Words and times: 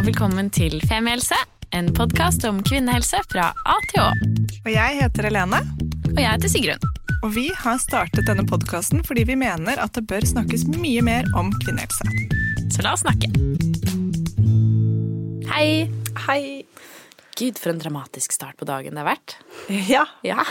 Og 0.00 0.06
velkommen 0.06 0.48
til 0.54 0.78
Femihelse, 0.88 1.36
en 1.76 1.90
podkast 1.94 2.44
om 2.48 2.60
kvinnehelse 2.64 3.20
fra 3.30 3.50
A 3.68 3.76
til 3.90 4.00
Å. 4.02 4.08
Og 4.64 4.70
jeg 4.72 4.96
heter 5.00 5.28
Helene, 5.28 5.60
Og 6.10 6.18
jeg 6.18 6.30
heter 6.30 6.48
Sigrun. 6.52 6.84
og 7.22 7.32
vi 7.34 7.48
har 7.54 7.76
startet 7.78 8.26
denne 8.26 8.44
podkasten 8.48 9.02
fordi 9.06 9.24
vi 9.28 9.36
mener 9.36 9.78
at 9.82 9.92
det 9.92 10.06
bør 10.08 10.24
snakkes 10.26 10.64
mye 10.72 11.02
mer 11.04 11.24
om 11.36 11.50
kvinnehelse. 11.64 12.06
Så 12.72 12.82
la 12.86 12.94
oss 12.96 13.02
snakke. 13.04 13.28
Hei. 15.50 15.90
Hei. 16.26 16.64
Gud, 17.36 17.58
for 17.58 17.70
en 17.72 17.78
dramatisk 17.80 18.32
start 18.32 18.56
på 18.60 18.64
dagen 18.68 18.94
det 18.96 19.02
har 19.04 19.10
vært. 19.14 19.36
Ja, 19.88 20.04
Ja, 20.24 20.44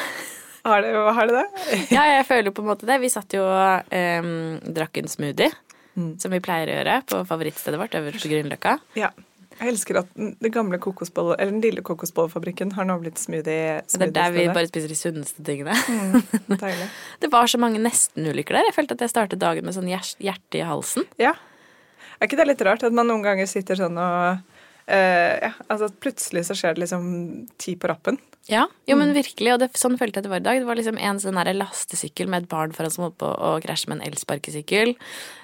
har 0.66 0.82
det, 0.84 0.94
har 0.94 1.28
det 1.28 1.36
det? 1.40 1.80
ja 1.96 2.04
jeg 2.18 2.26
føler 2.28 2.52
på 2.52 2.62
en 2.62 2.70
måte 2.70 2.86
det. 2.90 3.00
Vi 3.02 3.10
satt 3.10 3.34
jo 3.34 3.44
og 3.48 3.90
eh, 3.94 4.22
drakk 4.76 4.98
en 5.02 5.08
smoothie, 5.10 5.50
som 6.20 6.32
vi 6.32 6.40
pleier 6.44 6.70
å 6.70 6.78
gjøre 6.80 7.00
på 7.10 7.24
favorittstedet 7.28 7.80
vårt 7.82 7.98
øverst 7.98 8.24
på 8.24 8.32
Grünerløkka. 8.32 8.78
Ja. 9.00 9.10
Jeg 9.60 9.74
elsker 9.74 10.00
at 10.00 10.12
den 10.16 10.54
gamle 10.56 10.80
kokosbolle, 10.80 11.36
eller 11.36 11.52
den 11.52 11.64
lille 11.64 11.84
kokosbollefabrikken 11.84 12.72
har 12.78 12.88
nå 12.88 12.96
blitt 13.02 13.20
smoothie. 13.20 13.82
Det 13.84 14.08
er 14.08 14.14
der 14.16 14.32
vi 14.36 14.46
bare 14.48 14.70
spiser 14.70 14.92
de 14.92 14.96
sunneste 14.96 15.44
tingene. 15.44 15.76
Deilig. 16.64 16.88
Det 17.20 17.32
var 17.34 17.52
så 17.52 17.60
mange 17.60 17.82
nestenulykker 17.84 18.56
der. 18.56 18.70
Jeg 18.70 18.78
følte 18.78 18.96
at 18.96 19.04
jeg 19.04 19.12
startet 19.12 19.42
dagen 19.44 19.68
med 19.68 19.76
sånn 19.76 19.90
hjerte 19.92 20.62
i 20.62 20.64
halsen. 20.64 21.08
Ja. 21.20 21.36
Er 22.20 22.28
ikke 22.28 22.40
det 22.40 22.48
litt 22.54 22.64
rart 22.68 22.88
at 22.88 22.96
man 22.96 23.12
noen 23.12 23.26
ganger 23.26 23.50
sitter 23.52 23.80
sånn 23.80 24.00
og 24.00 24.48
Uh, 24.90 25.36
ja, 25.38 25.52
altså 25.70 25.92
Plutselig 26.02 26.48
så 26.48 26.56
skjer 26.58 26.74
det 26.74 26.82
liksom 26.82 27.04
ti 27.62 27.76
på 27.78 27.92
rappen. 27.92 28.16
Ja, 28.50 28.64
jo, 28.90 28.96
men 28.98 29.12
virkelig, 29.14 29.52
og 29.54 29.60
det, 29.62 29.70
sånn 29.78 29.98
følte 30.00 30.20
jeg 30.20 30.26
det 30.26 30.32
var 30.32 30.42
i 30.42 30.46
dag. 30.48 30.60
Det 30.62 30.66
var 30.66 30.80
liksom 30.80 30.98
en 30.98 31.20
sånn 31.22 31.38
der 31.38 31.52
lastesykkel 31.54 32.32
med 32.32 32.44
et 32.44 32.50
barn 32.50 32.74
foran 32.74 32.94
som 32.94 33.06
holdt 33.06 33.20
på 33.22 33.30
å 33.30 33.52
krasje 33.62 33.92
med 33.92 34.00
en 34.00 34.08
elsparkesykkel. 34.10 34.96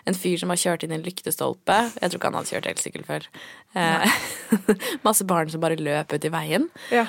En 0.09 0.17
fyr 0.17 0.41
som 0.41 0.49
var 0.49 0.57
kjørt 0.61 0.85
inn 0.85 0.95
i 0.95 0.97
en 0.97 1.05
lyktestolpe. 1.05 1.77
Jeg 1.99 2.09
tror 2.09 2.17
ikke 2.17 2.31
han 2.31 2.39
hadde 2.39 2.53
kjørt 2.55 2.71
elsykkel 2.73 3.05
før. 3.05 3.29
Eh, 3.77 4.17
masse 5.07 5.27
barn 5.29 5.53
som 5.53 5.61
bare 5.61 5.77
løp 5.77 6.17
ut 6.17 6.25
i 6.25 6.33
veien. 6.33 6.65
Ja. 6.89 7.05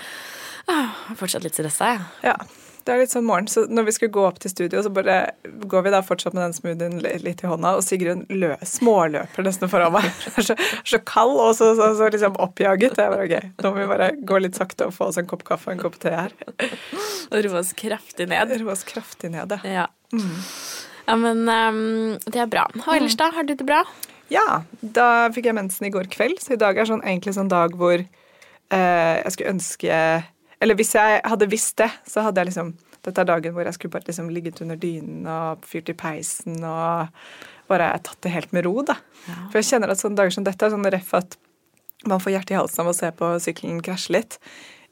Ah, 0.68 0.92
er 1.08 1.18
fortsatt 1.18 1.46
litt 1.46 1.56
stressa, 1.56 1.94
jeg. 1.94 2.06
Ja, 2.28 2.36
det 2.86 2.94
er 2.94 3.00
litt 3.02 3.12
sånn 3.12 3.26
morgen. 3.26 3.48
Så 3.50 3.64
når 3.66 3.88
vi 3.88 3.94
skulle 3.96 4.14
gå 4.14 4.22
opp 4.28 4.38
til 4.42 4.52
studio, 4.52 4.80
så 4.84 4.90
bare 4.94 5.16
går 5.42 5.86
vi 5.86 5.92
da 5.94 6.00
fortsatt 6.06 6.36
med 6.36 6.44
den 6.44 6.54
smoothien 6.54 7.00
litt 7.24 7.42
i 7.42 7.50
hånda, 7.50 7.74
og 7.78 7.84
Sigrun 7.84 8.22
lø, 8.30 8.52
småløper 8.62 9.46
nesten 9.46 9.70
foran 9.72 9.94
meg. 9.96 10.06
Er 10.36 10.44
så, 10.44 10.54
er 10.54 10.90
så 10.90 11.00
kald 11.08 11.34
og 11.40 11.54
så, 11.58 11.70
så, 11.78 11.90
så 11.98 12.10
liksom 12.12 12.36
oppjaget. 12.42 12.98
Jeg 13.00 13.12
bare, 13.12 13.26
ok, 13.26 13.62
Nå 13.64 13.72
må 13.72 13.80
vi 13.80 13.88
bare 13.90 14.10
gå 14.28 14.40
litt 14.44 14.58
sakte 14.58 14.88
og 14.90 14.94
få 14.94 15.10
oss 15.10 15.18
en 15.20 15.28
kopp 15.28 15.42
kaffe 15.48 15.70
og 15.70 15.76
en 15.76 15.82
kopp 15.82 15.96
te 16.02 16.12
her. 16.12 16.34
Og 17.32 17.40
roe 17.42 17.58
oss 17.58 17.72
kraftig 17.76 18.28
ned. 18.30 18.52
Roe 18.60 18.74
oss 18.76 18.84
kraftig 18.86 19.32
ned, 19.32 19.50
ja. 19.50 19.58
Ja. 19.66 19.86
ja, 21.08 21.16
men 21.18 21.42
um, 21.48 21.80
det 22.22 22.42
er 22.44 22.50
bra. 22.50 22.68
Og 22.84 22.92
ellers, 22.94 23.16
da? 23.18 23.32
Har 23.34 23.48
du 23.48 23.56
det 23.56 23.66
bra? 23.66 23.80
Ja, 24.32 24.62
da 24.80 25.08
fikk 25.34 25.48
jeg 25.50 25.58
mensen 25.58 25.88
i 25.88 25.92
går 25.94 26.10
kveld, 26.12 26.38
så 26.42 26.54
i 26.54 26.60
dag 26.60 26.78
er 26.78 26.88
sånn, 26.88 27.02
egentlig 27.06 27.34
sånn 27.34 27.50
dag 27.50 27.74
hvor 27.78 27.98
uh, 27.98 28.76
jeg 28.76 29.34
skulle 29.34 29.56
ønske 29.56 29.98
Eller 30.62 30.78
hvis 30.78 30.94
jeg 30.96 31.20
hadde 31.24 31.48
visst 31.52 31.76
det, 31.82 31.90
så 32.08 32.26
hadde 32.26 32.42
jeg 32.42 32.52
liksom 32.52 32.74
Dette 33.06 33.22
er 33.22 33.28
dagen 33.28 33.52
hvor 33.54 33.62
jeg 33.62 33.76
skulle 33.76 33.92
bare 33.94 34.08
liksom 34.08 34.30
ligget 34.34 34.58
under 34.64 34.78
dynen 34.82 35.26
og 35.30 35.66
fyrt 35.68 35.92
i 35.92 35.94
peisen 35.94 36.56
og 36.66 37.12
bare 37.70 37.92
tatt 38.02 38.18
det 38.26 38.32
helt 38.34 38.54
med 38.56 38.66
ro, 38.66 38.80
da. 38.82 38.96
For 39.52 39.60
jeg 39.60 39.68
kjenner 39.68 39.92
at 39.92 40.00
sånne 40.00 40.18
dager 40.18 40.34
som 40.34 40.46
dette 40.46 40.66
er 40.66 40.72
sånn 40.74 40.88
ref 40.90 41.12
at 41.14 41.36
man 42.10 42.18
får 42.22 42.34
hjertet 42.34 42.56
i 42.56 42.58
halsen 42.58 42.82
av 42.82 42.90
å 42.90 42.96
se 42.96 43.12
på 43.14 43.28
sykkelen 43.44 43.78
krasje 43.86 44.16
litt. 44.16 44.38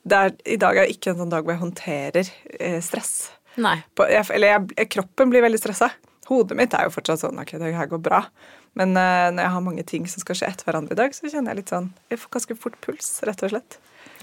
Er, 0.07 0.31
I 0.47 0.61
dag 0.63 0.79
er 0.79 0.93
ikke 0.93 1.11
en 1.11 1.25
sånn 1.25 1.33
dag 1.33 1.43
hvor 1.43 1.57
jeg 1.57 1.63
håndterer 1.65 2.31
eh, 2.61 2.79
stress 2.85 3.33
på, 3.95 4.07
jeg, 4.11 4.27
eller 4.35 4.51
jeg, 4.77 4.89
kroppen 4.95 5.31
blir 5.33 5.45
veldig 5.45 5.61
stressa. 5.63 5.91
Hodet 6.29 6.57
mitt 6.59 6.75
er 6.75 6.87
jo 6.87 6.95
fortsatt 6.95 7.23
sånn 7.23 7.41
ok, 7.41 7.57
det 7.61 7.75
her 7.77 7.91
går 7.91 8.03
bra. 8.03 8.23
Men 8.79 8.97
eh, 8.99 9.31
når 9.35 9.43
jeg 9.43 9.55
har 9.55 9.65
mange 9.65 9.85
ting 9.87 10.07
som 10.11 10.25
skal 10.25 10.39
skje 10.39 10.51
etter 10.51 10.69
hverandre 10.69 10.97
i 10.97 11.01
dag, 11.03 11.15
så 11.15 11.29
kjenner 11.29 11.53
jeg 11.53 11.63
litt 11.63 11.75
sånn 11.75 11.91
Jeg 12.11 12.23
får 12.23 12.33
ganske 12.39 12.57
fort 12.59 12.79
puls, 12.85 13.11
rett 13.27 13.45
og 13.47 13.55
slett. 13.55 13.79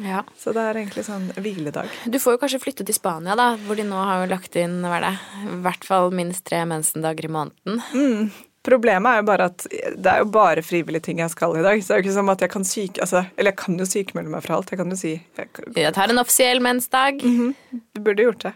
Ja. 0.06 0.24
Så 0.38 0.54
det 0.56 0.64
er 0.66 0.80
egentlig 0.82 1.06
sånn 1.08 1.30
hviledag. 1.38 1.92
Du 2.10 2.18
får 2.22 2.36
jo 2.36 2.42
kanskje 2.44 2.62
flytte 2.64 2.86
til 2.88 2.98
Spania, 2.98 3.36
da, 3.40 3.52
hvor 3.66 3.80
de 3.80 3.86
nå 3.88 3.98
har 3.98 4.24
jo 4.24 4.32
lagt 4.32 4.56
inn 4.60 4.80
hva 4.86 4.98
er 5.00 5.08
det, 5.10 5.16
i 5.46 5.60
hvert 5.66 5.88
fall 5.88 6.14
minst 6.16 6.46
tre 6.48 6.64
mensendager 6.70 7.28
i 7.30 7.34
måneden. 7.36 8.32
Problemet 8.62 9.10
er 9.10 9.22
jo 9.22 9.26
bare 9.26 9.46
at 9.50 9.64
det 9.66 10.10
er 10.12 10.20
jo 10.22 10.28
bare 10.30 10.62
frivillige 10.62 11.08
ting 11.08 11.22
jeg 11.24 11.34
skal 11.34 11.56
i 11.58 11.64
dag. 11.66 11.80
Så 11.82 11.90
det 11.90 11.96
er 11.96 12.02
jo 12.02 12.06
ikke 12.06 12.14
som 12.14 12.28
at 12.30 12.44
jeg 12.46 12.52
kan 12.54 12.66
syke 12.68 13.02
altså, 13.02 13.24
Eller 13.34 13.56
jeg 13.56 13.58
kan 13.58 13.80
jo 13.80 13.88
sykemelde 13.90 14.34
meg 14.36 14.44
fra 14.46 14.60
alt. 14.60 14.70
Jeg 14.70 14.78
kan 14.78 14.94
jo 14.94 14.98
si 15.00 15.14
jeg, 15.16 15.48
Jeg 15.74 15.94
tar 15.98 16.14
en 16.14 16.22
offisiell 16.22 16.62
mensdag. 16.62 17.24
Du 17.26 18.02
burde 18.06 18.28
gjort 18.28 18.46
det. 18.46 18.52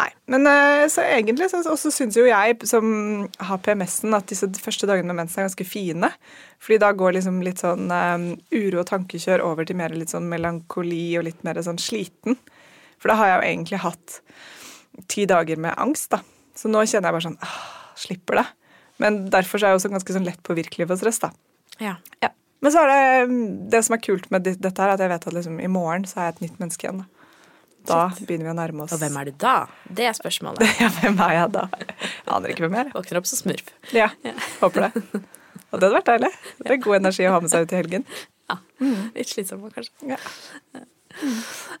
Nei. 0.00 0.08
Men 0.32 0.48
eh, 0.48 0.86
så 0.92 1.04
egentlig 1.04 1.50
så 1.52 1.60
også 1.68 1.92
syns 1.92 2.16
jo 2.16 2.24
jeg 2.24 2.64
som 2.68 3.28
har 3.44 3.60
PMS-en, 3.60 4.16
at 4.16 4.32
disse 4.32 4.48
første 4.62 4.88
dagene 4.88 5.12
med 5.12 5.20
mensen 5.20 5.42
er 5.42 5.50
ganske 5.50 5.68
fine. 5.68 6.10
Fordi 6.62 6.80
da 6.80 6.92
går 6.96 7.18
liksom 7.18 7.42
litt 7.44 7.60
sånn 7.60 7.92
um, 7.92 8.26
uro 8.56 8.80
og 8.80 8.88
tankekjør 8.88 9.44
over 9.44 9.68
til 9.68 9.76
mer 9.76 9.92
litt 9.92 10.14
sånn 10.14 10.32
melankoli 10.32 11.10
og 11.20 11.28
litt 11.28 11.44
mer 11.44 11.60
sånn 11.60 11.80
sliten. 11.82 12.40
For 13.02 13.12
da 13.12 13.20
har 13.20 13.34
jeg 13.34 13.36
jo 13.36 13.46
egentlig 13.50 13.84
hatt 13.84 14.18
ti 15.12 15.28
dager 15.28 15.60
med 15.60 15.76
angst, 15.76 16.12
da. 16.14 16.22
Så 16.56 16.72
nå 16.72 16.86
kjenner 16.86 17.10
jeg 17.10 17.18
bare 17.18 17.28
sånn 17.28 17.40
ah, 17.44 17.62
Slipper 18.00 18.40
det. 18.40 18.48
Men 19.00 19.22
derfor 19.32 19.58
så 19.58 19.66
er 19.66 19.72
jeg 19.74 19.80
også 19.80 19.90
ganske 19.94 20.14
sånn 20.18 20.26
lett 20.28 20.42
påvirkelig 20.46 20.86
for 20.90 21.00
stress, 21.00 21.18
da. 21.22 21.32
Ja. 21.80 21.96
Ja. 22.22 22.28
Men 22.62 22.74
så 22.74 22.82
er 22.84 22.92
det 22.92 23.30
mm, 23.32 23.70
det 23.72 23.80
som 23.86 23.96
er 23.96 24.02
kult 24.04 24.28
med 24.30 24.44
dette, 24.46 24.76
her, 24.78 24.92
at 24.94 25.00
jeg 25.02 25.10
vet 25.10 25.26
at 25.26 25.34
liksom, 25.34 25.56
i 25.64 25.70
morgen 25.72 26.04
så 26.06 26.20
er 26.20 26.28
jeg 26.28 26.36
et 26.36 26.42
nytt 26.44 26.60
menneske 26.62 26.86
igjen. 26.86 27.00
Da, 27.82 27.96
da 28.12 28.26
begynner 28.28 28.46
vi 28.46 28.50
å 28.52 28.54
nærme 28.54 28.84
oss 28.84 28.92
Og 28.94 29.00
hvem 29.02 29.16
er 29.18 29.26
du 29.26 29.32
da? 29.42 29.54
Det 29.90 30.04
er 30.06 30.14
spørsmålet. 30.14 30.62
Ja, 30.84 30.90
hvem 31.00 31.18
er 31.24 31.32
jeg 31.34 31.48
da? 31.56 31.64
Jeg 31.74 32.30
aner 32.36 32.52
ikke 32.52 32.62
hvem 32.68 32.76
jeg 32.78 32.86
er. 32.86 32.92
Våkner 32.94 33.18
opp 33.18 33.26
som 33.26 33.40
smurf. 33.40 33.72
Ja, 33.96 34.06
håper 34.60 34.86
det. 34.86 34.92
Og 35.72 35.80
det 35.80 35.88
hadde 35.88 35.96
vært 35.96 36.10
deilig. 36.12 36.30
Det 36.60 36.70
er 36.76 36.80
god 36.84 36.98
energi 37.00 37.26
å 37.26 37.32
ha 37.34 37.40
med 37.42 37.50
seg 37.50 37.66
ut 37.66 37.74
i 37.74 37.80
helgen. 37.80 38.06
Ja. 38.52 38.58
Litt 39.16 39.32
slitsom, 39.32 39.64
kanskje. 39.74 40.12
Ja. 40.12 40.20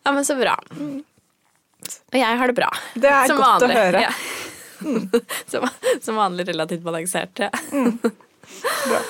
Ja, 0.02 0.10
men 0.12 0.24
så 0.26 0.34
bra. 0.40 0.56
Og 0.72 2.16
jeg 2.18 2.38
har 2.42 2.50
det 2.50 2.56
bra. 2.58 2.68
Det 2.94 3.10
er 3.10 3.30
Som 3.30 3.38
godt 3.40 3.62
vanlig. 3.62 3.76
å 3.76 3.84
høre. 3.84 4.02
Ja. 4.08 4.12
Som, 5.52 5.66
som 6.00 6.16
vanlig 6.16 6.48
relativt 6.48 6.82
balansert. 6.84 7.38
Ja. 7.38 7.50
Bra. 8.88 9.02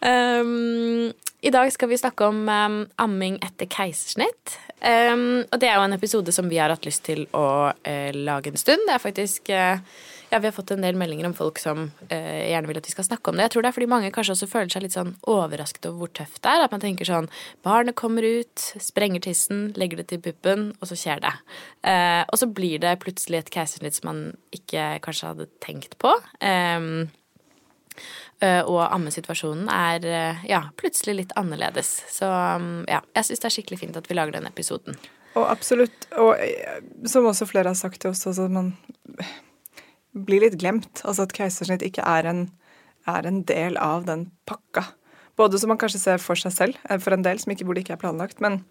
Um, 0.00 1.12
I 1.40 1.50
dag 1.54 1.70
skal 1.72 1.88
vi 1.88 1.98
snakke 1.98 2.26
om 2.26 2.48
um, 2.48 2.78
amming 2.96 3.38
etter 3.46 3.68
keisersnitt. 3.70 4.58
Um, 4.82 5.44
og 5.50 5.58
det 5.62 5.70
er 5.70 5.78
jo 5.78 5.86
en 5.86 5.96
episode 5.96 6.34
som 6.34 6.50
vi 6.50 6.58
har 6.58 6.70
hatt 6.74 6.86
lyst 6.86 7.04
til 7.06 7.24
å 7.34 7.70
uh, 7.70 8.10
lage 8.14 8.52
en 8.52 8.60
stund. 8.60 8.82
Det 8.86 8.94
er 8.96 9.02
faktisk 9.02 9.50
eh, 9.54 9.78
Ja, 10.28 10.38
vi 10.38 10.46
har 10.46 10.52
fått 10.52 10.70
en 10.74 10.84
del 10.84 10.96
meldinger 11.00 11.28
om 11.28 11.34
folk 11.36 11.60
som 11.62 11.86
eh, 12.12 12.50
gjerne 12.50 12.68
vil 12.68 12.80
at 12.80 12.88
vi 12.88 12.92
skal 12.92 13.06
snakke 13.06 13.30
om 13.30 13.38
det. 13.38 13.46
Jeg 13.46 13.54
tror 13.54 13.64
det 13.64 13.70
er 13.70 13.76
fordi 13.78 13.90
mange 13.90 14.10
kanskje 14.12 14.34
også 14.34 14.48
føler 14.50 14.72
seg 14.74 14.84
litt 14.84 14.96
sånn 14.96 15.14
overrasket 15.24 15.88
over 15.88 16.04
hvor 16.04 16.12
tøft 16.20 16.42
det 16.44 16.52
er. 16.52 16.64
At 16.66 16.74
man 16.74 16.84
tenker 16.84 17.08
sånn 17.08 17.30
Barnet 17.64 17.96
kommer 17.96 18.26
ut, 18.26 18.66
sprenger 18.84 19.24
tissen, 19.24 19.70
legger 19.80 20.02
det 20.02 20.10
til 20.12 20.20
puppen, 20.24 20.72
og 20.78 20.90
så 20.90 20.98
skjer 21.00 21.24
det. 21.24 21.32
Eh, 21.88 22.24
og 22.26 22.36
så 22.40 22.50
blir 22.50 22.82
det 22.84 22.98
plutselig 23.04 23.40
et 23.40 23.54
keisersnitt 23.56 23.96
som 23.96 24.10
man 24.10 24.26
ikke 24.54 24.98
kanskje 25.04 25.32
hadde 25.32 25.48
tenkt 25.64 25.96
på. 26.02 26.12
Um, 26.44 27.08
Eh, 28.38 28.60
og 28.62 28.84
ammesituasjonen 28.94 29.66
er 29.72 30.04
eh, 30.06 30.44
ja, 30.46 30.60
plutselig 30.78 31.16
litt 31.18 31.32
annerledes. 31.38 31.90
Så 32.12 32.28
um, 32.28 32.84
ja, 32.86 33.00
jeg 33.16 33.26
syns 33.26 33.42
det 33.42 33.48
er 33.48 33.54
skikkelig 33.56 33.80
fint 33.80 33.98
at 33.98 34.06
vi 34.06 34.14
lager 34.14 34.36
den 34.36 34.46
episoden. 34.46 34.98
Og 35.34 35.44
absolutt, 35.50 36.06
og 36.18 36.36
eh, 36.38 36.78
som 37.10 37.26
også 37.26 37.48
flere 37.50 37.72
har 37.72 37.78
sagt 37.78 38.02
til 38.04 38.14
oss, 38.14 38.26
altså 38.30 38.46
man 38.52 38.72
blir 40.12 40.42
litt 40.44 40.58
glemt. 40.60 41.02
Altså 41.04 41.26
at 41.26 41.34
keisersnitt 41.36 41.84
ikke 41.86 42.04
er 42.06 42.28
en, 42.28 42.46
er 43.10 43.28
en 43.28 43.42
del 43.48 43.78
av 43.80 44.06
den 44.08 44.28
pakka. 44.48 44.86
Både 45.38 45.60
som 45.60 45.70
man 45.70 45.78
kanskje 45.80 46.02
ser 46.02 46.22
for 46.22 46.38
seg 46.38 46.54
selv, 46.54 46.80
eh, 46.88 46.98
for 47.02 47.14
en 47.14 47.24
del 47.26 47.40
som 47.42 47.52
ikke 47.54 47.68
burde 47.68 47.84
ikke 47.84 47.94
er 47.98 48.02
planlagt, 48.02 48.42
men 48.44 48.62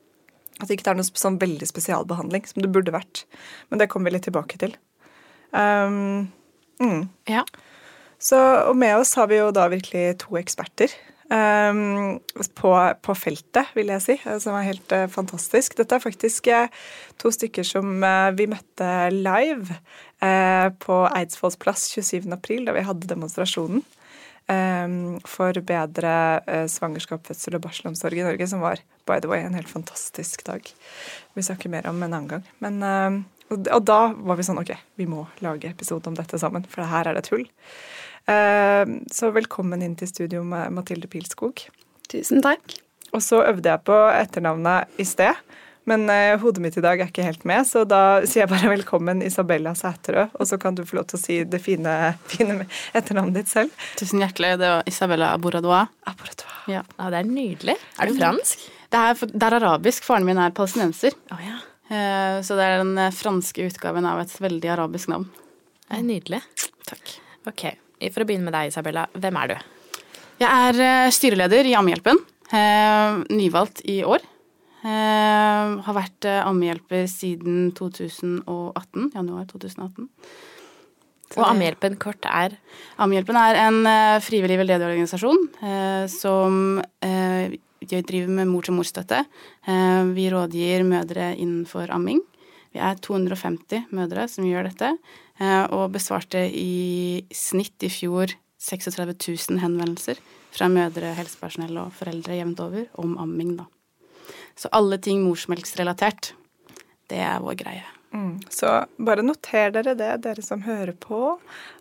at 0.57 0.67
det 0.67 0.79
ikke 0.79 0.89
er 0.91 0.97
noe 0.97 1.07
sånn 1.07 1.37
veldig 1.39 1.67
spesialbehandling 1.69 2.47
som 2.49 2.63
det 2.63 2.71
burde 2.73 2.95
vært. 2.95 3.25
Men 3.69 3.81
det 3.81 3.89
kommer 3.91 4.09
vi 4.09 4.17
litt 4.17 4.25
tilbake 4.27 4.57
til. 4.59 4.73
Um, 5.53 6.27
mm. 6.81 7.03
Ja. 7.29 7.45
Så, 8.17 8.39
og 8.65 8.73
med 8.79 8.97
oss 8.97 9.13
har 9.19 9.29
vi 9.29 9.37
jo 9.37 9.51
da 9.53 9.67
virkelig 9.69 10.17
to 10.23 10.39
eksperter 10.39 10.91
på, 11.27 12.93
på 13.01 13.15
feltet, 13.15 13.73
vil 13.75 13.91
jeg 13.91 14.03
si, 14.03 14.15
eh, 14.23 14.37
som 14.39 14.55
er 14.55 14.69
helt 14.69 14.91
eh, 14.95 15.07
fantastisk. 15.11 15.75
Dette 15.75 15.97
er 15.97 16.03
faktisk 16.03 16.47
eh, 16.47 16.71
to 17.19 17.31
stykker 17.33 17.67
som 17.67 17.99
vi 18.37 18.47
møtte 18.47 18.87
live 19.11 19.79
på 20.17 20.95
Eidsvolls 21.13 21.59
plass 21.61 21.89
27. 21.91 22.25
april, 22.33 22.63
da 22.65 22.73
vi 22.73 22.85
hadde 22.87 23.09
demonstrasjonen. 23.09 23.83
um, 24.47 25.19
for 25.27 25.51
bedre 25.61 26.41
svangerskap, 26.71 27.25
fødsel 27.27 27.57
og 27.57 27.65
barselomsorg 27.65 28.17
i 28.17 28.23
Norge, 28.23 28.47
som 28.47 28.63
var 28.63 28.79
by 29.05 29.19
the 29.19 29.27
way 29.27 29.43
en 29.43 29.53
helt 29.53 29.69
fantastisk 29.69 30.45
dag. 30.47 30.63
Vi 31.35 31.43
snakker 31.43 31.69
mer 31.69 31.87
om 31.87 32.01
en 32.01 32.13
annen 32.13 32.29
gang. 32.31 32.45
Men, 32.63 32.81
og, 33.51 33.67
og, 33.67 33.83
da 33.85 34.13
var 34.15 34.39
vi 34.39 34.47
sånn 34.47 34.61
OK, 34.61 34.71
vi 34.95 35.05
må 35.05 35.27
lage 35.43 35.69
episode 35.69 36.07
om 36.07 36.15
dette 36.15 36.39
sammen, 36.39 36.65
for 36.65 36.87
her 36.87 37.11
er 37.11 37.19
det 37.19 37.27
tull. 37.27 37.45
Uh, 38.27 38.99
så 39.11 39.31
velkommen 39.31 39.83
inn 39.85 39.95
til 39.95 40.09
studio 40.09 40.43
med 40.43 40.73
Mathilde 40.75 41.07
Pilskog. 41.07 41.63
Tusen 42.11 42.43
takk. 42.43 42.75
Og 43.15 43.23
så 43.23 43.39
øvde 43.47 43.71
jeg 43.71 43.83
på 43.87 43.95
etternavnet 44.11 44.99
i 44.99 45.05
sted. 45.07 45.37
Men 45.87 46.03
uh, 46.11 46.35
hodet 46.41 46.59
mitt 46.59 46.75
i 46.75 46.83
dag 46.83 46.99
er 46.99 47.07
ikke 47.07 47.23
helt 47.23 47.45
med, 47.47 47.63
så 47.63 47.85
da 47.87 48.19
sier 48.27 48.43
jeg 48.43 48.51
bare 48.51 48.73
velkommen 48.73 49.23
Isabella 49.23 49.71
Sæterø. 49.79 50.25
Og 50.35 50.49
så 50.49 50.59
kan 50.59 50.75
du 50.75 50.83
få 50.87 50.99
lov 50.99 51.07
til 51.07 51.19
å 51.19 51.21
si 51.21 51.37
det 51.47 51.61
fine, 51.63 51.93
fine 52.33 52.65
etternavnet 52.97 53.39
ditt 53.39 53.53
selv. 53.53 53.87
Tusen 53.99 54.19
hjertelig. 54.23 54.57
Det 54.59 54.73
var 54.73 54.91
Isabella 54.91 55.31
Aboradoa. 55.37 55.85
Aboradoa. 56.11 56.59
Ja. 56.67 56.83
ja. 56.83 57.09
Det 57.13 57.23
er 57.23 57.31
nydelig. 57.31 57.77
Er 57.95 58.11
du 58.11 58.19
fransk? 58.19 58.67
Det 58.91 59.07
er, 59.07 59.25
det 59.31 59.47
er 59.47 59.59
arabisk. 59.61 60.03
Faren 60.07 60.27
min 60.27 60.43
er 60.43 60.55
palestinenser. 60.55 61.15
Oh, 61.31 61.39
ja. 61.47 61.63
uh, 61.87 62.43
så 62.43 62.59
det 62.59 62.67
er 62.67 62.83
den 62.83 62.95
eh, 63.07 63.15
franske 63.15 63.71
utgaven 63.71 64.07
av 64.11 64.19
et 64.25 64.35
veldig 64.43 64.75
arabisk 64.75 65.15
navn. 65.15 65.31
Det 65.87 66.01
er 66.01 66.07
nydelig. 66.11 66.43
Takk. 66.91 67.19
Ok, 67.47 67.69
For 67.97 68.23
å 68.23 68.27
begynne 68.29 68.45
med 68.45 68.53
deg, 68.53 68.71
Isabella. 68.71 69.07
Hvem 69.17 69.37
er 69.41 69.51
du? 69.51 69.55
Jeg 70.37 70.47
er 70.77 71.13
styreleder 71.13 71.65
i 71.65 71.73
Ammehjelpen. 71.77 72.19
Uh, 72.51 73.23
nyvalgt 73.33 73.81
i 73.89 73.99
år. 74.07 74.21
Uh, 74.83 75.81
har 75.83 75.97
vært 75.97 76.27
ammehjelper 76.29 77.07
siden 77.09 77.71
2018. 77.75 79.09
Januar 79.17 79.49
2018. 79.49 80.07
Så 81.27 81.41
og 81.41 81.49
Ammehjelpen 81.49 81.97
kort 81.99 82.23
er? 82.29 82.53
Ammehjelpen 83.01 83.39
er 83.41 83.57
en 83.65 83.81
frivillig 84.23 84.61
veldedig 84.61 84.87
organisasjon 84.87 85.41
som 86.07 86.77
driver 87.83 88.31
med 88.37 88.47
mor-til-mor-støtte. 88.47 89.25
vi 90.15 90.29
rådgir 90.31 90.85
mødre 90.87 91.33
innenfor 91.35 91.91
amming. 91.91 92.21
Vi 92.71 92.79
er 92.79 92.95
250 93.01 93.89
mødre 93.97 94.27
som 94.31 94.47
gjør 94.47 94.69
dette, 94.69 94.93
og 95.39 95.91
besvarte 95.93 96.41
i 96.49 97.25
snitt 97.35 97.83
i 97.85 97.91
fjor 97.93 98.33
36 98.57 99.13
000 99.51 99.61
henvendelser 99.61 100.21
fra 100.55 100.69
mødre, 100.71 101.13
helsepersonell 101.17 101.77
og 101.81 101.93
foreldre 101.93 102.39
jevnt 102.39 102.63
over 102.63 102.87
om 102.97 103.17
amming, 103.21 103.53
da. 103.59 103.67
Så 104.57 104.71
alle 104.73 104.97
ting 104.97 105.21
morsmelksrelatert, 105.25 106.33
det 107.11 107.21
er 107.21 107.43
vår 107.43 107.59
greie. 107.61 107.96
Mm. 108.17 108.39
Så 108.49 108.69
bare 108.97 109.21
noter 109.21 109.71
dere 109.75 109.93
det, 109.97 110.09
dere 110.23 110.41
som 110.41 110.63
hører 110.65 110.95
på, 110.97 111.35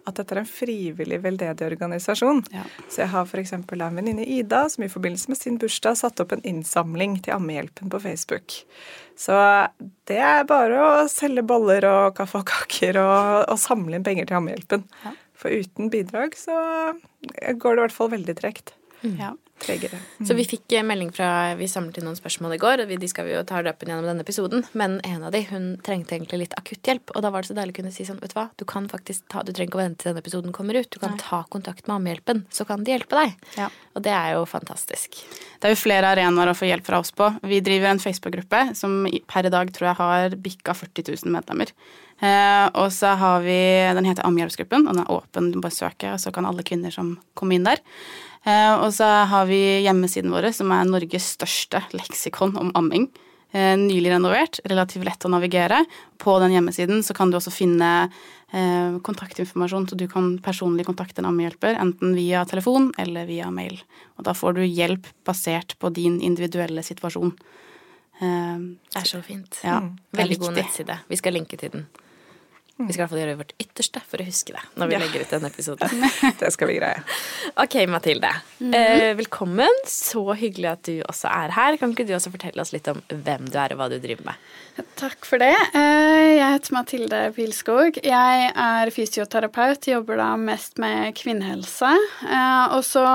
at 0.05 0.19
dette 0.19 0.35
er 0.35 0.43
en 0.43 0.49
frivillig 0.49 1.19
veldedig 1.25 1.65
organisasjon. 1.65 2.43
Ja. 2.53 2.67
Så 2.93 3.03
jeg 3.03 3.12
har 3.15 3.25
f.eks. 3.25 3.55
en 3.56 3.65
venninne 3.97 4.27
Ida 4.37 4.67
som 4.73 4.85
i 4.85 4.91
forbindelse 4.93 5.33
med 5.33 5.41
sin 5.41 5.56
bursdag 5.62 5.97
satte 6.03 6.27
opp 6.27 6.35
en 6.37 6.44
innsamling 6.44 7.17
til 7.25 7.38
Ammehjelpen 7.38 7.93
på 7.93 8.03
Facebook. 8.05 8.59
Så 9.17 9.38
det 10.11 10.21
er 10.21 10.44
bare 10.49 10.83
å 10.83 10.93
selge 11.09 11.47
boller 11.47 11.88
og 11.88 12.19
kaffe 12.19 12.43
og 12.44 12.50
kaker 12.53 13.00
og, 13.00 13.47
og 13.49 13.62
samle 13.62 13.97
inn 13.97 14.06
penger 14.06 14.29
til 14.29 14.43
Ammehjelpen. 14.43 14.85
Ja. 15.06 15.17
For 15.37 15.53
uten 15.53 15.88
bidrag 15.93 16.37
så 16.37 16.55
går 17.33 17.75
det 17.75 17.81
i 17.81 17.85
hvert 17.87 17.97
fall 17.97 18.12
veldig 18.12 18.38
tregt. 18.38 18.77
Mm. 19.00 19.19
Ja 19.21 19.33
tregere. 19.62 19.99
Mm. 20.19 20.26
Så 20.29 20.37
vi 20.37 20.44
fikk 20.49 20.73
eh, 20.76 20.85
melding 20.87 21.11
fra 21.14 21.55
Vi 21.58 21.69
samlet 21.70 21.99
inn 21.99 22.06
noen 22.08 22.19
spørsmål 22.19 22.56
i 22.56 22.61
går, 22.61 22.82
og 22.85 22.93
de 23.00 23.08
skal 23.11 23.29
vi 23.29 23.35
jo 23.35 23.43
ta 23.47 23.62
løpen 23.64 23.91
gjennom 23.91 24.06
denne 24.08 24.25
episoden. 24.26 24.64
Men 24.76 24.99
en 25.06 25.25
av 25.26 25.35
de, 25.35 25.43
hun 25.50 25.69
trengte 25.87 26.17
egentlig 26.17 26.44
litt 26.44 26.56
akutthjelp, 26.58 27.14
og 27.14 27.25
da 27.25 27.32
var 27.32 27.44
det 27.44 27.50
så 27.50 27.56
deilig 27.56 27.76
å 27.76 27.79
kunne 27.81 27.94
si 27.94 28.06
sånn, 28.08 28.20
vet 28.23 28.35
du 28.35 28.38
hva, 28.38 28.49
du 28.61 28.67
kan 28.69 28.88
faktisk 28.93 29.26
ta 29.32 29.44
Du 29.47 29.53
trenger 29.53 29.70
ikke 29.70 29.81
å 29.81 29.85
vente 29.85 30.03
til 30.03 30.12
denne 30.12 30.25
episoden 30.25 30.56
kommer 30.56 30.79
ut. 30.79 30.91
Du 30.93 31.00
kan 31.03 31.14
Nei. 31.14 31.23
ta 31.23 31.43
kontakt 31.53 31.87
med 31.87 31.97
Ammehjelpen, 31.97 32.44
så 32.53 32.67
kan 32.69 32.85
de 32.85 32.94
hjelpe 32.94 33.19
deg. 33.19 33.37
Ja. 33.56 33.70
Og 33.97 34.05
det 34.05 34.12
er 34.12 34.35
jo 34.37 34.44
fantastisk. 34.49 35.23
Det 35.56 35.70
er 35.70 35.73
jo 35.73 35.81
flere 35.81 36.12
arenaer 36.12 36.52
å 36.52 36.56
få 36.56 36.69
hjelp 36.69 36.87
fra 36.87 37.00
oss 37.00 37.14
på. 37.17 37.31
Vi 37.49 37.62
driver 37.64 37.93
en 37.93 38.02
Facebook-gruppe 38.02 38.67
som 38.76 39.06
per 39.31 39.49
i 39.49 39.52
dag 39.52 39.70
tror 39.73 39.91
jeg 39.91 40.00
har 40.00 40.37
bikka 40.43 40.76
40 40.76 41.09
000 41.14 41.32
medlemmer. 41.32 41.73
Eh, 42.17 42.67
og 42.81 42.88
så 42.97 43.12
har 43.20 43.43
vi 43.44 43.56
Den 43.97 44.06
heter 44.09 44.25
Ammehjelpsgruppen, 44.25 44.87
og 44.87 44.94
den 44.94 45.05
er 45.05 45.12
åpen. 45.12 45.50
Du 45.52 45.61
bare 45.61 45.75
søker, 45.75 46.17
så 46.17 46.32
kan 46.32 46.49
alle 46.49 46.64
kvinner 46.64 46.93
som 46.93 47.17
kommer 47.35 47.56
inn 47.56 47.69
der. 47.69 47.82
Eh, 48.46 48.75
og 48.78 48.93
så 48.94 49.06
har 49.26 49.48
vi 49.48 49.58
hjemmesiden 49.82 50.31
vår, 50.31 50.52
som 50.54 50.70
er 50.75 50.87
Norges 50.87 51.32
største 51.34 51.82
leksikon 51.96 52.54
om 52.60 52.70
amming. 52.78 53.08
Eh, 53.50 53.75
nylig 53.78 54.12
renovert, 54.12 54.60
relativt 54.70 55.06
lett 55.06 55.26
å 55.26 55.32
navigere. 55.32 55.82
På 56.22 56.38
den 56.43 56.54
hjemmesiden 56.54 57.02
så 57.06 57.16
kan 57.16 57.32
du 57.32 57.40
også 57.40 57.54
finne 57.54 57.90
eh, 58.06 58.98
kontaktinformasjon, 59.06 59.88
så 59.90 59.98
du 59.98 60.06
kan 60.10 60.37
personlig 60.44 60.87
kontakte 60.87 61.25
en 61.25 61.31
ammehjelper, 61.32 61.78
enten 61.82 62.14
via 62.19 62.44
telefon 62.46 62.93
eller 63.02 63.26
via 63.26 63.50
mail. 63.50 63.81
Og 64.20 64.28
da 64.28 64.37
får 64.37 64.60
du 64.60 64.64
hjelp 64.66 65.10
basert 65.26 65.75
på 65.82 65.90
din 65.94 66.20
individuelle 66.22 66.87
situasjon. 66.87 67.34
Det 68.16 68.96
er 68.96 69.04
så 69.04 69.19
fint. 69.20 69.58
Ja, 69.60 69.82
mm. 69.84 69.90
Veldig 70.16 70.38
god 70.40 70.54
nettside. 70.56 70.94
Vi 71.10 71.19
skal 71.20 71.34
linke 71.37 71.58
til 71.60 71.75
den. 71.75 71.82
Vi 72.76 72.93
skal 72.93 72.99
i 72.99 73.02
hvert 73.06 73.12
fall 73.14 73.20
gjøre 73.23 73.37
vårt 73.38 73.55
ytterste 73.56 74.00
for 74.05 74.20
å 74.20 74.25
huske 74.26 74.52
det 74.52 74.61
når 74.76 74.90
vi 74.90 74.94
ja. 74.96 74.99
legger 75.00 75.23
ut 75.25 75.31
denne 75.32 75.49
episoden. 75.49 76.02
det 76.43 76.50
skal 76.52 76.69
vi 76.69 76.75
greie. 76.76 77.00
Ok, 77.62 77.78
Mathilde. 77.88 78.32
Mm 78.61 78.75
eh, 78.76 79.12
velkommen. 79.17 79.81
Så 79.88 80.20
hyggelig 80.37 80.69
at 80.75 80.82
du 80.84 80.99
også 81.08 81.31
er 81.32 81.55
her. 81.56 81.78
Kan 81.81 81.94
ikke 81.94 82.05
du 82.05 82.12
også 82.17 82.32
fortelle 82.34 82.61
oss 82.61 82.75
litt 82.75 82.88
om 82.93 83.00
hvem 83.08 83.49
du 83.49 83.56
er, 83.56 83.73
og 83.73 83.81
hva 83.81 83.87
du 83.88 83.96
driver 84.02 84.28
med? 84.28 84.43
Takk 85.00 85.25
for 85.25 85.40
det. 85.40 85.55
Eh, 85.73 86.37
jeg 86.37 86.58
heter 86.58 86.76
Mathilde 86.76 87.20
Pilskog. 87.37 88.00
Jeg 88.05 88.50
er 88.52 88.93
fysioterapeut, 88.93 89.88
jobber 89.88 90.20
da 90.20 90.28
mest 90.37 90.76
med 90.82 91.17
kvinnehelse. 91.17 91.94
Eh, 92.28 92.76
og 92.76 92.84
så 92.84 93.06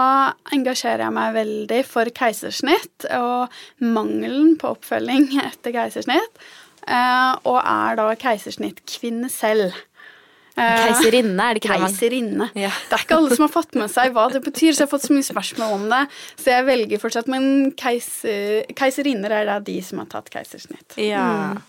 engasjerer 0.58 1.06
jeg 1.06 1.18
meg 1.20 1.38
veldig 1.38 1.84
for 1.86 2.10
keisersnitt 2.18 3.06
og 3.20 3.54
mangelen 3.78 4.56
på 4.58 4.74
oppfølging 4.74 5.30
etter 5.52 5.78
keisersnitt. 5.78 6.42
Eh, 6.88 7.32
og 7.48 7.60
er 7.62 7.98
da 8.00 8.10
keisersnittkvinne 8.20 9.30
selv. 9.32 9.76
Eh, 10.60 10.80
keiserinne, 10.86 11.40
er 11.40 11.56
det 11.56 11.62
ikke 11.62 11.76
det? 11.76 11.86
Keiserinne. 11.86 12.48
Ja. 12.60 12.72
Det 12.90 12.98
er 12.98 13.06
ikke 13.06 13.20
alle 13.22 13.38
som 13.38 13.46
har 13.46 13.54
fått 13.54 13.78
med 13.80 13.92
seg 13.94 14.16
hva 14.16 14.26
det 14.34 14.42
betyr, 14.44 14.74
så 14.74 14.84
jeg 14.84 14.90
har 14.90 14.92
fått 14.92 15.08
så 15.08 15.16
mye 15.16 15.28
spørsmål 15.28 15.78
om 15.78 15.86
det. 15.94 16.02
Så 16.42 16.52
jeg 16.56 16.68
velger 16.68 17.04
fortsatt, 17.04 17.30
men 17.32 17.72
keiser, 17.80 18.66
keiserinner 18.78 19.38
er 19.38 19.48
da 19.48 19.62
de 19.64 19.78
som 19.86 20.04
har 20.04 20.12
tatt 20.12 20.28
keisersnitt. 20.34 21.00
Ja. 21.00 21.56
Mm. 21.56 21.64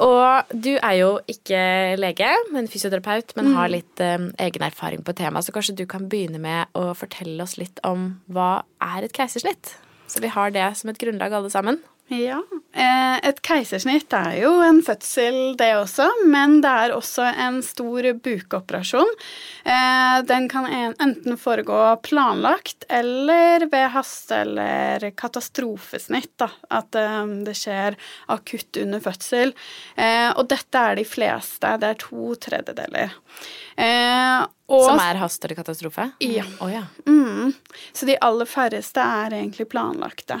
Og 0.00 0.54
du 0.56 0.72
er 0.78 0.94
jo 0.96 1.10
ikke 1.28 1.60
lege, 2.00 2.30
men 2.54 2.70
fysioterapeut, 2.72 3.34
men 3.36 3.50
mm. 3.50 3.54
har 3.58 3.72
litt 3.72 4.00
um, 4.00 4.30
egen 4.40 4.64
erfaring 4.64 5.04
på 5.04 5.14
temaet, 5.18 5.44
så 5.44 5.52
kanskje 5.54 5.76
du 5.82 5.84
kan 5.90 6.08
begynne 6.08 6.40
med 6.40 6.72
å 6.78 6.94
fortelle 6.96 7.44
oss 7.44 7.58
litt 7.60 7.82
om 7.86 8.14
hva 8.32 8.62
er 8.80 9.04
et 9.04 9.16
keisersnitt? 9.16 9.74
Så 10.10 10.22
vi 10.24 10.32
har 10.32 10.54
det 10.54 10.64
som 10.80 10.90
et 10.90 10.98
grunnlag, 10.98 11.36
alle 11.36 11.52
sammen. 11.52 11.78
Ja. 12.10 12.40
Eh, 12.74 13.16
et 13.28 13.38
keisersnitt 13.46 14.10
er 14.18 14.40
jo 14.40 14.50
en 14.66 14.80
fødsel, 14.82 15.54
det 15.58 15.68
også, 15.78 16.08
men 16.26 16.56
det 16.64 16.70
er 16.84 16.94
også 16.96 17.28
en 17.38 17.60
stor 17.62 18.08
bukoperasjon. 18.24 19.12
Eh, 19.62 20.16
den 20.26 20.48
kan 20.50 20.66
enten 20.70 21.38
foregå 21.38 21.78
planlagt 22.02 22.86
eller 22.90 23.68
ved 23.70 23.92
haste- 23.94 24.40
eller 24.42 25.06
katastrofesnitt. 25.14 26.32
Da. 26.42 26.50
At 26.70 26.98
eh, 26.98 27.22
det 27.46 27.54
skjer 27.58 27.98
akutt 28.26 28.82
under 28.82 29.02
fødsel. 29.06 29.54
Og 30.34 30.46
dette 30.50 30.82
er 30.90 30.98
de 30.98 31.04
fleste. 31.06 31.76
Det 31.78 31.90
er 31.92 31.98
to 32.00 32.34
tredjedeler. 32.42 33.14
Og, 34.70 34.84
Som 34.86 35.02
er 35.02 35.18
haste 35.20 35.46
eller 35.46 35.58
katastrofe? 35.58 36.10
Ja. 36.22 36.44
Oh, 36.60 36.70
ja. 36.70 36.84
Mm. 37.06 37.52
Så 37.92 38.06
de 38.06 38.18
aller 38.22 38.48
færreste 38.50 39.02
er 39.02 39.34
egentlig 39.40 39.68
planlagte. 39.70 40.40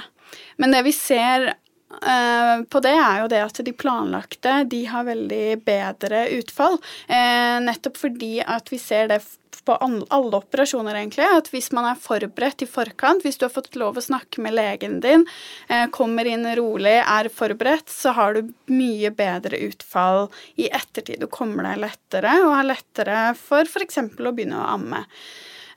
Men 0.56 0.70
det 0.74 0.84
vi 0.86 0.92
ser 0.94 1.52
på 1.90 2.80
det, 2.84 2.94
er 2.94 3.16
jo 3.22 3.28
det 3.32 3.40
at 3.42 3.60
de 3.66 3.72
planlagte 3.74 4.52
de 4.70 4.84
har 4.86 5.08
veldig 5.08 5.44
bedre 5.66 6.22
utfall. 6.38 6.78
Uh, 7.10 7.58
nettopp 7.66 7.98
fordi 7.98 8.38
at 8.46 8.70
vi 8.70 8.78
ser 8.78 9.10
det 9.10 9.20
på 9.66 9.74
alle 9.74 10.38
operasjoner, 10.38 10.96
egentlig, 10.96 11.26
at 11.26 11.50
hvis 11.52 11.68
man 11.76 11.90
er 11.90 11.98
forberedt 12.00 12.62
i 12.64 12.68
forkant, 12.70 13.26
hvis 13.26 13.36
du 13.40 13.44
har 13.44 13.52
fått 13.52 13.76
lov 13.78 13.98
å 13.98 14.04
snakke 14.04 14.40
med 14.44 14.54
legen 14.56 15.00
din, 15.04 15.26
uh, 15.68 15.86
kommer 15.92 16.30
inn 16.30 16.46
rolig, 16.56 16.96
er 17.02 17.32
forberedt, 17.34 17.90
så 17.92 18.14
har 18.16 18.38
du 18.38 18.54
mye 18.70 19.10
bedre 19.10 19.60
utfall 19.66 20.28
i 20.62 20.70
ettertid. 20.70 21.20
Du 21.20 21.28
kommer 21.30 21.66
deg 21.68 21.82
lettere 21.88 22.38
og 22.46 22.54
har 22.54 22.70
lettere 22.70 23.22
for 23.38 23.66
f.eks. 23.66 24.04
å 24.06 24.32
begynne 24.32 24.62
å 24.62 24.74
amme. 24.78 25.04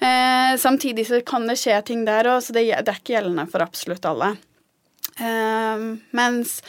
Eh, 0.03 0.57
samtidig 0.57 1.07
så 1.07 1.21
kan 1.21 1.47
det 1.47 1.55
skje 1.61 1.77
ting 1.87 2.01
der 2.07 2.27
òg, 2.27 2.41
så 2.43 2.55
det, 2.55 2.65
er 2.73 2.83
ikke 2.83 3.15
gjeldende 3.15 3.45
for 3.51 3.63
absolutt 3.63 4.03
alle. 4.09 4.33
Eh, 5.19 5.85
mens 6.15 6.61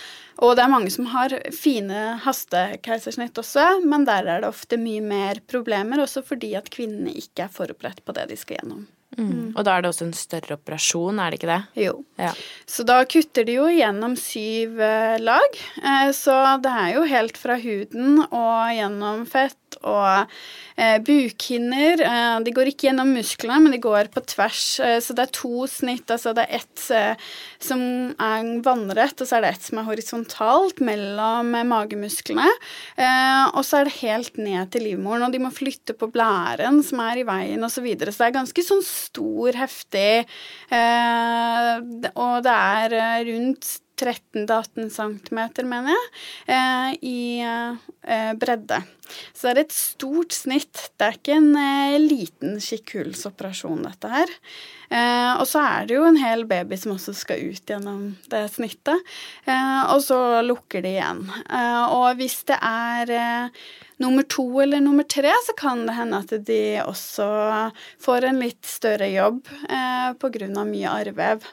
Og 0.42 0.56
det 0.58 0.64
er 0.64 0.72
mange 0.72 0.90
som 0.90 1.06
har 1.12 1.30
fine 1.54 2.18
hastekeisersnitt 2.24 3.38
også, 3.38 3.84
men 3.86 4.02
der 4.08 4.26
er 4.26 4.42
det 4.42 4.48
ofte 4.50 4.74
mye 4.82 4.98
mer 5.00 5.38
problemer, 5.46 6.02
også 6.02 6.24
fordi 6.26 6.56
at 6.58 6.72
kvinnene 6.74 7.14
ikke 7.14 7.46
er 7.46 7.52
forberedt 7.54 8.02
på 8.02 8.16
det 8.16 8.26
de 8.32 8.38
skal 8.40 8.58
gjennom. 8.58 8.82
Mm. 9.18 9.30
Mm. 9.30 9.50
Og 9.54 9.62
da 9.66 9.76
er 9.76 9.84
det 9.84 9.90
også 9.92 10.08
en 10.08 10.16
større 10.16 10.56
operasjon, 10.58 11.20
er 11.22 11.30
det 11.30 11.38
ikke 11.38 11.50
det? 11.50 11.60
Jo. 11.84 11.94
Ja. 12.18 12.32
Så 12.66 12.86
da 12.86 12.96
kutter 13.06 13.46
de 13.46 13.58
jo 13.60 13.68
gjennom 13.70 14.16
syv 14.18 14.80
eh, 14.82 15.16
lag. 15.22 15.60
Eh, 15.78 16.10
så 16.16 16.38
det 16.62 16.72
er 16.82 16.90
jo 16.96 17.04
helt 17.10 17.38
fra 17.38 17.58
huden 17.62 18.24
og 18.24 18.74
gjennom 18.74 19.24
fett 19.30 19.58
og 19.82 20.30
eh, 20.76 20.96
bukhinner. 21.04 22.00
Eh, 22.04 22.36
de 22.46 22.54
går 22.54 22.70
ikke 22.70 22.88
gjennom 22.88 23.12
musklene, 23.16 23.60
men 23.64 23.74
de 23.74 23.80
går 23.82 24.10
på 24.14 24.22
tvers. 24.34 24.62
Eh, 24.84 24.98
så 25.04 25.16
det 25.16 25.26
er 25.26 25.34
to 25.36 25.66
snitt. 25.70 26.08
Altså 26.10 26.34
det 26.36 26.46
er 26.46 26.60
ett 26.60 26.84
eh, 26.94 27.28
som 27.62 27.84
er 28.14 28.50
vannrett, 28.64 29.20
og 29.20 29.28
så 29.28 29.38
er 29.38 29.46
det 29.46 29.52
ett 29.54 29.68
som 29.68 29.80
er 29.80 29.88
horisontalt 29.88 30.82
mellom 30.84 31.54
eh, 31.58 31.68
magemusklene. 31.68 32.48
Eh, 32.96 33.44
og 33.52 33.62
så 33.66 33.80
er 33.80 33.90
det 33.90 33.98
helt 34.00 34.40
ned 34.40 34.72
til 34.74 34.88
livmoren, 34.88 35.26
og 35.26 35.34
de 35.34 35.42
må 35.42 35.52
flytte 35.54 35.96
på 35.98 36.10
blæren 36.14 36.82
som 36.86 37.02
er 37.04 37.22
i 37.22 37.28
veien, 37.28 37.62
osv. 37.62 37.74
Så, 37.74 37.82
videre. 37.84 38.12
så 38.14 38.22
det 38.22 38.28
er 38.30 38.36
ganske 38.38 38.62
sånn 38.64 38.84
stor, 38.86 39.56
heftig 39.58 40.24
Og 42.14 42.36
det 42.46 42.54
er 42.54 42.94
rundt 43.26 43.72
13-18 44.00 44.90
cm, 44.90 45.40
mener 45.68 45.94
jeg, 45.94 46.10
eh, 46.56 46.90
i 47.06 47.18
eh, 47.44 48.32
bredde. 48.38 48.80
Så 49.32 49.50
det 49.50 49.54
er 49.54 49.62
et 49.64 49.76
stort 49.76 50.34
snitt. 50.34 50.88
Det 50.98 51.06
er 51.06 51.18
ikke 51.18 51.38
en 51.38 51.50
eh, 51.60 51.98
liten 52.02 52.58
kikkhullsoperasjon, 52.62 53.84
dette 53.86 54.10
her. 54.12 54.32
Og 54.92 55.46
så 55.48 55.62
er 55.64 55.86
det 55.88 55.96
jo 55.96 56.04
en 56.06 56.18
hel 56.20 56.44
baby 56.48 56.76
som 56.78 56.92
også 56.94 57.14
skal 57.16 57.40
ut 57.50 57.70
gjennom 57.70 58.02
det 58.30 58.42
snittet. 58.52 59.00
og 59.48 60.02
så 60.04 60.18
lukker 60.44 60.84
de 60.84 60.92
igjen. 60.96 61.24
og 61.88 62.20
hvis 62.20 62.42
det 62.48 62.58
er 62.60 63.14
nummer 63.96 64.22
to 64.22 64.60
eller 64.60 64.80
nummer 64.80 65.02
tre, 65.02 65.32
så 65.46 65.54
kan 65.56 65.86
det 65.86 65.96
hende 65.96 66.20
at 66.24 66.34
de 66.46 66.60
også 66.82 67.26
får 68.02 68.28
en 68.28 68.40
litt 68.42 68.66
større 68.66 69.08
jobb 69.12 69.48
eh, 69.68 70.10
pga. 70.18 70.64
mye 70.64 70.90
arrvev. 70.90 71.46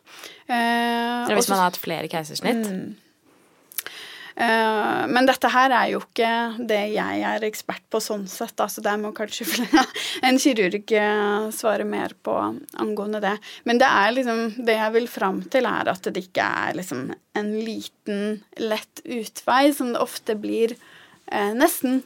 Eh, 0.47 1.31
hvis 1.31 1.51
man 1.51 1.61
har 1.61 1.69
hatt 1.69 1.81
flere 1.81 2.09
keisersnitt? 2.11 2.67
Mm. 2.67 2.95
Uh, 4.31 5.07
men 5.11 5.27
dette 5.27 5.49
her 5.51 5.73
er 5.75 5.89
jo 5.91 6.01
ikke 6.05 6.29
det 6.69 6.79
jeg 6.93 7.23
er 7.27 7.43
ekspert 7.43 7.83
på 7.91 7.99
sånn 8.03 8.23
sett, 8.31 8.55
så 8.55 8.83
der 8.83 8.99
må 9.01 9.11
kanskje 9.15 9.45
en 10.27 10.39
kirurg 10.41 10.93
uh, 10.95 11.49
svare 11.55 11.87
mer 11.87 12.15
på 12.23 12.35
angående 12.79 13.21
det. 13.23 13.35
Men 13.67 13.81
det 13.81 13.89
er 13.89 14.15
liksom 14.15 14.41
Det 14.65 14.77
jeg 14.77 14.95
vil 14.95 15.07
fram 15.11 15.41
til, 15.51 15.67
er 15.67 15.91
at 15.91 16.07
det 16.07 16.25
ikke 16.25 16.45
er 16.45 16.79
liksom 16.79 17.11
en 17.37 17.51
liten, 17.65 18.41
lett 18.59 19.03
utvei, 19.03 19.71
som 19.75 19.93
det 19.93 20.01
ofte 20.03 20.35
blir 20.39 20.73
eh, 21.31 21.53
nesten 21.55 22.01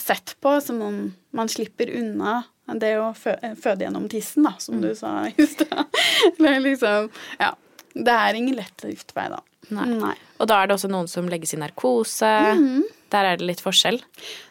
sett 0.00 0.32
på, 0.40 0.54
som 0.64 0.78
om 0.80 0.94
man 1.36 1.50
slipper 1.52 1.90
unna 1.92 2.38
det 2.80 2.94
å 2.96 3.10
føde 3.12 3.84
gjennom 3.84 4.06
tissen, 4.08 4.46
da, 4.46 4.54
som 4.58 4.78
mm. 4.78 4.82
du 4.82 4.94
sa 4.96 5.12
i 5.28 5.46
stad. 5.46 6.00
liksom 6.64 7.10
Ja. 7.38 7.52
Det 7.94 8.10
er 8.10 8.34
ingen 8.34 8.56
lett 8.58 8.84
utvei, 8.88 9.28
da. 9.30 9.38
Nei. 9.72 9.86
Nei. 10.00 10.16
Og 10.42 10.50
da 10.50 10.60
er 10.60 10.68
det 10.68 10.76
også 10.76 10.90
noen 10.92 11.08
som 11.10 11.28
legges 11.30 11.54
i 11.54 11.60
narkose. 11.60 12.32
Mm. 12.58 12.82
Der 13.14 13.28
er 13.28 13.38
det 13.38 13.46
litt 13.46 13.62
forskjell? 13.62 14.00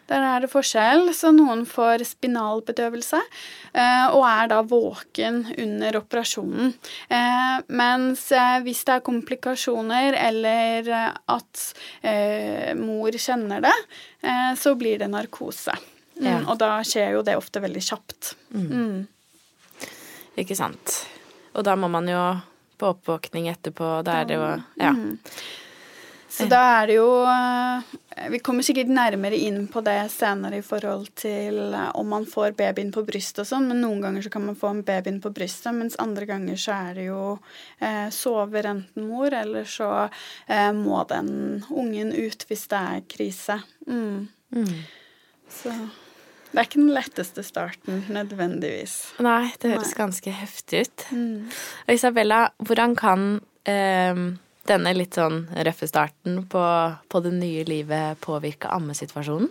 Der 0.08 0.24
er 0.24 0.44
det 0.44 0.50
forskjell. 0.52 1.10
Så 1.16 1.32
noen 1.36 1.64
får 1.68 2.04
spinalbedøvelse 2.08 3.20
eh, 3.20 4.06
og 4.14 4.24
er 4.28 4.50
da 4.52 4.60
våken 4.68 5.42
under 5.60 5.98
operasjonen. 6.00 6.72
Eh, 7.12 7.56
mens 7.76 8.26
eh, 8.32 8.58
hvis 8.64 8.84
det 8.88 8.96
er 8.96 9.04
komplikasjoner 9.04 10.16
eller 10.20 10.92
at 10.94 11.64
mor 12.78 13.16
kjenner 13.20 13.64
det, 13.64 13.74
så 14.60 14.72
blir 14.78 15.00
det 15.00 15.08
narkose. 15.12 15.74
Mm, 16.16 16.26
ja. 16.26 16.38
Og 16.48 16.58
da 16.60 16.76
skjer 16.86 17.16
jo 17.16 17.24
det 17.26 17.36
ofte 17.36 17.62
veldig 17.64 17.82
kjapt. 17.84 18.34
Mm. 18.54 18.68
Mm. 18.70 19.88
Ikke 20.40 20.56
sant. 20.58 21.00
Og 21.54 21.66
da 21.66 21.74
må 21.78 21.90
man 21.90 22.08
jo 22.10 22.22
på 22.78 22.94
oppvåkning 22.94 23.50
etterpå. 23.52 24.00
Da 24.06 24.22
er 24.22 24.30
det 24.30 24.40
jo 24.40 24.48
Ja. 24.80 24.94
Mm. 24.94 25.18
Så 26.34 26.48
da 26.50 26.60
er 26.80 26.88
det 26.90 26.96
jo 26.96 27.08
eh, 27.30 27.92
Vi 28.32 28.40
kommer 28.42 28.66
sikkert 28.66 28.90
nærmere 28.90 29.38
inn 29.38 29.68
på 29.70 29.82
det 29.86 30.08
senere 30.10 30.58
i 30.58 30.64
forhold 30.66 31.12
til 31.18 31.60
eh, 31.76 31.90
om 31.94 32.08
man 32.10 32.26
får 32.26 32.56
babyen 32.58 32.90
på 32.94 33.04
brystet 33.06 33.44
og 33.44 33.48
sånn, 33.52 33.68
men 33.70 33.82
noen 33.84 34.00
ganger 34.02 34.24
så 34.24 34.32
kan 34.34 34.46
man 34.48 34.58
få 34.58 34.72
en 34.72 34.82
babyen 34.86 35.20
på 35.22 35.30
brystet, 35.34 35.74
mens 35.76 35.98
andre 36.02 36.26
ganger 36.26 36.58
så 36.58 36.78
er 36.88 36.98
det 36.98 37.06
jo 37.06 37.20
eh, 37.78 38.08
sover 38.14 38.70
enten 38.72 39.06
mor, 39.10 39.34
eller 39.34 39.68
så 39.68 39.90
eh, 40.04 40.70
må 40.74 41.04
den 41.10 41.62
ungen 41.70 42.10
ut 42.14 42.46
hvis 42.48 42.66
det 42.72 42.82
er 42.94 43.04
krise. 43.14 43.60
Mm. 43.86 44.26
Mm. 44.54 44.74
Så 45.50 45.74
det 46.54 46.60
er 46.62 46.68
ikke 46.68 46.78
den 46.78 46.94
letteste 46.94 47.42
starten, 47.42 48.04
nødvendigvis. 48.14 48.94
Nei, 49.26 49.48
det 49.58 49.72
høres 49.72 49.90
Nei. 49.90 49.98
ganske 49.98 50.34
heftig 50.38 50.84
ut. 50.86 51.06
Mm. 51.10 51.48
Isabella, 51.90 52.44
hvordan 52.62 52.94
kan 52.98 53.24
eh, 53.66 54.20
denne 54.70 54.92
litt 54.94 55.18
sånn 55.18 55.48
røffe 55.66 55.88
starten 55.90 56.44
på, 56.50 56.62
på 57.10 57.22
det 57.24 57.34
nye 57.34 57.66
livet 57.66 58.22
påvirke 58.22 58.70
ammesituasjonen? 58.70 59.50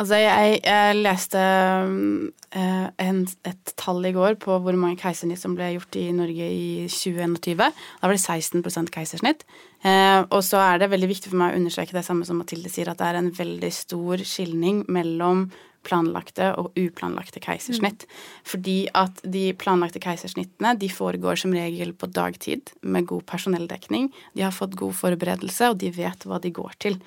Altså, 0.00 0.16
jeg, 0.16 0.60
jeg 0.64 1.00
leste 1.00 1.40
eh, 1.40 2.86
en, 3.04 3.18
et 3.48 3.72
tall 3.80 4.04
i 4.08 4.14
går 4.16 4.38
på 4.40 4.60
hvor 4.64 4.76
mange 4.80 5.00
keisersnitt 5.00 5.40
som 5.42 5.56
ble 5.56 5.74
gjort 5.74 5.98
i 6.00 6.06
Norge 6.16 6.46
i 6.52 6.86
2021. 6.88 7.58
Da 7.60 8.08
var 8.08 8.16
det 8.16 8.22
16% 8.22 8.92
keisersnitt. 8.94 9.44
Uh, 9.80 10.26
og 10.28 10.42
så 10.44 10.60
er 10.60 10.82
det 10.82 10.90
veldig 10.92 11.08
viktig 11.08 11.32
for 11.32 11.40
meg 11.40 11.54
å 11.54 11.60
understreke 11.60 11.96
det 11.96 12.04
samme 12.04 12.26
som 12.28 12.40
Mathilde 12.40 12.68
sier, 12.72 12.90
at 12.92 13.00
det 13.00 13.08
er 13.08 13.20
en 13.22 13.32
veldig 13.32 13.72
stor 13.72 14.24
skilning 14.28 14.84
mellom 14.92 15.48
planlagte 15.86 16.50
og 16.60 16.76
uplanlagte 16.78 17.40
keisersnitt. 17.42 18.04
Mm. 18.04 18.16
Fordi 18.52 18.76
at 19.00 19.22
de 19.36 19.44
planlagte 19.58 20.02
keisersnittene 20.02 20.74
de 20.80 20.90
foregår 20.92 21.40
som 21.40 21.54
regel 21.56 21.94
på 21.96 22.10
dagtid 22.12 22.72
med 22.82 23.08
god 23.10 23.24
personelldekning. 23.30 24.10
De 24.36 24.44
har 24.44 24.54
fått 24.54 24.76
god 24.78 24.96
forberedelse, 24.98 25.72
og 25.72 25.80
de 25.80 25.92
vet 25.94 26.26
hva 26.28 26.40
de 26.42 26.52
går 26.54 26.76
til. 26.82 26.98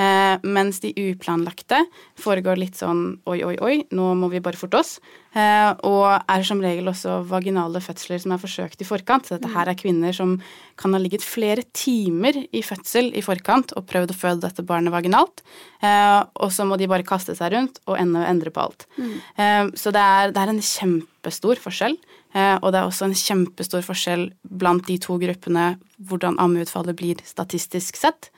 Eh, 0.00 0.36
mens 0.42 0.80
de 0.84 0.94
uplanlagte 1.10 1.82
foregår 2.20 2.60
litt 2.60 2.80
sånn 2.80 3.04
oi, 3.28 3.42
oi, 3.44 3.56
oi, 3.60 3.76
nå 3.92 4.12
må 4.18 4.32
vi 4.32 4.42
bare 4.44 4.60
forte 4.60 4.80
oss. 4.80 4.96
Eh, 5.32 5.70
og 5.88 6.06
er 6.28 6.44
som 6.44 6.60
regel 6.60 6.90
også 6.90 7.22
vaginale 7.28 7.80
fødsler 7.80 8.20
som 8.20 8.34
er 8.34 8.40
forsøkt 8.42 8.82
i 8.84 8.88
forkant. 8.88 9.26
Så 9.26 9.38
dette 9.38 9.52
her 9.54 9.70
er 9.70 9.78
kvinner 9.78 10.12
som 10.16 10.36
kan 10.80 10.92
ha 10.92 11.00
ligget 11.00 11.24
flere 11.24 11.64
timer 11.72 12.36
i 12.52 12.62
fødsel 12.64 13.12
i 13.16 13.24
forkant 13.24 13.72
og 13.78 13.86
prøvd 13.88 14.12
å 14.12 14.18
føde 14.18 14.44
dette 14.44 14.64
barnet 14.68 14.92
vaginalt. 14.94 15.44
Eh, 15.80 16.20
og 16.36 16.52
så 16.52 16.66
må 16.68 16.76
de 16.80 16.90
bare 16.90 17.06
kaste 17.08 17.36
seg 17.38 17.54
rundt 17.56 17.80
og 17.86 17.96
endre 18.00 18.52
på 18.52 18.66
alt. 18.66 18.86
Mm. 18.98 19.14
Eh, 19.36 19.64
så 19.78 19.94
det 19.94 20.02
er, 20.02 20.34
det 20.34 20.42
er, 20.42 20.52
en 20.52 20.66
kjempestor 20.72 21.62
forskjell. 21.62 21.96
Og 22.32 22.70
det 22.72 22.78
er 22.80 22.86
også 22.88 23.04
en 23.04 23.16
kjempestor 23.16 23.82
forskjell 23.84 24.22
blant 24.56 24.86
de 24.88 24.94
to 25.04 25.18
gruppene 25.20 25.74
hvordan 26.08 26.38
ammeutfallet 26.40 26.96
blir 26.96 27.20
statistisk 27.28 27.98
sett. 28.00 28.30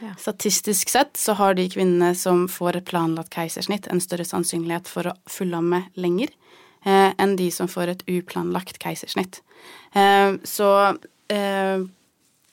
Ja. 0.00 0.12
Statistisk 0.18 0.88
sett 0.88 1.16
så 1.18 1.34
har 1.38 1.56
de 1.58 1.66
kvinnene 1.70 2.12
som 2.14 2.46
får 2.50 2.78
et 2.78 2.88
planlagt 2.90 3.34
keisersnitt, 3.34 3.88
en 3.90 4.02
større 4.02 4.26
sannsynlighet 4.28 4.90
for 4.90 5.10
å 5.10 5.16
fullamme 5.30 5.84
lenger 5.98 6.30
eh, 6.86 7.10
enn 7.18 7.36
de 7.38 7.50
som 7.54 7.70
får 7.70 7.94
et 7.94 8.04
uplanlagt 8.06 8.78
keisersnitt. 8.82 9.40
Eh, 9.98 10.38
så 10.46 10.70
eh, 11.34 11.82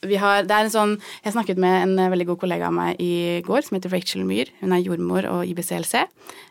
vi 0.09 0.19
har, 0.21 0.45
det 0.47 0.55
er 0.55 0.67
en 0.67 0.73
sånn, 0.73 0.95
Jeg 1.23 1.35
snakket 1.35 1.59
med 1.61 1.83
en 1.83 2.11
veldig 2.11 2.27
god 2.31 2.39
kollega 2.43 2.67
av 2.69 2.75
meg 2.75 2.99
i 3.01 3.41
går 3.45 3.65
som 3.65 3.77
heter 3.77 3.93
Rachel 3.93 4.25
Myhr. 4.27 4.51
Hun 4.61 4.75
er 4.75 4.83
jordmor 4.83 5.27
og 5.29 5.45
IBCLC. 5.49 6.05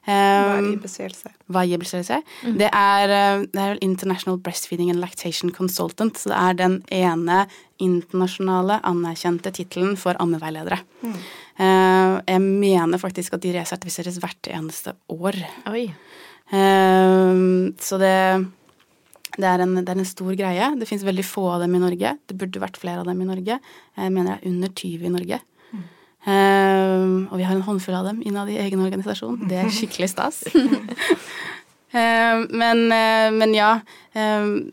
Um, 0.05 0.11
hva 0.11 0.57
er 0.57 0.71
IBCLC? 0.73 1.23
Hva 1.49 1.63
er 1.63 1.77
IBCLC? 1.77 2.11
Mm. 2.45 2.57
Det, 2.61 2.71
er, 2.71 3.15
eh, 3.19 3.45
det 3.55 3.63
er 3.63 3.85
International 3.85 4.41
Breastfeeding 4.41 4.91
and 4.93 5.03
Lactation 5.03 5.53
Consultant. 5.55 6.19
Så 6.19 6.33
det 6.33 6.41
er 6.41 6.59
den 6.59 6.81
ene 6.95 7.45
internasjonale 7.83 8.81
anerkjente 8.87 9.53
tittelen 9.55 9.97
for 10.01 10.19
ammeveiledere. 10.23 10.81
Mm. 11.03 11.17
Uh, 11.59 12.19
jeg 12.27 12.43
mener 12.43 13.01
faktisk 13.03 13.37
at 13.37 13.45
de 13.45 13.55
resertifiseres 13.57 14.21
hvert 14.23 14.51
eneste 14.51 14.95
år. 15.13 15.39
Oi. 15.71 15.89
Uh, 16.53 17.73
så 17.81 17.99
det 18.03 18.19
det 19.41 19.49
er, 19.49 19.65
en, 19.65 19.75
det 19.81 19.91
er 19.91 19.99
en 19.99 20.07
stor 20.07 20.37
greie. 20.39 20.69
Det 20.79 20.87
fins 20.89 21.03
veldig 21.07 21.25
få 21.27 21.49
av 21.57 21.65
dem 21.65 21.75
i 21.75 21.83
Norge. 21.83 22.15
Det 22.29 22.37
burde 22.39 22.63
vært 22.63 22.79
flere 22.81 23.03
av 23.03 23.09
dem 23.09 23.23
i 23.25 23.27
Norge. 23.29 23.59
Jeg 23.99 24.15
mener 24.15 24.37
det 24.37 24.37
er 24.37 24.53
under 24.53 24.73
20 24.79 25.09
i 25.09 25.13
Norge. 25.15 25.41
Mm. 25.73 25.83
Um, 26.25 27.17
og 27.29 27.41
vi 27.41 27.45
har 27.49 27.57
en 27.57 27.67
håndfull 27.67 27.99
av 27.99 28.07
dem 28.09 28.23
innad 28.25 28.53
i 28.53 28.61
egen 28.63 28.85
organisasjon. 28.85 29.43
Det 29.51 29.59
er 29.61 29.75
skikkelig 29.75 30.13
stas. 30.15 30.41
um, 30.55 32.47
men, 32.63 32.87
uh, 32.89 33.29
men, 33.35 33.55
ja. 33.57 33.75
Um, 34.15 34.71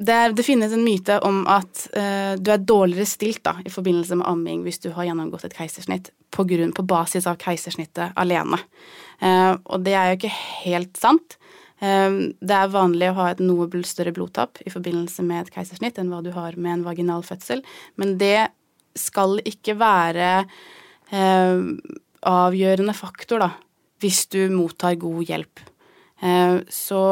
det, 0.00 0.16
er, 0.16 0.34
det, 0.34 0.46
finnes 0.46 0.74
en 0.74 0.84
myte 0.84 1.20
om 1.26 1.44
at 1.48 1.86
uh, 1.94 2.34
du 2.40 2.50
er 2.50 2.66
dårligere 2.66 3.08
stilt 3.08 3.44
da, 3.46 3.54
i 3.62 3.72
forbindelse 3.72 4.18
med 4.18 4.28
amming 4.28 4.64
hvis 4.66 4.82
du 4.82 4.90
har 4.96 5.06
gjennomgått 5.06 5.46
et 5.46 5.56
keisersnitt 5.56 6.10
på, 6.34 6.46
grunn, 6.48 6.74
på 6.74 6.86
basis 6.90 7.28
av 7.30 7.38
keisersnittet 7.40 8.18
alene. 8.18 8.58
Uh, 9.22 9.54
og 9.64 9.86
det 9.86 9.94
er 9.94 10.10
jo 10.10 10.20
ikke 10.20 10.34
helt 10.64 10.98
sant. 10.98 11.39
Ehm, 11.80 12.34
det 12.44 12.56
er 12.56 12.72
vanlig 12.72 13.08
å 13.10 13.16
ha 13.22 13.30
et 13.30 13.40
noe 13.40 13.68
større 13.88 14.12
blodtap 14.16 14.60
i 14.66 14.72
forbindelse 14.72 15.24
med 15.24 15.46
et 15.46 15.54
keisersnitt 15.54 15.98
enn 16.00 16.12
hva 16.12 16.20
du 16.24 16.30
har 16.34 16.56
med 16.56 16.78
en 16.78 16.84
vaginal 16.84 17.24
fødsel, 17.24 17.64
men 17.96 18.18
det 18.20 18.50
skal 18.98 19.38
ikke 19.48 19.78
være 19.80 20.30
eh, 21.14 21.60
avgjørende 22.28 22.94
faktor, 22.96 23.40
da, 23.40 23.50
hvis 24.02 24.26
du 24.32 24.42
mottar 24.52 24.98
god 25.00 25.24
hjelp. 25.24 25.62
Eh, 26.20 26.60
så 26.68 27.02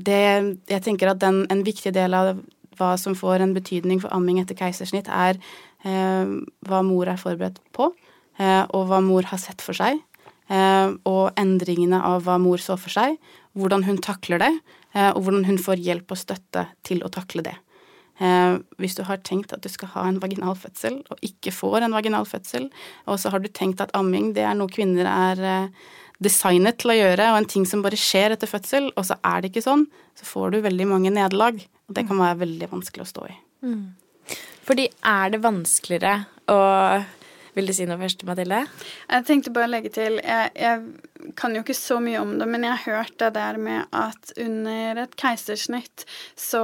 det 0.00 0.56
Jeg 0.70 0.80
tenker 0.80 1.10
at 1.10 1.18
den, 1.20 1.42
en 1.50 1.64
viktig 1.66 1.92
del 1.92 2.14
av 2.14 2.38
hva 2.78 2.94
som 2.96 3.12
får 3.12 3.42
en 3.42 3.52
betydning 3.52 3.98
for 4.00 4.08
amming 4.14 4.38
etter 4.40 4.56
keisersnitt, 4.56 5.10
er 5.10 5.36
eh, 5.84 6.30
hva 6.64 6.80
mor 6.86 7.10
er 7.10 7.20
forberedt 7.20 7.58
på, 7.72 7.90
og 8.40 8.86
hva 8.88 9.02
mor 9.04 9.26
har 9.28 9.36
sett 9.36 9.60
for 9.60 9.76
seg 9.76 9.98
eh, 10.50 10.88
og 11.08 11.38
endringene 11.40 12.00
av 12.06 12.24
hva 12.26 12.38
mor 12.42 12.62
så 12.62 12.76
for 12.80 12.92
seg, 12.94 13.16
hvordan 13.58 13.84
hun 13.86 13.98
takler 14.02 14.42
det, 14.42 14.52
eh, 14.94 15.10
og 15.10 15.24
hvordan 15.24 15.46
hun 15.48 15.58
får 15.58 15.82
hjelp 15.82 16.12
og 16.14 16.20
støtte 16.20 16.68
til 16.86 17.02
å 17.06 17.10
takle 17.12 17.44
det. 17.46 17.56
Eh, 18.20 18.58
hvis 18.76 18.98
du 18.98 19.02
har 19.08 19.22
tenkt 19.24 19.54
at 19.56 19.64
du 19.64 19.70
skal 19.72 19.94
ha 19.94 20.04
en 20.08 20.20
vaginal 20.20 20.54
fødsel, 20.58 21.00
og 21.08 21.24
ikke 21.24 21.54
får 21.56 21.86
en 21.86 21.96
vaginal 21.96 22.28
fødsel, 22.28 22.68
og 23.08 23.20
så 23.20 23.32
har 23.32 23.40
du 23.40 23.48
tenkt 23.48 23.80
at 23.80 23.94
amming 23.96 24.34
det 24.36 24.44
er 24.44 24.58
noe 24.58 24.70
kvinner 24.72 25.08
er 25.08 25.40
eh, 25.40 25.86
designet 26.20 26.76
til 26.82 26.92
å 26.92 26.98
gjøre, 26.98 27.30
og 27.32 27.40
en 27.40 27.48
ting 27.48 27.64
som 27.68 27.82
bare 27.84 27.98
skjer 27.98 28.36
etter 28.36 28.50
fødsel, 28.50 28.90
og 28.92 29.06
så 29.08 29.16
er 29.24 29.40
det 29.40 29.52
ikke 29.52 29.64
sånn, 29.64 29.86
så 30.18 30.28
får 30.28 30.52
du 30.52 30.60
veldig 30.66 30.88
mange 30.90 31.12
nederlag. 31.14 31.62
Og 31.88 31.96
det 31.96 32.04
kan 32.06 32.20
være 32.20 32.42
veldig 32.44 32.68
vanskelig 32.70 33.06
å 33.06 33.08
stå 33.08 33.24
i. 33.26 33.38
Fordi 34.68 34.84
er 35.10 35.32
det 35.32 35.40
vanskeligere 35.42 36.20
å 36.52 36.60
Vil 37.50 37.66
du 37.66 37.72
si 37.74 37.82
noe 37.82 37.98
først, 37.98 38.20
Mathilde? 38.28 38.60
Jeg 39.10 39.24
tenkte 39.26 39.50
bare 39.50 39.66
å 39.66 39.72
legge 39.72 39.90
til 39.90 40.20
jeg, 40.22 40.52
jeg 40.54 40.84
kan 41.36 41.54
jo 41.54 41.62
ikke 41.64 41.76
så 41.76 41.98
mye 42.02 42.20
om 42.22 42.34
det, 42.40 42.46
men 42.50 42.64
jeg 42.66 42.76
har 42.76 42.96
hørt 42.96 43.16
det 43.20 43.30
der 43.36 43.58
med 43.60 43.86
at 43.96 44.32
under 44.40 45.02
et 45.04 45.16
keisersnitt 45.20 46.04
så 46.38 46.62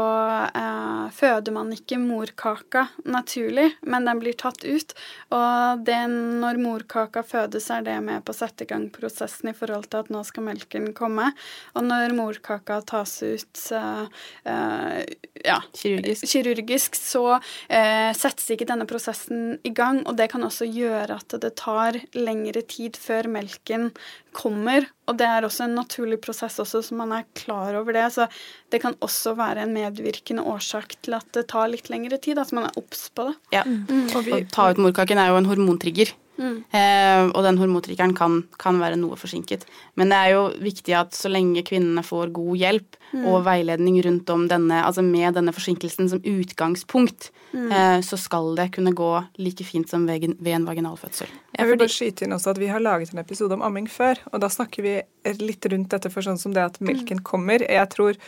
eh, 0.48 1.06
føder 1.14 1.54
man 1.54 1.72
ikke 1.74 1.98
morkaka 2.00 2.86
naturlig, 3.04 3.68
men 3.82 4.08
den 4.08 4.20
blir 4.22 4.36
tatt 4.38 4.64
ut. 4.64 4.94
Og 5.34 5.84
det 5.86 6.00
når 6.10 6.60
morkaka 6.62 7.22
fødes, 7.26 7.68
er 7.72 7.86
det 7.86 7.98
med 8.04 8.24
på 8.26 8.34
å 8.34 8.38
sette 8.38 8.66
i 8.66 8.70
gang 8.70 8.88
prosessen 8.94 9.50
i 9.52 9.56
forhold 9.56 9.88
til 9.90 10.04
at 10.04 10.12
nå 10.12 10.22
skal 10.26 10.46
melken 10.48 10.90
komme. 10.96 11.30
Og 11.76 11.86
når 11.86 12.16
morkaka 12.16 12.80
tas 12.86 13.18
ut 13.22 13.62
eh, 13.76 14.04
eh, 14.52 15.00
ja, 15.46 15.60
Kirurgisk. 15.76 16.26
kirurgisk, 16.32 16.98
så 16.98 17.24
eh, 17.68 18.12
settes 18.16 18.48
ikke 18.54 18.68
denne 18.68 18.88
prosessen 18.88 19.58
i 19.66 19.72
gang, 19.76 20.02
og 20.06 20.16
det 20.18 20.30
kan 20.32 20.44
også 20.46 20.68
gjøre 20.68 21.20
at 21.20 21.36
det 21.42 21.54
tar 21.60 22.00
lengre 22.16 22.62
tid 22.66 22.98
før 23.00 23.30
melken 23.30 23.90
kommer. 24.36 24.86
Og 25.08 25.16
det 25.20 25.26
er 25.28 25.46
også 25.46 25.64
en 25.66 25.76
naturlig 25.78 26.18
prosess 26.24 26.58
også, 26.62 26.82
så 26.84 26.98
man 26.98 27.14
er 27.16 27.26
klar 27.38 27.78
over 27.78 27.96
det. 27.96 28.04
Så 28.14 28.28
det 28.74 28.82
kan 28.84 28.96
også 29.04 29.34
være 29.38 29.64
en 29.64 29.74
medvirkende 29.76 30.44
årsak 30.46 30.98
til 31.06 31.16
at 31.18 31.26
det 31.36 31.46
tar 31.52 31.70
litt 31.72 31.90
lengre 31.92 32.20
tid. 32.22 32.40
At 32.42 32.52
man 32.56 32.68
er 32.68 32.78
obs 32.78 33.08
på 33.16 33.30
det. 33.30 33.36
Ja. 33.56 33.64
Og 34.12 34.20
vi, 34.26 34.36
Å 34.36 34.44
ta 34.52 34.70
ut 34.72 34.82
morkaken 34.82 35.22
er 35.22 35.32
jo 35.32 35.40
en 35.40 35.50
hormontrigger. 35.50 36.12
Mm. 36.36 36.56
Eh, 36.68 37.22
og 37.30 37.42
den 37.46 37.58
hormontrikkeren 37.60 38.14
kan, 38.16 38.42
kan 38.60 38.80
være 38.82 38.98
noe 39.00 39.16
forsinket. 39.18 39.64
Men 39.96 40.12
det 40.12 40.18
er 40.20 40.34
jo 40.34 40.42
viktig 40.62 40.96
at 40.98 41.16
så 41.16 41.30
lenge 41.32 41.64
kvinnene 41.66 42.04
får 42.06 42.34
god 42.36 42.60
hjelp 42.60 43.00
og 43.24 43.44
veiledning 43.46 43.96
rundt 44.04 44.30
om 44.34 44.46
denne, 44.50 44.80
altså 44.84 45.02
med 45.04 45.36
denne 45.38 45.54
forsinkelsen 45.54 46.10
som 46.10 46.22
utgangspunkt, 46.26 47.30
eh, 47.54 48.00
så 48.04 48.18
skal 48.20 48.54
det 48.58 48.70
kunne 48.74 48.92
gå 48.96 49.10
like 49.40 49.64
fint 49.64 49.88
som 49.88 50.06
ved, 50.08 50.26
ved 50.38 50.52
en 50.58 50.66
vaginal 50.68 50.98
fødsel. 51.00 51.30
jeg 51.56 51.70
vil 51.70 51.78
bare 51.80 51.94
skyte 51.94 52.26
inn 52.26 52.34
også 52.36 52.52
at 52.52 52.58
Vi 52.60 52.70
har 52.72 52.82
laget 52.82 53.12
en 53.14 53.22
episode 53.22 53.54
om 53.54 53.62
amming 53.62 53.88
før, 53.88 54.18
og 54.32 54.42
da 54.42 54.50
snakker 54.52 54.82
vi 54.82 54.96
litt 55.40 55.66
rundt 55.70 55.90
dette 55.94 56.10
for 56.12 56.26
sånn 56.26 56.38
som 56.38 56.52
det 56.54 56.64
at 56.64 56.80
melken 56.80 57.22
kommer. 57.22 57.62
Jeg 57.62 57.88
tror, 57.94 58.18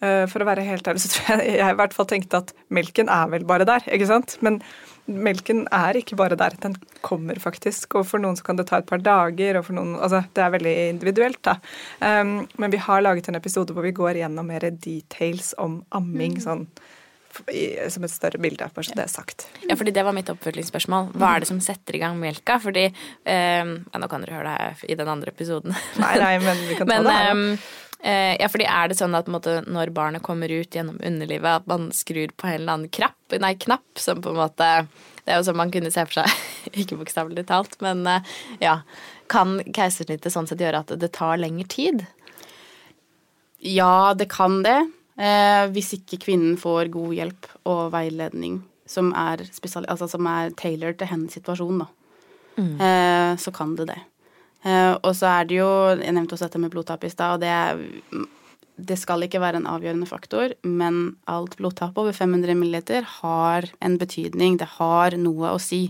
eh, 0.00 0.26
For 0.26 0.40
å 0.40 0.48
være 0.48 0.66
helt 0.66 0.86
ærlig, 0.86 1.02
så 1.04 1.12
tror 1.12 1.42
jeg 1.42 1.58
jeg 1.58 1.74
i 1.74 1.78
hvert 1.78 1.94
fall 1.94 2.06
tenkte 2.06 2.42
at 2.42 2.54
melken 2.70 3.08
er 3.08 3.28
vel 3.28 3.44
bare 3.44 3.64
der. 3.64 3.80
ikke 3.86 4.06
sant? 4.06 4.38
Men 4.40 4.62
melken 5.08 5.64
er 5.74 5.98
ikke 5.98 6.18
bare 6.18 6.36
der, 6.38 6.56
den 6.62 6.76
kommer 7.04 7.38
faktisk. 7.40 7.96
Og 7.98 8.06
for 8.10 8.22
noen 8.22 8.36
så 8.38 8.46
kan 8.46 8.60
det 8.60 8.68
ta 8.70 8.82
et 8.82 8.88
par 8.88 9.02
dager, 9.02 9.58
og 9.58 9.66
for 9.68 9.78
noen 9.78 9.96
Altså, 9.98 10.22
det 10.36 10.44
er 10.44 10.54
veldig 10.54 10.76
individuelt, 10.92 11.40
da. 11.46 11.56
Um, 12.00 12.46
men 12.60 12.74
vi 12.74 12.80
har 12.84 13.02
laget 13.02 13.28
en 13.28 13.38
episode 13.38 13.74
hvor 13.74 13.86
vi 13.86 13.96
går 13.96 14.20
gjennom 14.20 14.48
mer 14.48 14.68
details 14.70 15.54
om 15.58 15.80
amming, 15.96 16.38
sånn 16.44 16.66
i, 17.52 17.64
som 17.92 18.04
et 18.04 18.12
større 18.12 18.40
bilde, 18.42 18.66
bare 18.74 18.86
så 18.86 18.96
det 18.98 19.04
er 19.04 19.10
sagt. 19.12 19.46
Ja, 19.68 19.76
fordi 19.78 19.92
det 19.94 20.04
var 20.06 20.16
mitt 20.16 20.30
oppfølgingsspørsmål. 20.32 21.12
Hva 21.18 21.34
er 21.34 21.44
det 21.44 21.50
som 21.50 21.60
setter 21.62 21.98
i 21.98 22.00
gang 22.02 22.16
melka? 22.20 22.58
Fordi 22.62 22.88
um, 22.88 23.74
ja, 23.84 24.00
Nå 24.00 24.08
kan 24.10 24.24
dere 24.24 24.38
høre 24.38 24.48
det 24.48 24.56
her 24.56 24.86
i 24.88 24.98
den 24.98 25.12
andre 25.12 25.34
episoden. 25.34 25.76
Nei, 26.02 26.14
nei, 26.20 26.32
men 26.42 26.64
vi 26.68 26.78
kan 26.78 26.88
ta 26.88 26.92
Men 26.94 27.06
det 27.06 27.18
her. 27.18 27.34
da. 27.34 27.86
Eh, 28.02 28.34
ja, 28.40 28.48
fordi 28.50 28.66
er 28.68 28.90
det 28.90 28.98
sånn 28.98 29.16
at 29.18 29.30
måte, 29.30 29.60
når 29.66 29.92
barnet 29.96 30.24
kommer 30.24 30.52
ut 30.52 30.74
gjennom 30.74 30.98
underlivet, 31.04 31.62
at 31.62 31.68
man 31.70 31.88
skrur 31.96 32.32
på 32.36 32.48
en 32.48 32.60
eller 32.60 32.78
annen 32.78 32.92
knapp, 32.94 33.38
nei, 33.40 33.54
knapp 33.60 34.02
som 34.02 34.22
på 34.24 34.32
en 34.32 34.42
måte 34.42 34.68
Det 35.24 35.34
er 35.34 35.42
jo 35.42 35.48
som 35.50 35.58
man 35.60 35.72
kunne 35.72 35.90
se 35.92 36.04
for 36.08 36.22
seg, 36.22 36.44
ikke 36.80 36.96
bokstavelig 37.00 37.44
talt, 37.50 37.76
men 37.84 38.06
eh, 38.08 38.36
ja. 38.64 38.80
Kan 39.28 39.58
keisersnittet 39.76 40.32
sånn 40.32 40.46
sett 40.48 40.62
gjøre 40.64 40.80
at 40.80 40.94
det 40.96 41.10
tar 41.12 41.36
lengre 41.36 41.66
tid? 41.68 42.06
Ja, 43.60 44.14
det 44.16 44.30
kan 44.32 44.62
det. 44.64 44.78
Eh, 45.20 45.66
hvis 45.74 45.92
ikke 45.98 46.20
kvinnen 46.22 46.56
får 46.56 46.88
god 46.94 47.12
hjelp 47.12 47.48
og 47.68 47.90
veiledning 47.92 48.62
som 48.88 49.10
er, 49.12 49.42
spesial, 49.52 49.84
altså 49.92 50.08
som 50.08 50.24
er 50.30 50.54
tailored 50.56 50.96
til 50.96 51.10
hennes 51.10 51.34
situasjon, 51.36 51.82
da. 51.82 51.88
Eh, 52.58 53.32
så 53.36 53.52
kan 53.54 53.74
det 53.76 53.88
det. 53.90 53.98
Eh, 54.68 54.94
og 55.00 55.14
så 55.16 55.30
er 55.30 55.48
det 55.48 55.60
jo 55.60 55.70
Jeg 55.96 56.12
nevnte 56.12 56.36
også 56.36 56.48
dette 56.48 56.60
med 56.60 56.74
blodtap 56.74 57.06
i 57.06 57.12
stad, 57.12 57.38
og 57.38 57.44
det 57.44 58.26
det 58.78 58.94
skal 58.94 59.24
ikke 59.26 59.40
være 59.42 59.58
en 59.58 59.66
avgjørende 59.66 60.06
faktor, 60.06 60.52
men 60.62 61.16
alt 61.26 61.56
blodtap 61.58 61.96
over 61.98 62.14
500 62.14 62.54
ml 62.54 62.76
har 63.18 63.66
en 63.82 63.98
betydning. 63.98 64.54
Det 64.60 64.68
har 64.78 65.16
noe 65.18 65.50
å 65.50 65.58
si. 65.58 65.88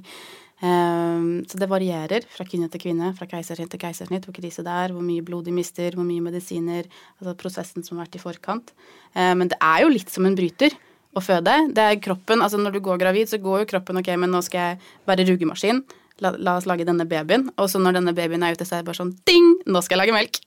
Ehm, 0.64 1.44
så 1.46 1.60
det 1.60 1.68
varierer 1.70 2.24
fra 2.32 2.46
kvinne 2.48 2.70
til 2.72 2.82
kvinne, 2.82 3.12
fra 3.18 3.28
keisersnitt 3.30 3.70
til 3.74 3.82
keisersnitt, 3.82 4.24
hvor 4.26 4.34
krise 4.34 4.64
det 4.66 4.72
er, 4.72 4.94
hvor 4.94 5.04
mye 5.04 5.22
blod 5.22 5.46
de 5.46 5.54
mister, 5.54 5.94
hvor 5.94 6.06
mye 6.08 6.24
medisiner, 6.24 6.88
altså 7.20 7.36
prosessen 7.38 7.84
som 7.84 7.98
har 7.98 8.06
vært 8.08 8.18
i 8.18 8.24
forkant. 8.24 8.72
Eh, 9.14 9.34
men 9.36 9.52
det 9.52 9.60
er 9.60 9.84
jo 9.84 9.92
litt 9.92 10.10
som 10.10 10.26
en 10.26 10.38
bryter 10.38 10.72
å 11.12 11.22
føde. 11.24 11.54
Det 11.74 11.84
er 11.84 12.02
kroppen, 12.02 12.42
altså 12.42 12.58
Når 12.58 12.78
du 12.78 12.80
går 12.80 12.98
gravid, 12.98 13.28
så 13.28 13.38
går 13.38 13.62
jo 13.62 13.70
kroppen 13.76 14.00
ok, 14.00 14.14
men 14.16 14.32
nå 14.32 14.42
skal 14.42 14.64
jeg 14.64 14.80
være 15.06 15.28
rugemaskin. 15.28 15.84
La, 16.24 16.32
la 16.34 16.56
oss 16.58 16.66
lage 16.66 16.86
denne 16.88 17.06
babyen. 17.08 17.48
Og 17.58 17.70
så 17.70 17.80
når 17.82 17.98
denne 18.00 18.14
babyen 18.16 18.42
er 18.42 18.56
ute, 18.56 18.66
så 18.66 18.78
er 18.78 18.82
det 18.82 18.88
bare 18.90 19.00
sånn 19.00 19.14
ding! 19.28 19.52
Nå 19.66 19.82
skal 19.84 19.98
jeg 19.98 20.06
lage 20.08 20.16
melk. 20.18 20.40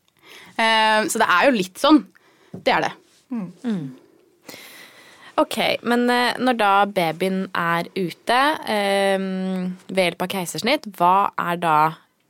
Eh, 0.59 1.07
så 1.11 1.21
det 1.21 1.27
er 1.27 1.47
jo 1.47 1.55
litt 1.55 1.79
sånn. 1.81 2.03
Det 2.51 2.73
er 2.75 2.87
det. 2.87 2.93
Ok, 5.41 5.57
men 5.87 6.03
eh, 6.11 6.35
når 6.43 6.57
da 6.59 6.71
babyen 6.91 7.45
er 7.57 7.87
ute 7.95 8.39
eh, 8.69 9.23
ved 9.87 10.03
hjelp 10.05 10.25
av 10.27 10.31
keisersnitt, 10.35 10.89
hva 10.99 11.31
er 11.39 11.61
da 11.61 11.77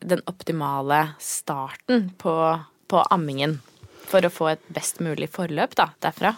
den 0.01 0.21
optimale 0.30 1.01
starten 1.21 2.12
på, 2.21 2.36
på 2.89 3.04
ammingen? 3.13 3.58
For 4.12 4.23
å 4.27 4.32
få 4.34 4.51
et 4.54 4.63
best 4.73 5.01
mulig 5.04 5.30
forløp 5.34 5.73
da, 5.80 5.89
derfra? 6.04 6.36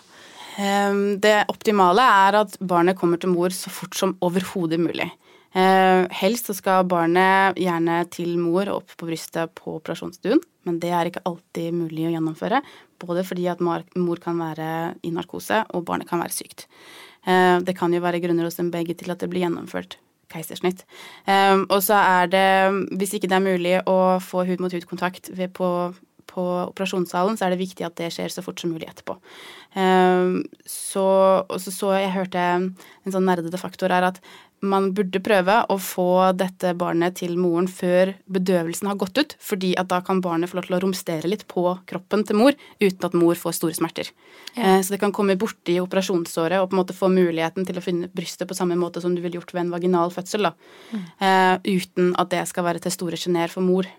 Ehm, 0.62 1.20
Det 1.22 1.44
optimale 1.50 2.04
er 2.28 2.40
at 2.44 2.58
barnet 2.62 2.98
kommer 3.00 3.18
til 3.22 3.34
mor 3.34 3.54
så 3.56 3.72
fort 3.74 3.96
som 3.98 4.16
overhodet 4.22 4.80
mulig. 4.82 5.10
Eh, 5.54 6.04
Helst 6.22 6.50
så 6.50 6.56
skal 6.58 6.88
barnet 6.90 7.60
gjerne 7.62 8.00
til 8.14 8.38
mor 8.42 8.66
og 8.68 8.82
opp 8.82 8.96
på 8.98 9.10
brystet 9.10 9.54
på 9.60 9.78
operasjonsstuen, 9.78 10.42
men 10.66 10.80
det 10.82 10.90
er 10.90 11.10
ikke 11.10 11.26
alltid 11.30 11.76
mulig 11.78 12.08
å 12.10 12.14
gjennomføre. 12.16 12.64
Både 13.04 13.26
fordi 13.28 13.50
at 13.52 13.62
mor 13.62 14.24
kan 14.24 14.40
være 14.40 14.70
i 15.04 15.12
narkose, 15.14 15.66
og 15.74 15.86
barnet 15.86 16.10
kan 16.10 16.24
være 16.24 16.34
sykt. 16.34 16.66
Eh, 17.28 17.60
Det 17.60 17.78
kan 17.78 17.94
jo 17.94 18.02
være 18.02 18.22
grunner 18.24 18.50
hos 18.50 18.58
dem 18.58 18.72
begge 18.72 18.98
til 18.98 19.12
at 19.12 19.20
det 19.20 19.30
blir 19.30 19.46
gjennomført 19.46 19.98
keisersnitt. 20.34 20.84
Um, 21.28 21.68
og 21.70 21.84
så 21.86 22.00
er 22.00 22.32
det, 22.32 22.48
hvis 22.98 23.14
ikke 23.14 23.30
det 23.30 23.38
er 23.38 23.46
mulig 23.46 23.76
å 23.90 24.18
få 24.24 24.46
hud-mot-hud-kontakt 24.48 25.30
på, 25.54 25.70
på 26.34 26.46
operasjonssalen, 26.72 27.38
så 27.38 27.46
er 27.46 27.54
det 27.54 27.62
viktig 27.62 27.86
at 27.86 27.98
det 28.00 28.10
skjer 28.16 28.34
så 28.34 28.42
fort 28.46 28.60
som 28.64 28.74
mulig 28.74 28.90
etterpå. 28.90 29.20
Så 30.70 31.06
så 31.60 31.94
jeg 31.98 32.14
hørte 32.16 32.42
en 32.42 33.14
sånn 33.14 33.28
nerdete 33.30 33.62
faktor 33.62 33.94
er 33.94 34.10
at 34.10 34.20
man 34.64 34.92
burde 34.96 35.20
prøve 35.24 35.58
å 35.70 35.78
få 35.82 36.08
dette 36.40 36.74
barnet 36.80 37.18
til 37.20 37.36
moren 37.40 37.68
før 37.68 38.14
bedøvelsen 38.32 38.90
har 38.90 39.00
gått 39.02 39.20
ut, 39.20 39.36
fordi 39.44 39.74
at 39.80 39.90
da 39.92 40.00
kan 40.06 40.22
barnet 40.24 40.52
få 40.52 40.60
lov 40.60 40.70
til 40.70 40.78
å 40.78 40.82
romstere 40.86 41.30
litt 41.30 41.46
på 41.52 41.66
kroppen 41.90 42.24
til 42.28 42.40
mor 42.40 42.56
uten 42.80 43.08
at 43.08 43.18
mor 43.18 43.40
får 43.40 43.58
store 43.60 43.78
smerter. 43.78 44.12
Ja. 44.56 44.78
Så 44.84 44.96
det 44.96 45.02
kan 45.02 45.14
komme 45.16 45.38
borti 45.40 45.80
operasjonsåret 45.82 46.62
og 46.62 46.70
på 46.70 46.78
en 46.78 46.82
måte 46.84 46.96
få 46.98 47.10
muligheten 47.12 47.68
til 47.68 47.80
å 47.80 47.84
finne 47.84 48.12
brystet 48.14 48.50
på 48.50 48.58
samme 48.58 48.78
måte 48.80 49.04
som 49.04 49.16
du 49.16 49.22
ville 49.24 49.40
gjort 49.40 49.54
ved 49.56 49.66
en 49.66 49.74
vaginal 49.74 50.14
fødsel, 50.14 50.48
da. 50.48 50.54
Mm. 50.94 51.04
uten 51.66 52.16
at 52.20 52.32
det 52.32 52.46
skal 52.50 52.66
være 52.68 52.82
til 52.84 52.94
store 52.94 53.20
sjener 53.20 53.52
for 53.52 53.66
mor. 53.66 53.90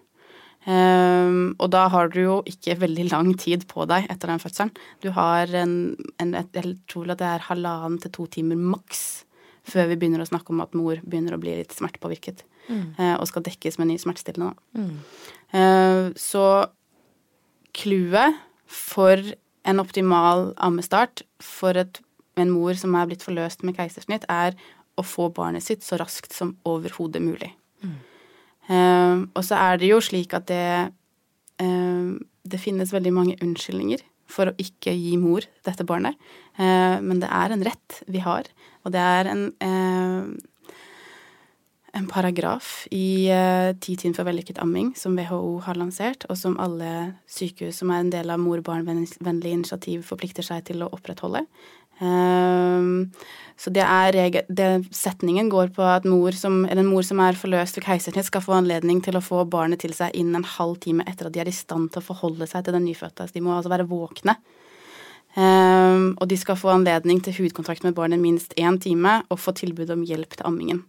Um, 0.65 1.53
og 1.61 1.69
da 1.75 1.83
har 1.93 2.09
du 2.09 2.23
jo 2.23 2.37
ikke 2.49 2.79
veldig 2.81 3.11
lang 3.11 3.35
tid 3.37 3.67
på 3.69 3.85
deg 3.89 4.07
etter 4.09 4.33
den 4.33 4.41
fødselen. 4.41 4.73
Du 5.05 5.11
har 5.13 5.51
en, 5.61 5.93
en 6.23 6.33
Jeg 6.33 6.79
tror 6.89 7.13
at 7.13 7.21
det 7.21 7.29
er 7.29 7.49
halvannen 7.51 8.01
til 8.01 8.15
to 8.15 8.25
timer 8.39 8.57
maks 8.57 9.24
før 9.65 9.89
vi 9.91 9.97
begynner 10.01 10.23
å 10.23 10.29
snakke 10.29 10.53
om 10.53 10.63
at 10.65 10.75
mor 10.77 11.01
begynner 11.03 11.37
å 11.37 11.41
bli 11.41 11.55
litt 11.57 11.73
smertepåvirket 11.73 12.43
mm. 12.69 13.17
og 13.17 13.25
skal 13.31 13.45
dekkes 13.47 13.79
med 13.81 13.89
ny 13.91 13.99
smertestillende. 14.01 14.53
da. 14.77 14.85
Eh, 15.55 16.13
så 16.17 16.67
clouet 17.75 18.41
for 18.67 19.21
en 19.65 19.81
optimal 19.81 20.53
ammestart 20.63 21.23
for 21.43 21.79
et, 21.79 22.01
en 22.37 22.51
mor 22.51 22.75
som 22.79 22.95
er 22.99 23.09
blitt 23.09 23.25
forløst 23.25 23.65
med 23.65 23.79
keisersnitt, 23.79 24.27
er 24.29 24.57
å 24.99 25.05
få 25.07 25.31
barnet 25.35 25.65
sitt 25.65 25.85
så 25.87 25.99
raskt 25.99 26.35
som 26.35 26.55
overhodet 26.69 27.23
mulig. 27.23 27.53
Eh, 27.85 29.17
og 29.35 29.43
så 29.45 29.59
er 29.61 29.81
det 29.81 29.91
jo 29.91 30.01
slik 30.01 30.33
at 30.33 30.47
det 30.49 30.89
eh, 31.61 32.13
Det 32.45 32.61
finnes 32.61 32.93
veldig 32.93 33.13
mange 33.13 33.35
unnskyldninger 33.45 34.01
for 34.31 34.51
å 34.51 34.57
ikke 34.61 34.95
gi 34.97 35.15
mor 35.21 35.47
dette 35.67 35.87
barnet. 35.87 36.19
Eh, 36.57 36.99
men 37.05 37.21
det 37.23 37.31
er 37.31 37.55
en 37.55 37.65
rett 37.67 38.03
vi 38.07 38.23
har, 38.25 38.49
og 38.85 38.95
det 38.95 39.05
er 39.05 39.31
en 39.33 39.47
eh, 39.65 40.35
en 41.95 42.07
paragraf 42.11 42.89
i 42.91 43.31
uh, 43.31 43.71
Ti 43.79 43.95
for 44.17 44.27
vellykket 44.27 44.59
amming, 44.63 44.93
som 44.99 45.15
WHO 45.15 45.61
har 45.63 45.79
lansert, 45.79 46.27
og 46.29 46.39
som 46.39 46.57
alle 46.59 47.15
sykehus 47.31 47.79
som 47.79 47.93
er 47.95 48.03
en 48.03 48.11
del 48.11 48.33
av 48.35 48.43
mor-barn-vennlig 48.43 49.53
initiativ, 49.53 50.03
forplikter 50.09 50.47
seg 50.47 50.65
til 50.67 50.83
å 50.83 50.91
opprettholde. 50.91 51.45
Um, 52.01 53.13
så 53.61 53.71
det 53.71 53.85
er 53.87 54.43
det, 54.51 54.71
setningen 54.93 55.49
går 55.53 55.71
på 55.77 55.85
at 55.87 56.07
mor 56.09 56.35
som, 56.37 56.65
en 56.67 56.87
mor 56.89 57.07
som 57.07 57.21
er 57.23 57.39
forløst 57.39 57.79
ved 57.79 57.87
keisersnitt, 57.87 58.27
skal 58.27 58.43
få 58.43 58.57
anledning 58.59 58.99
til 59.05 59.17
å 59.17 59.23
få 59.23 59.45
barnet 59.49 59.85
til 59.85 59.95
seg 59.95 60.17
innen 60.19 60.41
en 60.41 60.51
halv 60.57 60.81
time 60.83 61.07
etter 61.09 61.29
at 61.29 61.37
de 61.37 61.45
er 61.45 61.51
i 61.51 61.55
stand 61.55 61.93
til 61.95 62.03
å 62.03 62.09
forholde 62.09 62.49
seg 62.51 62.67
til 62.67 62.77
den 62.77 62.87
nyfødte. 62.89 63.29
Så 63.29 63.37
de 63.37 63.45
må 63.45 63.55
altså 63.55 63.73
være 63.73 63.89
våkne. 63.89 64.37
Um, 65.35 66.13
og 66.23 66.29
de 66.31 66.37
skal 66.39 66.59
få 66.59 66.71
anledning 66.71 67.19
til 67.25 67.35
hudkontakt 67.39 67.83
med 67.87 67.97
barnet 67.97 68.23
minst 68.23 68.53
én 68.59 68.77
time 68.83 69.17
og 69.35 69.41
få 69.43 69.55
tilbud 69.59 69.91
om 69.91 70.05
hjelp 70.07 70.37
til 70.37 70.47
ammingen. 70.47 70.85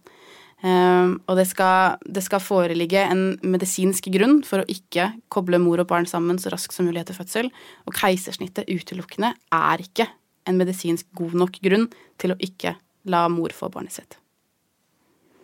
Um, 0.62 1.18
og 1.28 1.36
det 1.36 1.48
skal, 1.50 1.98
det 2.02 2.22
skal, 2.24 2.40
foreligge 2.40 3.02
en 3.04 3.36
medisinsk 3.44 4.08
grunn 4.14 4.38
for 4.46 4.62
å 4.62 4.68
ikke 4.72 5.10
koble 5.32 5.60
mor 5.62 5.82
og 5.82 5.90
barn 5.90 6.06
sammen 6.08 6.38
så 6.40 6.50
raskt 6.54 6.74
som 6.74 6.88
mulig 6.88 7.02
etter 7.02 7.18
fødsel. 7.18 7.50
Og 7.86 7.98
keisersnittet 7.98 8.70
utelukkende 8.70 9.34
er 9.54 9.84
ikke 9.84 10.08
en 10.46 10.58
medisinsk 10.60 11.08
god 11.18 11.36
nok 11.42 11.60
grunn 11.64 11.88
til 12.20 12.34
å 12.34 12.40
ikke 12.42 12.76
la 13.10 13.26
mor 13.32 13.54
få 13.54 13.70
barnet 13.72 13.94
sitt. 13.96 14.18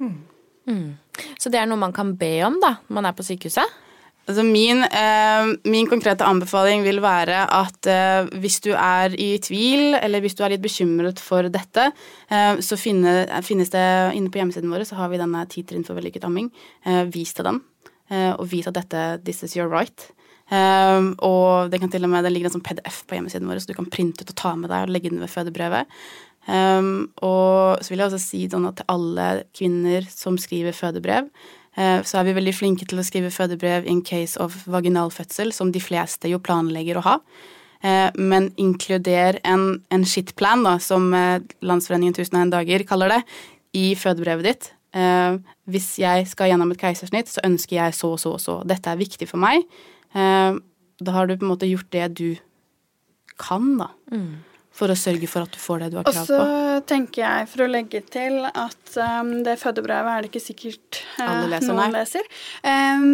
Mm. 0.03 0.19
Mm. 0.67 0.91
Så 1.39 1.51
det 1.51 1.61
er 1.61 1.69
noe 1.71 1.81
man 1.81 1.95
kan 1.95 2.15
be 2.19 2.37
om 2.47 2.59
da, 2.63 2.77
når 2.89 2.99
man 2.99 3.09
er 3.11 3.17
på 3.19 3.27
sykehuset? 3.27 3.79
Altså 4.23 4.45
min, 4.47 4.85
eh, 4.87 5.49
min, 5.67 5.89
konkrete 5.91 6.23
anbefaling 6.23 6.85
vil 6.87 7.01
være 7.03 7.41
at 7.51 7.89
eh, 7.91 8.29
hvis 8.39 8.61
du 8.63 8.71
er 8.71 9.17
i 9.19 9.35
tvil, 9.43 9.97
eller 9.99 10.23
hvis 10.23 10.37
du 10.39 10.45
er 10.45 10.55
litt 10.55 10.63
bekymret 10.63 11.19
for 11.19 11.49
dette, 11.51 11.89
eh, 12.31 12.55
så 12.63 12.79
finne, 12.79 13.27
finnes 13.43 13.75
det 13.75 13.83
inne 14.15 14.31
på 14.31 14.39
hjemmesiden 14.39 14.71
vår 14.71 14.87
så 14.87 15.01
har 15.01 15.11
vi 15.11 15.19
denne 15.19 15.43
ti 15.51 15.65
trinn 15.67 15.83
for 15.83 15.99
vellykket 15.99 16.29
amming. 16.29 16.53
Eh, 16.87 17.03
vis 17.11 17.35
til 17.35 17.51
dem, 17.51 17.65
eh, 18.15 18.31
og 18.31 18.47
vis 18.53 18.71
at 18.71 18.79
dette 18.79 19.25
this 19.27 19.43
is 19.43 19.57
your 19.59 19.67
right. 19.67 20.13
Um, 20.53 21.15
og 21.25 21.71
det 21.73 21.81
kan 21.81 21.89
til 21.89 22.05
og 22.05 22.11
med, 22.13 22.27
det 22.27 22.33
ligger 22.35 22.51
en 22.51 22.59
sånn 22.59 22.67
PDF 22.67 23.03
på 23.09 23.17
hjemmesiden 23.17 23.49
vår, 23.49 23.63
så 23.63 23.71
du 23.71 23.79
kan 23.79 23.89
printe 23.89 24.21
ut 24.21 24.35
og 24.35 24.37
ta 24.37 24.53
med 24.59 24.69
deg 24.69 24.85
og 24.85 24.93
legge 24.93 25.13
den 25.13 25.23
ved 25.23 25.33
fødebrevet. 25.33 25.89
Um, 26.45 27.09
og 27.23 27.81
så 27.81 27.93
vil 27.93 28.03
jeg 28.03 28.11
også 28.11 28.21
si 28.21 28.43
sånn 28.51 28.67
at 28.69 28.81
til 28.81 28.89
alle 28.93 29.29
kvinner 29.57 30.05
som 30.11 30.37
skriver 30.41 30.75
fødebrev, 30.77 31.31
uh, 31.79 32.01
så 32.05 32.21
er 32.21 32.29
vi 32.29 32.37
veldig 32.37 32.55
flinke 32.59 32.89
til 32.89 33.01
å 33.01 33.07
skrive 33.07 33.33
fødebrev 33.33 33.89
in 33.89 34.03
case 34.05 34.37
of 34.43 34.59
vaginal 34.67 35.13
fødsel, 35.15 35.55
som 35.57 35.73
de 35.73 35.81
fleste 35.81 36.29
jo 36.29 36.43
planlegger 36.43 37.01
å 37.01 37.07
ha. 37.07 37.17
Uh, 37.83 38.11
men 38.19 38.51
inkluder 38.61 39.41
en, 39.49 39.81
en 39.95 40.05
shitplan, 40.05 40.67
da, 40.69 40.77
som 40.83 41.09
uh, 41.17 41.41
Landsforeningen 41.65 42.19
1001 42.19 42.53
dager 42.53 42.85
kaller 42.91 43.17
det, 43.17 43.23
i 43.73 43.95
fødebrevet 43.97 44.45
ditt. 44.45 44.67
hvis 45.65 45.87
jeg 45.97 46.27
skal 46.29 46.51
gjennom 46.51 46.75
et 46.75 46.81
keisersnitt, 46.83 47.31
så 47.33 47.41
ønsker 47.49 47.79
jeg 47.79 47.95
så 47.97 48.11
og 48.13 48.19
så 48.21 48.35
og 48.37 48.43
så. 48.43 48.59
Dette 48.69 48.93
er 48.93 48.99
viktig 49.01 49.25
for 49.31 49.41
meg. 49.41 49.65
Eh, 50.13 50.61
da 51.03 51.17
har 51.17 51.29
du 51.29 51.37
på 51.37 51.47
en 51.47 51.53
måte 51.55 51.69
gjort 51.69 51.91
det 51.95 52.09
du 52.21 52.29
kan, 53.41 53.77
da. 53.81 53.91
Mm. 54.13 54.43
For 54.73 54.93
å 54.93 54.97
sørge 54.97 55.29
for 55.29 55.45
at 55.45 55.53
du 55.53 55.61
får 55.61 55.83
det 55.83 55.91
du 55.93 55.99
har 56.01 56.07
krav 56.07 56.25
på. 56.25 56.39
Og 56.39 56.49
så 56.49 56.81
tenker 56.89 57.25
jeg, 57.25 57.51
for 57.53 57.67
å 57.67 57.69
legge 57.69 58.01
til, 58.13 58.41
at 58.49 58.97
um, 58.97 59.35
det 59.45 59.59
fødebrevet 59.61 60.15
er 60.15 60.25
det 60.25 60.33
ikke 60.33 60.47
sikkert 60.47 61.03
uh, 61.19 61.45
leser, 61.51 61.69
noen 61.69 61.83
nei. 61.83 61.91
leser. 61.99 62.31
Um, 62.65 63.11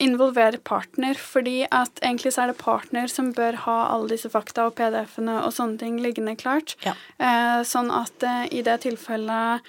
involvere 0.00 0.60
partner, 0.64 1.16
fordi 1.20 1.66
at 1.72 2.00
egentlig 2.04 2.32
så 2.34 2.44
er 2.44 2.52
det 2.52 2.58
partner 2.60 3.12
som 3.12 3.30
bør 3.36 3.60
ha 3.64 3.76
alle 3.92 4.12
disse 4.12 4.30
fakta 4.32 4.68
og 4.68 4.76
PDF-ene 4.76 5.38
og 5.42 5.52
sånne 5.56 5.80
ting 5.80 6.00
liggende 6.04 6.36
klart. 6.40 6.76
Ja. 6.84 6.96
Uh, 7.20 7.60
sånn 7.68 7.92
at 7.92 8.24
uh, 8.24 8.44
i 8.48 8.64
det 8.64 8.80
tilfellet 8.84 9.64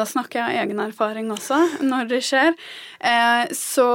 da 0.00 0.06
snakker 0.08 0.40
jeg 0.40 0.48
av 0.48 0.62
egen 0.64 0.80
erfaring 0.84 1.32
også, 1.34 1.58
når 1.84 2.08
det 2.12 2.22
skjer, 2.26 2.54
eh, 3.00 3.52
så 3.56 3.88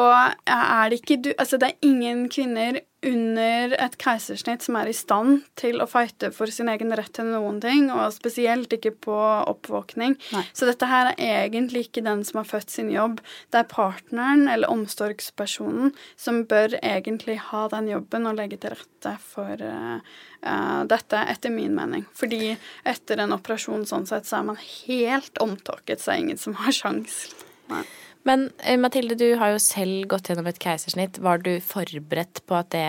er 0.46 0.92
det 0.92 1.02
ikke 1.02 1.22
du 1.24 1.32
Altså, 1.38 1.58
det 1.58 1.72
er 1.72 1.88
ingen 1.90 2.28
kvinner 2.30 2.80
under 3.06 3.76
et 3.78 3.96
keisersnitt 4.02 4.64
som 4.66 4.78
er 4.80 4.90
i 4.90 4.96
stand 4.96 5.44
til 5.60 5.82
å 5.84 5.88
fighte 5.90 6.32
for 6.34 6.50
sin 6.50 6.70
egen 6.72 6.94
rett 6.98 7.12
til 7.14 7.30
noen 7.30 7.60
ting, 7.62 7.92
og 7.94 8.16
spesielt 8.16 8.74
ikke 8.74 8.96
på 9.06 9.18
oppvåkning. 9.52 10.16
Nei. 10.34 10.44
Så 10.58 10.66
dette 10.70 10.90
her 10.90 11.12
er 11.14 11.44
egentlig 11.44 11.86
ikke 11.88 12.06
den 12.08 12.24
som 12.26 12.42
har 12.42 12.50
født 12.50 12.74
sin 12.74 12.90
jobb. 12.94 13.22
Det 13.54 13.62
er 13.62 13.70
partneren 13.70 14.48
eller 14.50 14.74
omsorgspersonen 14.74 15.94
som 16.18 16.42
bør 16.50 16.80
egentlig 16.82 17.38
ha 17.52 17.68
den 17.74 17.92
jobben 17.94 18.26
og 18.30 18.40
legge 18.40 18.58
til 18.64 18.74
rette 18.74 19.14
for 19.22 19.62
uh, 19.62 20.02
uh, 20.42 20.82
dette, 20.90 21.22
etter 21.36 21.54
min 21.54 21.78
mening. 21.78 22.08
Fordi 22.18 22.56
etter 22.88 23.22
en 23.22 23.38
operasjon 23.38 23.86
sånn 23.86 24.10
sett, 24.10 24.26
så 24.26 24.42
er 24.42 24.50
man 24.50 24.62
helt 24.64 25.38
omtåket, 25.44 26.02
så 26.02 26.16
er 26.16 26.26
ingen 26.26 26.42
som 26.42 26.58
har 26.64 26.74
sjans. 26.74 27.28
Nei. 27.70 27.86
Men 28.28 28.50
eh, 28.60 28.78
Mathilde, 28.80 29.16
du 29.20 29.30
har 29.40 29.56
jo 29.56 29.64
selv 29.64 30.08
gått 30.12 30.30
gjennom 30.30 30.50
et 30.52 30.60
keisersnitt. 30.62 31.22
Var 31.24 31.42
du 31.46 31.58
forberedt 31.64 32.44
på 32.48 32.60
at 32.60 32.72
det 32.76 32.88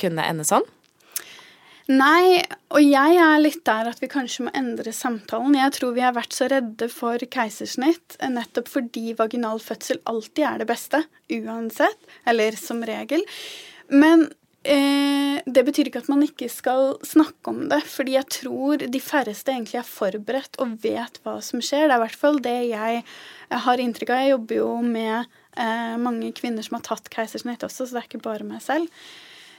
kunne 0.00 0.26
ende 0.26 0.46
sånn? 0.48 0.66
Nei, 1.90 2.38
og 2.70 2.84
jeg 2.84 3.16
er 3.18 3.40
litt 3.40 3.64
der 3.66 3.88
at 3.90 3.98
vi 3.98 4.06
kanskje 4.10 4.44
må 4.46 4.52
endre 4.54 4.92
samtalen. 4.94 5.56
Jeg 5.58 5.74
tror 5.74 5.96
vi 5.96 6.04
har 6.04 6.14
vært 6.14 6.36
så 6.36 6.46
redde 6.50 6.86
for 6.92 7.18
keisersnitt 7.34 8.14
nettopp 8.30 8.70
fordi 8.70 9.16
vaginal 9.18 9.58
fødsel 9.62 9.98
alltid 10.10 10.44
er 10.46 10.62
det 10.62 10.68
beste. 10.70 11.02
Uansett. 11.34 11.98
Eller 12.30 12.58
som 12.58 12.84
regel. 12.86 13.24
Men 13.90 14.28
eh, 14.64 15.40
det 15.46 15.64
betyr 15.66 15.88
ikke 15.88 16.02
at 16.02 16.10
man 16.12 16.24
ikke 16.26 16.48
skal 16.52 16.96
snakke 17.06 17.52
om 17.52 17.62
det. 17.70 17.80
Fordi 17.88 18.16
jeg 18.16 18.28
tror 18.40 18.84
de 18.84 19.02
færreste 19.02 19.54
egentlig 19.54 19.80
er 19.80 19.88
forberedt 19.88 20.60
og 20.62 20.76
vet 20.84 21.20
hva 21.24 21.38
som 21.44 21.62
skjer. 21.64 21.86
Det 21.88 21.94
er 21.94 21.98
i 22.00 22.04
hvert 22.04 22.20
fall 22.24 22.40
det 22.44 22.58
jeg 22.70 23.02
har 23.66 23.82
inntrykk 23.82 24.14
av 24.14 24.22
Jeg 24.22 24.34
jobber 24.34 24.60
jo 24.60 24.70
med 24.84 25.16
eh, 25.56 25.96
mange 26.02 26.32
kvinner 26.36 26.66
som 26.66 26.78
har 26.78 26.86
tatt 26.86 27.10
keisersnitt 27.12 27.66
også, 27.66 27.86
så 27.86 27.96
det 27.96 28.04
er 28.04 28.10
ikke 28.10 28.24
bare 28.28 28.46
meg 28.46 28.62
selv. 28.64 28.88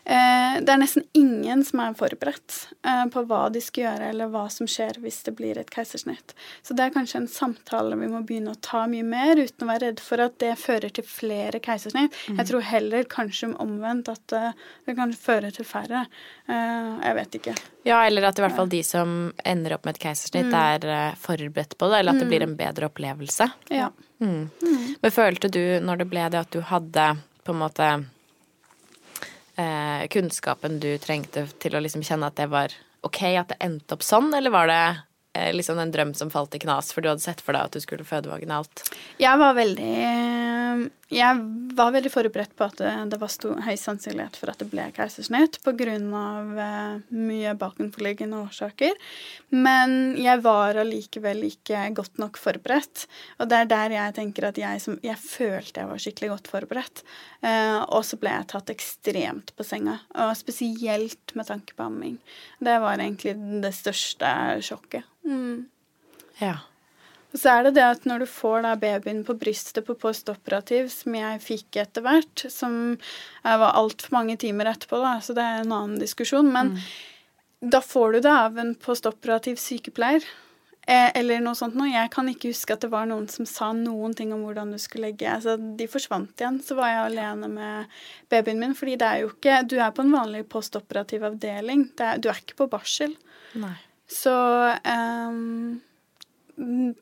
Eh, 0.04 0.56
det 0.62 0.74
er 0.74 0.80
nesten 0.82 1.06
ingen 1.18 1.62
som 1.66 1.82
er 1.84 1.96
forberedt 1.98 2.56
eh, 2.88 3.04
på 3.14 3.24
hva 3.30 3.44
de 3.54 3.62
skal 3.64 3.86
gjøre, 3.86 4.10
eller 4.14 4.32
hva 4.34 4.48
som 4.54 4.70
skjer 4.70 4.98
hvis 5.04 5.22
det 5.28 5.36
blir 5.38 5.60
et 5.62 5.70
keisersnitt. 5.74 6.36
Så 6.66 6.76
det 6.78 6.88
er 6.88 6.96
kanskje 6.96 7.22
en 7.22 7.30
samtale 7.32 7.98
vi 8.00 8.10
må 8.12 8.24
begynne 8.26 8.56
å 8.56 8.62
ta 8.66 8.84
mye 8.90 9.06
mer, 9.06 9.38
uten 9.38 9.68
å 9.68 9.72
være 9.72 9.92
redd 9.92 10.04
for 10.04 10.24
at 10.26 10.38
det 10.42 10.56
fører 10.62 10.94
til 10.94 11.08
flere 11.08 11.62
keisersnitt. 11.64 12.18
Jeg 12.32 12.50
tror 12.50 12.66
heller 12.66 13.08
kanskje 13.10 13.52
omvendt 13.62 14.10
at 14.12 14.36
uh, 14.38 14.52
det 14.88 14.96
kan 14.98 15.14
føre 15.16 15.50
til 15.54 15.66
færre. 15.68 16.04
Jeg 16.48 17.16
vet 17.18 17.36
ikke. 17.38 17.54
Ja, 17.88 18.02
eller 18.06 18.28
at 18.28 18.40
i 18.40 18.44
hvert 18.44 18.56
fall 18.56 18.70
de 18.70 18.82
som 18.86 19.32
ender 19.48 19.76
opp 19.76 19.88
med 19.88 19.98
et 19.98 20.04
keisersnitt, 20.04 20.52
mm. 20.52 20.58
er 20.58 21.18
forberedt 21.20 21.78
på 21.78 21.90
det, 21.90 22.02
eller 22.02 22.16
at 22.16 22.22
det 22.22 22.30
blir 22.30 22.44
mm. 22.44 22.50
en 22.50 22.58
bedre 22.60 22.90
opplevelse. 22.92 23.48
Ja. 23.74 23.90
Mm. 24.22 24.50
mm. 24.62 24.96
Men 25.02 25.12
følte 25.12 25.50
du 25.50 25.62
når 25.82 26.04
det 26.04 26.10
ble 26.12 26.28
det 26.34 26.42
at 26.44 26.54
du 26.54 26.62
hadde 26.66 27.08
på 27.44 27.56
en 27.56 27.62
måte 27.62 27.88
eh, 27.88 28.04
kunnskapen 30.12 30.80
du 30.80 30.94
trengte 31.02 31.44
til 31.60 31.76
å 31.76 31.82
liksom 31.84 32.06
kjenne 32.08 32.30
at 32.32 32.38
det 32.40 32.48
var 32.52 32.74
ok 33.06 33.22
at 33.40 33.54
det 33.54 33.60
endte 33.64 33.98
opp 33.98 34.06
sånn, 34.06 34.32
eller 34.38 34.54
var 34.54 34.70
det 34.70 34.82
eh, 34.82 35.02
liksom 35.56 35.80
en 35.80 35.92
drøm 35.94 36.14
som 36.18 36.32
falt 36.34 36.56
i 36.56 36.60
knas, 36.60 36.92
for 36.94 37.04
du 37.04 37.12
hadde 37.12 37.24
sett 37.24 37.42
for 37.44 37.56
deg 37.56 37.70
at 37.70 37.76
du 37.78 37.84
skulle 37.84 38.08
føde 38.08 38.32
vaginalt? 38.32 38.84
Jeg 39.22 39.40
var 39.40 39.56
veldig 39.56 39.92
jeg 41.12 41.40
var 41.76 41.92
veldig 41.92 42.10
forberedt 42.12 42.54
på 42.56 42.70
at 42.70 42.80
det, 43.12 43.18
var 43.20 43.32
stor, 43.32 43.58
høy 43.66 43.76
sannsynlighet 43.80 44.38
for 44.40 44.52
at 44.52 44.62
det 44.62 44.70
ble 44.72 44.86
keisersnitt 44.96 45.58
pga. 45.66 45.98
Uh, 46.02 47.02
mye 47.12 47.52
bakenforliggende 47.60 48.40
årsaker. 48.46 48.96
Men 49.52 50.16
jeg 50.20 50.40
var 50.46 50.80
allikevel 50.80 51.44
ikke 51.50 51.84
godt 51.98 52.22
nok 52.22 52.40
forberedt. 52.40 53.06
Og 53.44 53.52
det 53.52 53.60
er 53.60 53.72
der 53.74 53.98
jeg 53.98 54.16
tenker 54.22 54.48
at 54.48 54.62
jeg, 54.62 54.84
som, 54.84 55.00
jeg 55.04 55.20
følte 55.20 55.84
jeg 55.84 55.92
var 55.92 56.04
skikkelig 56.06 56.32
godt 56.32 56.52
forberedt. 56.54 57.04
Og 57.92 58.06
så 58.08 58.20
ble 58.22 58.32
jeg 58.38 58.50
tatt 58.54 58.72
ekstremt 58.72 59.52
på 59.58 59.68
senga. 59.68 60.00
Og 60.16 60.36
spesielt 60.40 61.36
med 61.36 61.50
tanke 61.52 61.76
på 61.76 61.90
amming. 61.90 62.20
Det 62.64 62.80
var 62.84 63.02
egentlig 63.02 63.36
det 63.66 63.76
største 63.76 64.32
sjokket. 64.64 65.12
Mm. 65.28 65.70
Ja. 66.42 66.58
Og 67.32 67.40
så 67.40 67.54
er 67.54 67.64
det 67.68 67.78
det 67.78 67.86
at 67.88 68.06
når 68.08 68.24
du 68.24 68.28
får 68.28 68.66
da 68.66 68.74
babyen 68.80 69.24
på 69.28 69.38
brystet 69.40 69.86
på 69.88 69.96
postoperativ, 70.00 70.90
som 70.92 71.16
jeg 71.16 71.40
fikk 71.44 71.80
etter 71.80 72.04
hvert, 72.04 72.46
som 72.52 72.76
jeg 72.98 73.62
var 73.64 73.80
altfor 73.80 74.18
mange 74.18 74.36
timer 74.42 74.74
etterpå, 74.74 75.00
da, 75.00 75.16
så 75.24 75.36
det 75.38 75.46
er 75.46 75.64
en 75.64 75.76
annen 75.78 76.02
diskusjon, 76.02 76.52
men 76.52 76.74
mm. 76.76 76.82
da 77.72 77.80
får 77.86 78.18
du 78.18 78.24
det 78.28 78.36
av 78.36 78.60
en 78.60 78.74
postoperativ 78.76 79.62
sykepleier. 79.64 80.28
Eh, 80.88 81.12
eller 81.16 81.44
noe 81.44 81.56
sånt 81.56 81.76
noe. 81.78 81.92
Jeg 81.92 82.10
kan 82.12 82.28
ikke 82.28 82.50
huske 82.50 82.74
at 82.74 82.82
det 82.84 82.90
var 82.92 83.06
noen 83.08 83.28
som 83.30 83.46
sa 83.48 83.70
noen 83.78 84.16
ting 84.18 84.32
om 84.34 84.42
hvordan 84.48 84.74
du 84.74 84.80
skulle 84.82 85.12
legge. 85.12 85.30
Altså, 85.30 85.54
de 85.56 85.88
forsvant 85.88 86.42
igjen. 86.42 86.58
Så 86.66 86.76
var 86.76 86.90
jeg 86.90 87.04
alene 87.04 87.50
med 87.52 88.00
babyen 88.34 88.60
min. 88.60 88.74
Fordi 88.78 88.98
det 88.98 89.08
er 89.08 89.22
jo 89.22 89.30
ikke 89.30 89.62
Du 89.70 89.78
er 89.78 89.94
på 89.94 90.04
en 90.04 90.16
vanlig 90.16 90.48
postoperativ 90.50 91.28
avdeling. 91.30 91.86
Er, 92.02 92.18
du 92.18 92.32
er 92.34 92.42
ikke 92.42 92.58
på 92.64 92.70
barsel. 92.74 93.14
Nei. 93.62 93.76
Så 94.12 94.34
um, 94.84 95.80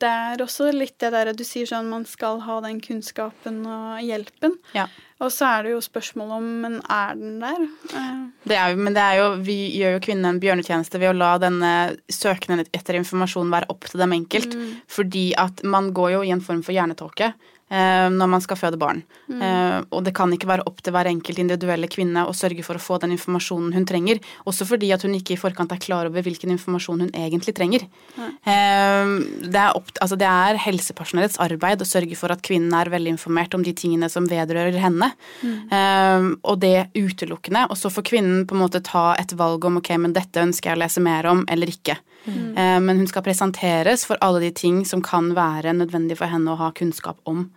det 0.00 0.08
er 0.08 0.40
også 0.40 0.70
litt 0.72 0.96
det 1.02 1.10
der 1.12 1.32
du 1.36 1.42
sier 1.44 1.68
sånn 1.68 1.90
man 1.90 2.06
skal 2.08 2.40
ha 2.46 2.60
den 2.64 2.78
kunnskapen 2.82 3.60
og 3.66 4.00
hjelpen. 4.04 4.54
Ja. 4.76 4.86
Og 5.20 5.32
så 5.34 5.48
er 5.50 5.66
det 5.66 5.74
jo 5.74 5.82
spørsmål 5.84 6.32
om 6.38 6.48
men 6.62 6.78
er 6.88 7.18
den 7.18 7.36
der? 7.42 7.66
Eh. 7.92 8.22
Det 8.48 8.56
er, 8.56 8.78
men 8.78 8.96
det 8.96 9.04
er 9.04 9.18
jo, 9.20 9.26
vi 9.44 9.58
gjør 9.76 9.98
jo 9.98 10.02
kvinnen 10.06 10.30
en 10.30 10.40
bjørnetjeneste 10.40 11.00
ved 11.02 11.12
å 11.12 11.18
la 11.18 11.34
denne 11.42 11.72
søkende 12.08 12.64
etter 12.76 12.96
informasjon 13.00 13.52
være 13.52 13.68
opp 13.74 13.90
til 13.90 14.00
dem 14.00 14.16
enkelt. 14.16 14.56
Mm. 14.56 14.70
Fordi 14.88 15.26
at 15.40 15.64
man 15.66 15.92
går 15.96 16.14
jo 16.16 16.22
i 16.24 16.32
en 16.32 16.44
form 16.44 16.62
for 16.64 16.76
hjernetåke. 16.76 17.34
Eh, 17.70 18.08
når 18.12 18.30
man 18.34 18.42
skal 18.44 18.58
føde 18.58 18.78
barn. 18.80 19.02
Eh, 19.30 19.78
og 19.94 20.04
det 20.06 20.12
kan 20.16 20.32
ikke 20.34 20.48
være 20.50 20.66
opp 20.68 20.82
til 20.82 20.94
hver 20.94 21.08
enkelt 21.10 21.40
individuelle 21.42 21.88
kvinne 21.90 22.26
å 22.26 22.34
sørge 22.36 22.64
for 22.66 22.78
å 22.78 22.82
få 22.82 22.98
den 23.02 23.14
informasjonen 23.16 23.74
hun 23.76 23.86
trenger. 23.88 24.20
Også 24.50 24.66
fordi 24.68 24.90
at 24.94 25.06
hun 25.06 25.16
ikke 25.16 25.36
i 25.36 25.40
forkant 25.40 25.72
er 25.74 25.82
klar 25.82 26.10
over 26.10 26.24
hvilken 26.26 26.52
informasjon 26.54 27.06
hun 27.06 27.14
egentlig 27.14 27.54
trenger. 27.58 27.86
Eh, 28.18 29.14
det, 29.46 29.60
er 29.62 29.78
opp, 29.78 29.92
altså 30.00 30.18
det 30.20 30.28
er 30.28 30.60
helsepersonellets 30.66 31.40
arbeid 31.42 31.82
å 31.82 31.88
sørge 31.88 32.18
for 32.18 32.34
at 32.34 32.44
kvinnen 32.46 32.74
er 32.76 32.92
veldig 32.92 33.14
informert 33.16 33.56
om 33.56 33.64
de 33.66 33.74
tingene 33.76 34.10
som 34.12 34.28
vedrører 34.30 34.78
henne. 34.82 35.12
Eh, 35.44 36.30
og 36.42 36.60
det 36.62 36.90
utelukkende. 36.98 37.66
Og 37.70 37.78
så 37.78 37.92
får 37.92 38.08
kvinnen 38.12 38.46
på 38.48 38.56
en 38.56 38.64
måte 38.64 38.84
ta 38.84 39.12
et 39.20 39.34
valg 39.38 39.64
om 39.66 39.80
ok, 39.80 39.94
men 40.02 40.16
dette 40.16 40.42
ønsker 40.42 40.72
jeg 40.72 40.78
å 40.78 40.84
lese 40.84 41.04
mer 41.04 41.28
om, 41.30 41.44
eller 41.50 41.70
ikke. 41.70 41.98
Eh, 42.28 42.78
men 42.80 43.00
hun 43.00 43.08
skal 43.08 43.24
presenteres 43.24 44.04
for 44.08 44.20
alle 44.20 44.42
de 44.44 44.50
ting 44.52 44.84
som 44.88 45.02
kan 45.02 45.32
være 45.36 45.72
nødvendig 45.76 46.18
for 46.20 46.30
henne 46.30 46.52
å 46.52 46.60
ha 46.60 46.72
kunnskap 46.76 47.20
om. 47.30 47.48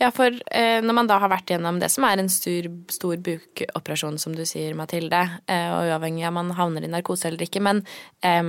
Ja, 0.00 0.08
for 0.16 0.32
eh, 0.32 0.78
når 0.80 0.96
man 0.96 1.08
da 1.10 1.18
har 1.20 1.28
vært 1.28 1.50
gjennom 1.52 1.76
det 1.80 1.90
som 1.92 2.06
er 2.08 2.22
en 2.22 2.30
stor, 2.32 2.70
stor 2.88 3.18
bukoperasjon, 3.20 4.16
som 4.22 4.32
du 4.32 4.46
sier, 4.48 4.72
Mathilde, 4.78 5.20
eh, 5.44 5.68
og 5.74 5.90
uavhengig 5.90 6.24
av 6.24 6.32
om 6.32 6.38
man 6.40 6.56
havner 6.56 6.86
i 6.86 6.88
narkose 6.88 7.28
eller 7.28 7.44
ikke, 7.44 7.60
men 7.60 7.82
eh, 8.24 8.40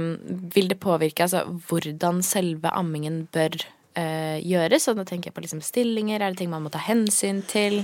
vil 0.55 0.71
det 0.71 0.79
påvirke 0.79 1.27
altså 1.27 1.43
hvordan 1.67 2.23
selve 2.23 2.71
ammingen 2.71 3.25
bør 3.35 3.59
eh, 3.99 4.39
gjøres? 4.47 4.87
Og 4.87 5.01
da 5.01 5.07
tenker 5.09 5.29
jeg 5.29 5.35
på 5.35 5.43
liksom 5.43 5.63
stillinger, 5.65 6.21
er 6.21 6.31
det 6.31 6.39
ting 6.39 6.53
man 6.53 6.63
må 6.63 6.71
ta 6.71 6.79
hensyn 6.85 7.43
til? 7.51 7.81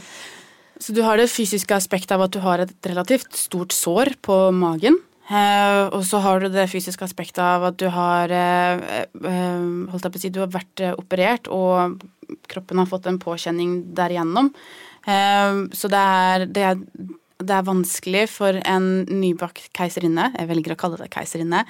Så 0.80 0.95
du 0.95 1.04
har 1.04 1.19
det 1.19 1.28
fysiske 1.28 1.76
aspektet 1.76 2.15
av 2.15 2.23
at 2.23 2.32
du 2.32 2.39
har 2.45 2.63
et 2.63 2.88
relativt 2.88 3.36
stort 3.36 3.76
sår 3.76 4.15
på 4.23 4.39
magen. 4.56 4.95
Eh, 5.28 5.82
og 5.92 6.04
så 6.08 6.22
har 6.24 6.40
du 6.40 6.48
det 6.54 6.70
fysiske 6.72 7.04
aspektet 7.04 7.44
av 7.44 7.66
at 7.68 7.78
du 7.82 7.88
har 7.92 8.32
uh, 8.32 9.04
holdt 9.92 10.08
jeg 10.08 10.13
på 10.13 10.20
å 10.20 10.24
si, 10.24 10.32
du 10.32 10.42
har 10.44 10.54
vært 10.54 10.84
operert, 10.96 11.52
og 11.52 12.00
kroppen 12.48 12.80
har 12.80 12.90
fått 12.90 13.10
en 13.12 13.20
påkjenning 13.22 13.80
derigjennom. 13.96 14.52
Så 15.08 15.88
det 15.88 16.00
er, 16.04 16.44
det, 16.52 16.63
er, 16.68 17.12
det 17.40 17.54
er 17.56 17.63
vanskelig 17.63 18.26
for 18.28 18.58
en 18.68 18.88
nybakt 19.08 19.70
keiserinne, 19.78 20.26
jeg 20.36 20.50
velger 20.50 20.74
å 20.74 20.80
kalle 20.82 21.00
det 21.00 21.08
keiserinne, 21.13 21.62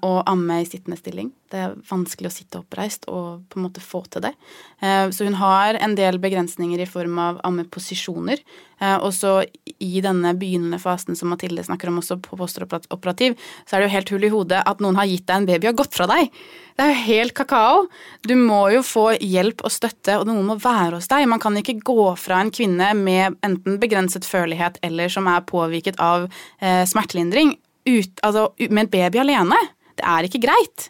å 0.00 0.12
amme 0.32 0.62
i 0.62 0.68
sittende 0.70 0.96
stilling. 0.96 1.28
Det 1.52 1.60
er 1.60 1.74
vanskelig 1.90 2.30
å 2.30 2.32
sitte 2.32 2.60
oppreist 2.62 3.04
og 3.12 3.42
på 3.52 3.58
en 3.58 3.66
måte 3.66 3.82
få 3.84 4.02
til 4.08 4.24
det. 4.24 4.32
Eh, 4.80 5.10
Så 5.12 5.26
hun 5.26 5.36
har 5.36 5.76
en 5.76 5.94
del 5.98 6.16
begrensninger 6.18 6.80
i 6.80 6.88
form 6.88 7.18
av 7.20 7.40
ammeposisjoner. 7.44 8.40
Eh, 8.80 8.96
Og 8.96 9.12
så 9.12 9.44
i 9.78 10.00
denne 10.00 10.32
begynnende 10.38 10.80
fasen 10.80 11.16
som 11.18 11.28
Mathilde 11.28 11.64
snakker 11.64 11.88
om 11.88 11.98
også 12.00 12.16
på 12.22 12.38
postoperativ, 12.40 13.36
så 13.66 13.76
er 13.76 13.80
det 13.80 13.88
jo 13.90 13.96
helt 13.96 14.12
hull 14.14 14.24
i 14.24 14.32
hodet 14.32 14.62
at 14.66 14.80
noen 14.80 14.96
har 14.96 15.06
gitt 15.10 15.26
deg 15.26 15.36
en 15.36 15.46
baby 15.46 15.68
og 15.68 15.76
gått 15.82 15.94
fra 15.94 16.06
deg. 16.06 16.30
Det 16.76 16.86
er 16.86 16.94
jo 16.94 17.04
helt 17.06 17.34
kakao. 17.34 17.82
Du 18.26 18.34
må 18.34 18.72
jo 18.72 18.80
få 18.80 19.18
hjelp 19.20 19.60
og 19.62 19.70
støtte, 19.70 20.16
og 20.18 20.26
noen 20.26 20.46
må 20.46 20.56
være 20.56 20.96
hos 20.96 21.08
deg. 21.12 21.28
Man 21.28 21.42
kan 21.42 21.54
ikke 21.60 21.82
gå 21.84 22.16
fra 22.16 22.40
en 22.40 22.50
kvinne 22.50 22.94
med 22.96 23.36
enten 23.44 23.76
begrenset 23.78 24.24
følelighet 24.24 24.78
eller 24.82 25.12
som 25.12 25.28
er 25.28 25.44
påvirket 25.44 26.00
av 26.00 26.30
eh, 26.60 26.86
smertelindring 26.88 27.58
ut, 27.84 28.16
altså, 28.22 28.48
med 28.70 28.86
en 28.86 28.90
baby 28.90 29.18
alene. 29.18 29.58
Det 29.98 30.04
er 30.06 30.24
ikke 30.24 30.40
greit. 30.46 30.88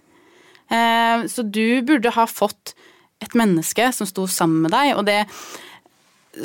Eh, 0.70 1.26
så 1.30 1.44
du 1.44 1.82
burde 1.86 2.14
ha 2.14 2.26
fått 2.30 2.74
et 3.22 3.36
menneske 3.38 3.90
som 3.94 4.08
sto 4.08 4.26
sammen 4.30 4.66
med 4.66 4.74
deg, 4.74 4.94
og 4.98 5.06
det 5.06 5.22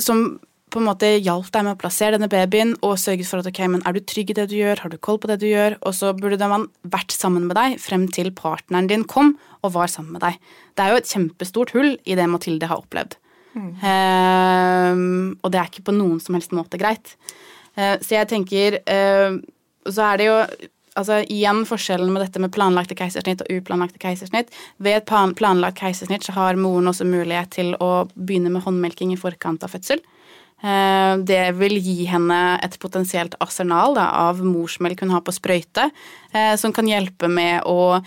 som 0.03 0.37
på 0.67 0.81
en 0.81 0.87
måte 0.89 1.07
hjalp 1.23 1.47
deg 1.53 1.63
med 1.63 1.77
å 1.77 1.79
plassere 1.79 2.17
denne 2.17 2.27
babyen 2.29 2.73
og 2.83 2.97
sørget 2.99 3.29
for 3.29 3.39
at 3.39 3.47
ok, 3.47 3.61
men 3.71 3.83
er 3.87 3.95
du 3.95 4.01
trygg 4.03 4.33
i 4.33 4.35
det 4.35 4.49
du 4.51 4.57
gjør, 4.57 4.81
har 4.83 4.91
du 4.91 4.97
koll 4.99 5.19
på 5.23 5.29
det 5.31 5.39
du 5.41 5.47
gjør, 5.47 5.77
og 5.79 5.95
så 5.95 6.11
burde 6.17 6.49
man 6.51 6.67
vært 6.83 7.15
sammen 7.15 7.47
med 7.47 7.55
deg 7.57 7.77
frem 7.79 8.03
til 8.11 8.33
partneren 8.35 8.89
din 8.91 9.05
kom 9.07 9.37
og 9.63 9.73
var 9.77 9.87
sammen 9.91 10.17
med 10.17 10.25
deg. 10.25 10.41
Det 10.75 10.83
er 10.83 10.91
jo 10.91 10.99
et 10.99 11.13
kjempestort 11.13 11.71
hull 11.77 11.95
i 12.03 12.19
det 12.19 12.27
Mathilde 12.29 12.67
har 12.67 12.83
opplevd. 12.83 13.15
Eh, 13.57 14.93
og 15.41 15.51
det 15.53 15.59
er 15.59 15.69
ikke 15.71 15.87
på 15.87 15.95
noen 15.95 16.19
som 16.21 16.37
helst 16.37 16.53
måte 16.55 16.79
greit. 16.81 17.15
Uh, 17.77 17.95
så 18.01 18.15
jeg 18.15 18.25
tenker 18.31 18.79
uh, 18.89 19.37
Så 19.85 20.01
er 20.01 20.17
det 20.17 20.25
jo 20.25 20.37
altså 20.97 21.21
igjen 21.29 21.63
forskjellen 21.69 22.11
med 22.13 22.23
dette 22.25 22.41
med 22.41 22.51
planlagte 22.55 22.95
keisersnitt 22.97 23.41
og 23.45 23.51
uplanlagte 23.59 23.99
keisersnitt. 24.01 24.49
Ved 24.81 24.97
et 24.97 25.05
plan- 25.09 25.35
planlagt 25.37 25.77
keisersnitt 25.79 26.25
så 26.27 26.33
har 26.37 26.57
moren 26.59 26.89
også 26.91 27.05
mulighet 27.07 27.51
til 27.55 27.73
å 27.79 28.07
begynne 28.17 28.51
med 28.51 28.63
håndmelking 28.65 29.13
i 29.13 29.19
forkant 29.21 29.63
av 29.63 29.71
fødsel. 29.75 30.01
Eh, 30.63 31.17
Det 31.21 31.53
vil 31.55 31.77
gi 31.77 32.05
henne 32.09 32.59
et 32.63 32.79
potensielt 32.81 33.35
arsenal 33.39 33.93
da, 33.93 34.07
av 34.27 34.39
morsmelk 34.41 34.99
hun 35.05 35.11
har 35.13 35.21
på 35.21 35.31
sprøyte, 35.35 35.91
eh, 36.33 36.55
som 36.57 36.73
kan 36.73 36.85
hjelpe 36.89 37.29
med 37.29 37.61
å 37.63 38.03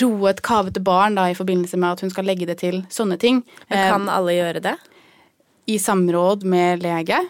roe 0.00 0.30
et 0.30 0.42
kavete 0.42 0.82
barn 0.82 1.14
da, 1.14 1.28
i 1.30 1.34
forbindelse 1.38 1.78
med 1.78 1.92
at 1.92 2.00
hun 2.00 2.10
skal 2.10 2.24
legge 2.28 2.46
det 2.46 2.58
til 2.58 2.82
sånne 2.90 3.18
ting. 3.18 3.42
Men 3.70 3.78
Eh, 3.78 3.90
kan 3.90 4.08
alle 4.08 4.32
gjøre 4.32 4.60
det? 4.62 4.76
i 5.68 5.76
samråd 5.78 6.42
med 6.42 6.82
lege. 6.82 7.20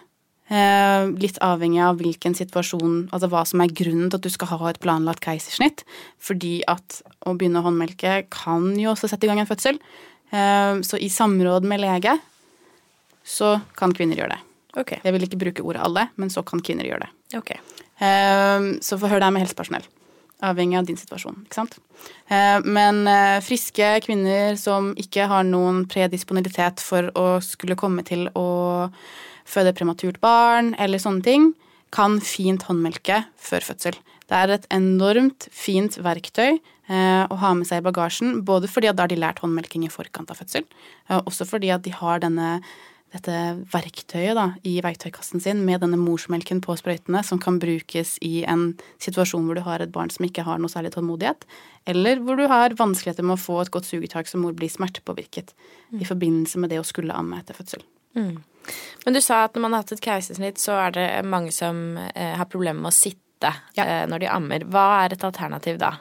Eh, 0.52 1.06
litt 1.16 1.38
avhengig 1.40 1.80
av 1.80 1.96
hvilken 2.02 2.34
situasjon, 2.36 3.06
altså 3.14 3.28
hva 3.32 3.40
som 3.48 3.62
er 3.64 3.72
grunnen 3.72 4.10
til 4.10 4.18
at 4.18 4.26
du 4.26 4.28
skal 4.32 4.50
ha 4.50 4.68
et 4.68 4.80
planlagt 4.84 5.24
keisersnitt. 5.24 5.80
Fordi 6.20 6.58
at 6.68 6.98
å 7.24 7.32
begynne 7.38 7.62
å 7.62 7.66
håndmelke 7.70 8.26
kan 8.32 8.66
jo 8.76 8.90
også 8.92 9.08
sette 9.08 9.24
i 9.24 9.30
gang 9.30 9.40
en 9.40 9.48
fødsel. 9.48 9.80
Eh, 10.28 10.82
så 10.84 11.00
i 11.00 11.08
samråd 11.12 11.64
med 11.68 11.80
lege 11.80 12.18
så 13.24 13.54
kan 13.78 13.94
kvinner 13.96 14.20
gjøre 14.20 14.36
det. 14.36 14.42
Okay. 14.82 15.00
Jeg 15.04 15.14
vil 15.14 15.24
ikke 15.24 15.40
bruke 15.40 15.64
ordet 15.64 15.86
alle, 15.86 16.06
men 16.20 16.28
så 16.32 16.44
kan 16.44 16.60
kvinner 16.64 16.84
gjøre 16.84 17.06
det. 17.06 17.10
Okay. 17.38 17.56
Eh, 18.02 18.68
Så 18.84 19.00
forhør 19.00 19.24
deg 19.24 19.32
med 19.32 19.46
helsepersonell. 19.46 19.88
Avhengig 20.42 20.76
av 20.76 20.84
din 20.84 20.98
situasjon. 20.98 21.44
ikke 21.46 21.54
sant? 21.54 21.76
Men 22.66 23.04
friske 23.46 24.00
kvinner 24.02 24.56
som 24.58 24.88
ikke 24.98 25.28
har 25.30 25.44
noen 25.46 25.84
predisponibilitet 25.86 26.82
for 26.82 27.12
å 27.14 27.38
skulle 27.38 27.78
komme 27.78 28.02
til 28.02 28.26
å 28.34 28.90
føde 29.52 29.74
prematurt 29.76 30.20
barn 30.22 30.72
eller 30.80 31.02
sånne 31.02 31.24
ting, 31.26 31.52
kan 31.92 32.16
fint 32.24 32.64
håndmelke 32.64 33.18
før 33.36 33.66
fødsel. 33.72 33.98
Det 34.24 34.38
er 34.38 34.54
et 34.54 34.70
enormt 34.72 35.48
fint 35.52 35.98
verktøy 36.00 36.54
eh, 36.54 37.24
å 37.28 37.36
ha 37.42 37.50
med 37.58 37.68
seg 37.68 37.82
i 37.82 37.84
bagasjen, 37.84 38.38
både 38.48 38.70
fordi 38.70 38.88
at 38.88 38.96
da 38.96 39.04
har 39.04 39.12
de 39.12 39.20
lært 39.20 39.42
håndmelking 39.44 39.84
i 39.84 39.92
forkant 39.92 40.32
av 40.32 40.40
fødsel, 40.40 40.64
eh, 41.10 41.20
også 41.20 41.44
fordi 41.50 41.72
at 41.74 41.84
de 41.84 41.92
har 41.92 42.24
denne 42.24 42.56
dette 43.12 43.32
verktøyet 43.68 44.36
da, 44.38 44.46
i 44.64 44.78
verktøykassen 44.84 45.42
sin 45.44 45.60
med 45.66 45.82
denne 45.84 45.98
morsmelken 46.00 46.62
på 46.64 46.76
sprøytene 46.80 47.20
som 47.26 47.40
kan 47.42 47.58
brukes 47.60 48.14
i 48.24 48.40
en 48.48 48.70
situasjon 49.04 49.44
hvor 49.44 49.58
du 49.58 49.64
har 49.66 49.84
et 49.84 49.92
barn 49.92 50.08
som 50.12 50.24
ikke 50.24 50.46
har 50.46 50.62
noe 50.62 50.72
særlig 50.72 50.94
tålmodighet, 50.94 51.44
eller 51.92 52.22
hvor 52.24 52.40
du 52.40 52.46
har 52.48 52.78
vanskeligheter 52.78 53.26
med 53.26 53.36
å 53.36 53.42
få 53.42 53.60
et 53.62 53.72
godt 53.74 53.90
sugetak 53.90 54.30
som 54.30 54.44
mor 54.46 54.56
blir 54.56 54.72
smertepåvirket 54.72 55.52
i 56.00 56.08
forbindelse 56.08 56.62
med 56.62 56.72
det 56.72 56.80
å 56.80 56.88
skulle 56.88 57.12
amme 57.12 57.42
etter 57.42 57.58
fødsel. 57.58 57.84
Men 58.14 59.16
du 59.16 59.20
sa 59.20 59.44
at 59.46 59.56
når 59.56 59.64
man 59.64 59.74
har 59.74 59.82
hatt 59.82 59.96
et 59.96 60.04
keisersnitt, 60.04 60.60
så 60.62 60.76
er 60.86 60.94
det 60.94 61.08
mange 61.26 61.50
som 61.54 61.98
eh, 62.14 62.36
har 62.38 62.46
problemer 62.50 62.80
med 62.84 62.92
å 62.92 62.96
sitte 62.96 63.18
Ja. 63.74 63.84
eh, 63.84 64.06
når 64.06 64.22
de 64.22 64.30
ammer. 64.30 64.64
Hva 64.70 64.86
er 65.02 65.16
et 65.16 65.24
alternativ 65.26 65.80
da? 65.82 65.96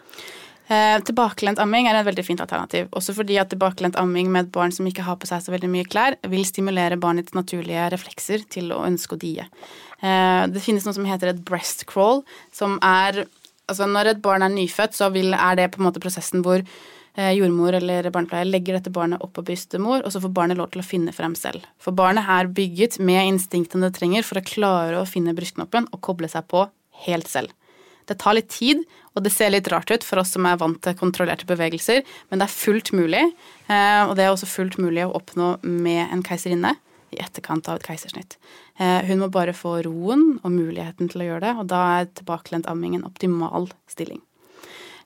Eh, 0.72 1.00
tilbakelent 1.04 1.60
amming 1.60 1.88
er 1.90 1.98
et 2.00 2.06
veldig 2.06 2.24
fint 2.24 2.40
alternativ. 2.44 2.88
Også 2.96 3.16
fordi 3.18 3.40
at 3.42 3.50
tilbakelent 3.52 3.98
amming 4.00 4.30
med 4.32 4.46
et 4.46 4.52
barn 4.54 4.72
som 4.72 4.86
ikke 4.88 5.04
har 5.04 5.18
på 5.20 5.28
seg 5.28 5.42
så 5.44 5.52
veldig 5.52 5.72
mye 5.74 5.88
klær, 5.90 6.16
vil 6.32 6.46
stimulere 6.48 7.00
barnets 7.02 7.34
naturlige 7.36 7.90
reflekser 7.92 8.46
til 8.54 8.72
å 8.72 8.84
ønske 8.86 9.18
å 9.18 9.20
die. 9.20 9.42
Eh, 9.42 10.44
det 10.54 10.62
finnes 10.64 10.86
noe 10.86 10.96
som 10.96 11.10
heter 11.10 11.34
et 11.34 11.44
breast 11.44 11.88
crawl, 11.92 12.24
som 12.54 12.80
er 12.82 13.26
Altså 13.70 13.86
når 13.88 14.08
et 14.10 14.22
barn 14.22 14.44
er 14.44 14.50
nyfødt, 14.52 14.92
så 14.98 15.08
vil, 15.14 15.32
er 15.32 15.56
det 15.56 15.70
på 15.72 15.80
en 15.80 15.86
måte 15.86 16.02
prosessen 16.04 16.42
hvor 16.44 16.60
jordmor 17.16 17.76
eller 17.76 18.08
barnepleier 18.10 18.48
legger 18.48 18.78
dette 18.78 18.94
barnet 18.94 19.22
opp 19.22 19.34
på 19.36 19.44
brystemor, 19.44 20.06
og 20.06 20.14
så 20.14 20.22
får 20.24 20.32
barnet 20.32 20.60
lov 20.60 20.70
til 20.72 20.84
å 20.84 20.88
finne 20.88 21.12
frem 21.12 21.34
selv. 21.36 21.66
For 21.82 21.92
barnet 21.92 22.30
er 22.30 22.48
bygget 22.48 23.00
med 23.04 23.34
instinktene 23.34 23.90
det 23.90 23.98
trenger 24.00 24.24
for 24.24 24.40
å 24.40 24.46
klare 24.48 25.02
å 25.02 25.08
finne 25.10 25.36
brystknoppen 25.36 25.90
og 25.92 26.02
koble 26.02 26.30
seg 26.32 26.48
på 26.48 26.70
helt 27.08 27.28
selv. 27.28 27.52
Det 28.08 28.18
tar 28.20 28.36
litt 28.36 28.50
tid, 28.50 28.82
og 29.16 29.24
det 29.24 29.32
ser 29.32 29.52
litt 29.54 29.68
rart 29.72 29.92
ut 29.92 30.04
for 30.04 30.20
oss 30.22 30.32
som 30.34 30.46
er 30.48 30.58
vant 30.60 30.80
til 30.84 30.96
kontrollerte 30.98 31.48
bevegelser, 31.48 32.02
men 32.30 32.42
det 32.42 32.48
er 32.48 32.56
fullt 32.56 32.92
mulig. 32.98 33.26
eh, 33.68 34.04
Og 34.08 34.16
det 34.16 34.26
er 34.26 34.32
også 34.32 34.50
fullt 34.50 34.78
mulig 34.80 35.06
å 35.06 35.14
oppnå 35.16 35.64
med 35.64 36.08
en 36.12 36.24
keiserinne 36.24 36.76
i 37.12 37.20
etterkant 37.20 37.68
av 37.70 37.76
et 37.76 37.88
keisersnitt. 37.88 38.38
Eh, 38.80 39.04
Hun 39.06 39.20
må 39.20 39.30
bare 39.32 39.54
få 39.54 39.84
roen 39.84 40.40
og 40.44 40.52
muligheten 40.52 41.10
til 41.12 41.22
å 41.22 41.28
gjøre 41.30 41.42
det, 41.42 41.56
og 41.60 41.68
da 41.68 42.00
er 42.00 42.06
tilbakelent 42.06 42.68
amming 42.68 42.96
en 42.96 43.04
optimal 43.08 43.70
stilling. 43.88 44.22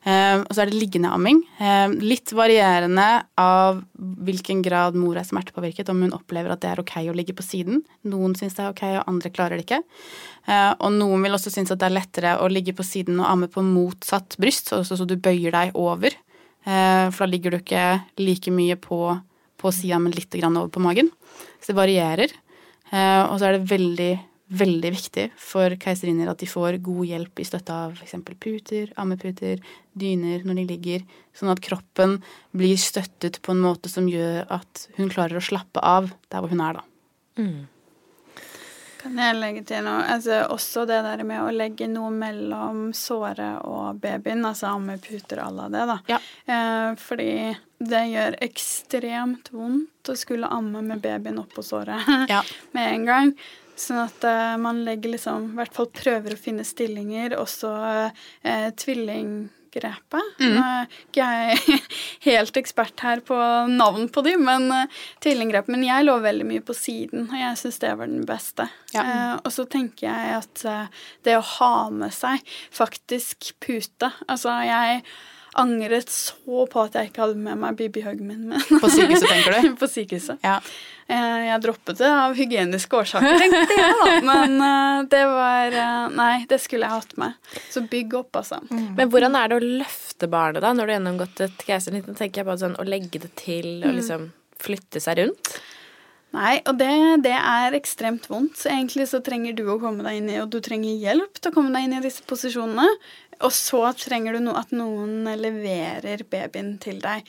Eh, 0.05 0.37
Og 0.45 0.51
så 0.53 0.61
er 0.61 0.69
det 0.69 0.77
liggende 0.77 1.09
amming. 1.09 1.41
Eh, 1.59 1.89
Litt 2.05 2.29
varierende 2.37 3.25
av 3.41 3.81
hvilken 3.97 4.61
grad 4.61 4.95
mor 4.95 5.17
er 5.17 5.25
smertepåvirket, 5.25 5.89
om 5.89 6.03
hun 6.05 6.13
opplever 6.13 6.53
at 6.53 6.61
det 6.61 6.69
er 6.71 6.81
ok 6.83 6.95
å 7.09 7.15
ligge 7.15 7.33
på 7.33 7.45
siden. 7.45 7.81
Noen 8.05 8.35
syns 8.37 8.53
det 8.53 8.63
er 8.65 8.73
ok, 8.73 8.83
og 8.99 9.09
andre 9.09 9.31
klarer 9.33 9.57
det 9.57 9.65
ikke. 9.65 9.81
Eh, 10.47 10.73
Og 10.79 10.91
noen 10.93 11.25
vil 11.25 11.33
også 11.33 11.51
synes 11.51 11.71
at 11.73 11.79
det 11.81 11.89
er 11.89 11.97
lettere 11.97 12.35
å 12.37 12.51
ligge 12.51 12.75
på 12.77 12.85
siden 12.85 13.19
og 13.19 13.31
amme 13.31 13.49
på 13.49 13.65
motsatt 13.65 14.37
bryst, 14.37 14.69
så, 14.69 15.05
du 15.05 15.15
bøyer 15.17 15.51
deg 15.51 15.75
over. 15.75 16.11
For 16.65 17.21
da 17.21 17.25
ligger 17.29 17.51
du 17.51 17.57
ikke 17.59 18.01
like 18.17 18.49
mye 18.49 18.73
på, 18.75 18.97
på 19.61 19.71
sida, 19.71 19.99
men 20.01 20.15
litt 20.17 20.33
over 20.33 20.67
på 20.67 20.81
magen. 20.81 21.11
Så 21.61 21.73
det 21.73 21.77
varierer. 21.77 22.31
Og 23.29 23.37
så 23.37 23.45
er 23.45 23.59
det 23.59 23.69
veldig, 23.69 24.19
veldig 24.47 24.91
viktig 24.93 25.25
for 25.41 25.73
keiserinner 25.81 26.29
at 26.29 26.41
de 26.41 26.47
får 26.49 26.77
god 26.85 27.05
hjelp 27.09 27.41
i 27.41 27.45
støtte 27.47 27.73
av 27.73 27.95
f.eks. 27.97 28.15
puter, 28.37 28.91
ammeputer, 29.01 29.61
dyner 29.97 30.45
når 30.45 30.59
de 30.61 30.65
ligger, 30.69 31.05
sånn 31.33 31.53
at 31.53 31.63
kroppen 31.65 32.19
blir 32.53 32.77
støttet 32.77 33.41
på 33.41 33.55
en 33.55 33.63
måte 33.63 33.89
som 33.89 34.09
gjør 34.09 34.45
at 34.53 34.87
hun 34.99 35.09
klarer 35.09 35.41
å 35.41 35.45
slappe 35.45 35.81
av 35.81 36.11
der 36.29 36.43
hvor 36.43 36.53
hun 36.53 36.61
er, 36.61 36.77
da. 36.81 36.85
Kan 39.05 39.19
jeg 39.21 39.35
legge 39.37 39.61
til 39.69 39.83
noe? 39.85 40.05
Altså, 40.15 40.39
også 40.49 40.85
det 40.89 41.01
der 41.05 41.21
med 41.27 41.43
å 41.43 41.51
legge 41.53 41.85
noe 41.89 42.09
mellom 42.13 42.87
såret 42.97 43.59
og 43.65 43.99
babyen, 44.01 44.45
altså 44.49 44.71
ammeputer 44.71 45.43
à 45.43 45.51
la 45.53 45.67
det, 45.69 45.83
da. 45.91 45.97
Ja. 46.09 46.17
Eh, 46.49 46.95
fordi 46.97 47.33
det 47.85 48.01
gjør 48.13 48.39
ekstremt 48.45 49.51
vondt 49.53 50.09
å 50.09 50.15
skulle 50.17 50.49
amme 50.49 50.81
med 50.85 51.03
babyen 51.03 51.37
oppå 51.41 51.61
såret 51.65 52.01
Ja. 52.31 52.41
med 52.77 52.93
en 52.93 53.05
gang. 53.05 53.37
Sånn 53.75 53.99
at 54.05 54.23
uh, 54.23 54.55
man 54.61 54.83
legger 54.87 55.15
liksom 55.15 55.51
I 55.51 55.59
hvert 55.59 55.75
fall 55.75 55.91
prøver 55.91 56.35
å 56.35 56.39
finne 56.39 56.63
stillinger, 56.67 57.35
også 57.39 57.71
eh, 58.45 58.69
tvillinggrepet. 58.79 60.39
Nå 60.39 60.63
er 60.63 60.87
ikke 61.03 61.27
jeg 61.27 61.81
helt 62.29 62.59
ekspert 62.61 63.03
her 63.03 63.23
på 63.27 63.35
navn 63.71 64.07
på 64.07 64.23
de, 64.25 64.37
men 64.39 64.69
eh, 64.71 65.03
tvillinggrep. 65.25 65.67
Men 65.75 65.83
jeg 65.87 66.07
lå 66.07 66.15
veldig 66.23 66.47
mye 66.47 66.63
på 66.65 66.77
siden, 66.77 67.27
og 67.27 67.37
jeg 67.41 67.61
syns 67.61 67.81
det 67.83 67.93
var 67.99 68.11
den 68.11 68.25
beste. 68.29 68.69
Ja. 68.95 69.05
Og 69.41 69.51
så 69.51 69.67
tenker 69.67 70.07
jeg 70.07 70.39
at 70.39 70.65
det 71.27 71.35
å 71.35 71.45
ha 71.57 71.75
med 71.91 72.15
seg 72.15 72.39
faktisk 72.71 73.51
pute 73.63 74.13
Altså, 74.31 74.53
jeg 74.63 75.01
angret 75.61 76.09
så 76.11 76.65
på 76.71 76.81
at 76.83 76.95
jeg 76.99 77.09
ikke 77.09 77.23
hadde 77.25 77.39
med 77.45 77.59
meg 77.61 77.77
BB-huggen 77.79 78.27
min. 78.27 78.43
Men 78.51 78.61
På 78.83 78.89
sykehuset, 78.91 79.27
tenker 79.31 79.55
du? 79.61 79.75
på 79.81 79.89
sykehuset. 79.91 80.39
Ja. 80.45 80.57
Eh, 81.07 81.41
Jeg 81.49 81.61
droppet 81.63 81.99
det 82.01 82.09
av 82.09 82.33
hygieniske 82.37 82.97
årsaker, 82.97 83.37
tenkte 83.41 83.77
jeg 83.79 83.97
da. 84.01 84.15
Men 84.31 84.55
eh, 84.67 85.03
det 85.11 85.23
var 85.31 85.77
eh, 85.83 86.07
Nei, 86.17 86.31
det 86.49 86.59
skulle 86.63 86.87
jeg 86.89 86.97
hatt 87.01 87.15
med. 87.21 87.37
Så 87.71 87.85
bygg 87.91 88.17
opp, 88.21 88.41
altså. 88.41 88.59
Men 88.71 89.11
hvordan 89.13 89.37
er 89.39 89.51
det 89.53 89.59
å 89.61 89.69
løfte 89.83 90.29
barnet 90.31 90.65
da, 90.65 90.73
når 90.73 90.81
du 90.83 90.91
har 90.93 90.97
gjennomgått 90.99 91.45
et 91.47 91.65
keisersnitt? 91.69 92.09
Tenker 92.17 92.41
jeg 92.43 92.49
på 92.49 92.57
sånn 92.63 92.77
å 92.81 92.87
legge 92.87 93.21
det 93.27 93.31
til 93.39 93.69
og 93.85 93.95
liksom 93.99 94.29
flytte 94.65 95.01
seg 95.03 95.19
rundt. 95.23 95.55
Nei, 96.35 96.55
og 96.67 96.75
det, 96.79 96.91
det 97.23 97.35
er 97.37 97.75
ekstremt 97.77 98.27
vondt. 98.27 98.57
Så 98.59 98.71
egentlig 98.73 99.07
så 99.11 99.21
trenger 99.23 99.55
du 99.55 99.65
å 99.71 99.79
komme 99.79 100.03
deg 100.03 100.19
inn 100.19 100.31
i, 100.33 100.39
og 100.43 100.49
du 100.51 100.59
trenger 100.63 100.97
hjelp 100.99 101.39
til 101.39 101.51
å 101.51 101.55
komme 101.55 101.71
deg 101.75 101.87
inn 101.87 101.99
i 101.99 102.03
disse 102.03 102.25
posisjonene. 102.27 102.87
Og 103.43 103.51
så 103.55 103.83
trenger 103.99 104.35
du 104.35 104.43
no, 104.43 104.55
at 104.59 104.73
noen 104.75 105.27
leverer 105.39 106.25
babyen 106.31 106.75
til 106.83 106.99
deg. 107.03 107.23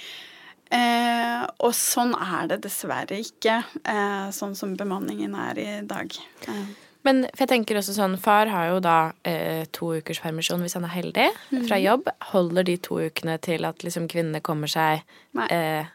Eh, 0.75 1.45
og 1.62 1.71
sånn 1.79 2.16
er 2.19 2.51
det 2.51 2.64
dessverre 2.64 3.21
ikke, 3.23 3.61
eh, 3.87 4.27
sånn 4.35 4.57
som 4.59 4.75
bemanningen 4.79 5.37
er 5.38 5.62
i 5.62 5.69
dag. 5.87 6.11
Eh. 6.51 6.66
Men 7.07 7.23
for 7.31 7.45
jeg 7.45 7.53
tenker 7.53 7.79
også 7.79 7.95
sånn, 7.95 8.16
far 8.19 8.51
har 8.51 8.73
jo 8.73 8.81
da 8.83 8.97
eh, 9.23 9.62
to 9.71 9.92
ukers 10.01 10.19
permisjon 10.25 10.64
hvis 10.64 10.75
han 10.75 10.88
er 10.88 10.95
heldig 10.97 11.29
fra 11.69 11.79
jobb. 11.79 12.11
Holder 12.33 12.66
de 12.66 12.75
to 12.83 12.99
ukene 13.07 13.37
til 13.42 13.66
at 13.69 13.87
liksom 13.87 14.09
kvinnene 14.11 14.42
kommer 14.42 14.71
seg 14.71 15.07
eh, 15.47 15.87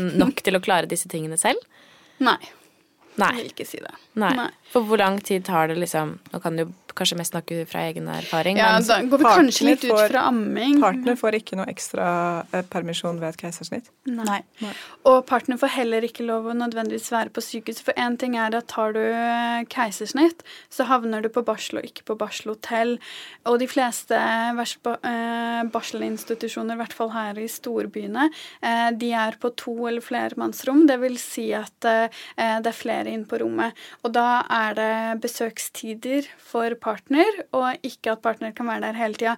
nok 0.00 0.40
til 0.46 0.56
å 0.56 0.62
klare 0.64 0.88
disse 0.88 1.12
tingene 1.12 1.36
selv? 1.40 1.60
Nei, 2.18 2.38
Nei. 3.16 3.28
jeg 3.32 3.36
vil 3.42 3.52
ikke 3.52 3.66
si 3.68 3.80
det. 3.82 3.92
Nei. 4.14 4.32
Nei. 4.38 4.50
For 4.72 4.86
hvor 4.88 5.00
lang 5.00 5.18
tid 5.24 5.44
tar 5.48 5.68
det 5.68 5.76
liksom 5.80 6.18
Nå 6.32 6.40
kan 6.42 6.56
du 6.56 6.66
kanskje 6.96 7.18
mest 7.20 7.32
snakke 7.34 7.60
fra 7.68 7.84
egen 7.90 8.08
erfaring, 8.08 8.56
Ja, 8.58 8.78
da 8.80 8.98
går 9.02 9.18
vi 9.22 9.24
kanskje 9.28 9.66
litt 9.68 9.84
ut 9.84 9.92
fra 10.10 10.22
amming. 10.30 10.80
Partner 10.80 11.16
får 11.20 11.36
ikke 11.40 11.56
noe 11.60 11.66
ekstra 11.70 12.06
eh, 12.52 12.62
permisjon 12.72 13.20
ved 13.20 13.34
et 13.34 13.40
keisersnitt. 13.44 13.90
Nei. 14.08 14.40
Og 15.06 15.20
partner 15.28 15.60
får 15.60 15.74
heller 15.76 16.02
ikke 16.08 16.24
lov 16.26 16.48
å 16.50 16.54
nødvendigvis 16.56 17.10
være 17.12 17.30
på 17.36 17.44
sykehus. 17.44 17.82
For 17.86 17.92
én 18.00 18.16
ting 18.18 18.36
er 18.40 18.54
at 18.56 18.66
tar 18.72 18.92
du 18.96 19.00
eh, 19.02 19.64
keisersnitt, 19.72 20.42
så 20.72 20.86
havner 20.88 21.22
du 21.22 21.28
på 21.28 21.44
barsel 21.46 21.78
og 21.82 21.84
ikke 21.88 22.06
på 22.10 22.16
barselhotell. 22.18 22.96
Og 23.46 23.58
de 23.62 23.68
fleste 23.70 24.16
vers- 24.56 24.76
ba- 24.82 24.98
eh, 25.04 25.62
barselinstitusjoner, 25.74 26.74
i 26.76 26.80
hvert 26.82 26.96
fall 26.96 27.10
her 27.14 27.38
i 27.38 27.46
storbyene, 27.50 28.28
eh, 28.62 28.90
de 28.96 29.12
er 29.12 29.36
på 29.40 29.52
to 29.56 29.74
eller 29.88 30.00
flermannsrom. 30.04 30.86
Det 30.88 30.98
vil 31.02 31.16
si 31.20 31.50
at 31.56 31.72
det 31.86 32.66
er 32.66 32.72
flere 32.76 33.12
inn 33.12 33.24
på 33.28 33.38
rommet. 33.42 33.74
Og 34.04 34.12
da 34.16 34.42
er 34.50 34.74
det 34.78 35.20
besøkstider 35.22 36.26
for 36.38 36.70
partner, 36.74 36.85
og 37.56 37.86
ikke 37.86 38.14
at 38.14 38.22
partner 38.24 38.54
kan 38.56 38.68
være 38.70 38.86
der 38.86 39.00
hele 39.00 39.18
tida. 39.18 39.36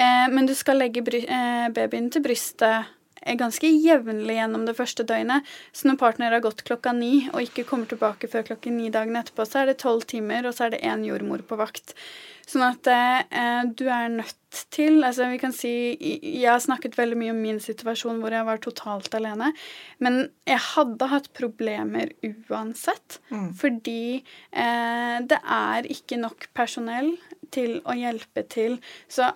Eh, 0.00 0.26
men 0.32 0.48
du 0.48 0.54
skal 0.54 0.80
legge 0.80 1.04
eh, 1.22 1.68
babyen 1.74 2.10
til 2.10 2.24
brystet 2.24 2.95
ganske 3.34 3.68
jevnlig 3.68 4.38
gjennom 4.38 4.66
det 4.68 4.76
første 4.78 5.06
døgnet. 5.06 5.46
Så 5.74 5.90
når 5.90 5.98
partner 6.00 6.36
har 6.36 6.44
gått 6.44 6.64
klokka 6.68 6.94
ni 6.96 7.26
og 7.32 7.42
ikke 7.42 7.66
kommer 7.68 7.90
tilbake 7.90 8.30
før 8.30 8.46
klokken 8.52 8.78
ni 8.78 8.92
dagen 8.94 9.18
etterpå, 9.18 9.46
så 9.48 9.62
er 9.62 9.72
det 9.72 9.80
tolv 9.82 10.06
timer, 10.06 10.46
og 10.46 10.54
så 10.56 10.66
er 10.66 10.76
det 10.76 10.84
én 10.86 11.04
jordmor 11.06 11.42
på 11.46 11.58
vakt. 11.58 11.96
Sånn 12.46 12.62
at 12.62 12.86
eh, 12.86 13.62
du 13.74 13.88
er 13.90 14.10
nødt 14.20 14.34
til 14.72 15.02
Altså, 15.04 15.26
vi 15.28 15.36
kan 15.36 15.52
si 15.52 15.70
Jeg 15.98 16.46
har 16.46 16.62
snakket 16.62 16.94
veldig 16.96 17.16
mye 17.20 17.32
om 17.34 17.40
min 17.42 17.58
situasjon 17.60 18.22
hvor 18.22 18.32
jeg 18.32 18.46
var 18.46 18.60
totalt 18.62 19.12
alene. 19.18 19.50
Men 20.00 20.28
jeg 20.48 20.62
hadde 20.70 21.10
hatt 21.10 21.26
problemer 21.36 22.14
uansett. 22.48 23.18
Fordi 23.58 24.22
eh, 24.22 25.16
det 25.28 25.40
er 25.42 25.90
ikke 25.92 26.20
nok 26.22 26.48
personell 26.56 27.16
til 27.52 27.80
å 27.84 27.98
hjelpe 27.98 28.46
til. 28.52 28.78
Så 29.12 29.28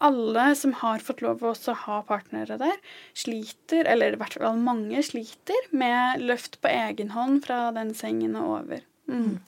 alle 0.00 0.46
som 0.56 0.72
har 0.80 1.02
fått 1.04 1.20
lov 1.24 1.42
å 1.44 1.52
ha 1.84 1.98
partnere 2.08 2.56
der, 2.60 2.76
sliter, 3.16 3.84
eller 3.90 4.14
i 4.14 4.20
hvert 4.20 4.38
fall 4.40 4.56
mange 4.64 5.02
sliter, 5.04 5.66
med 5.76 6.22
løft 6.24 6.58
på 6.64 6.70
egen 6.72 7.12
hånd 7.16 7.42
fra 7.44 7.66
den 7.76 7.92
sengen 7.94 8.36
og 8.40 8.54
over. 8.62 8.80
Mm. 9.10 9.38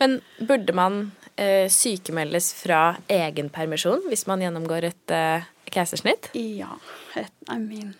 Men 0.00 0.16
burde 0.42 0.74
man 0.74 1.00
eh, 1.36 1.68
sykemeldes 1.70 2.50
fra 2.58 2.96
egen 3.12 3.48
permisjon 3.54 4.02
hvis 4.10 4.26
man 4.26 4.42
gjennomgår 4.42 4.88
et 4.90 5.14
eh, 5.14 5.44
keisersnitt? 5.72 6.32
Ja. 6.34 6.74
et- 7.16 7.32
I 7.48 7.58
mean 7.62 7.94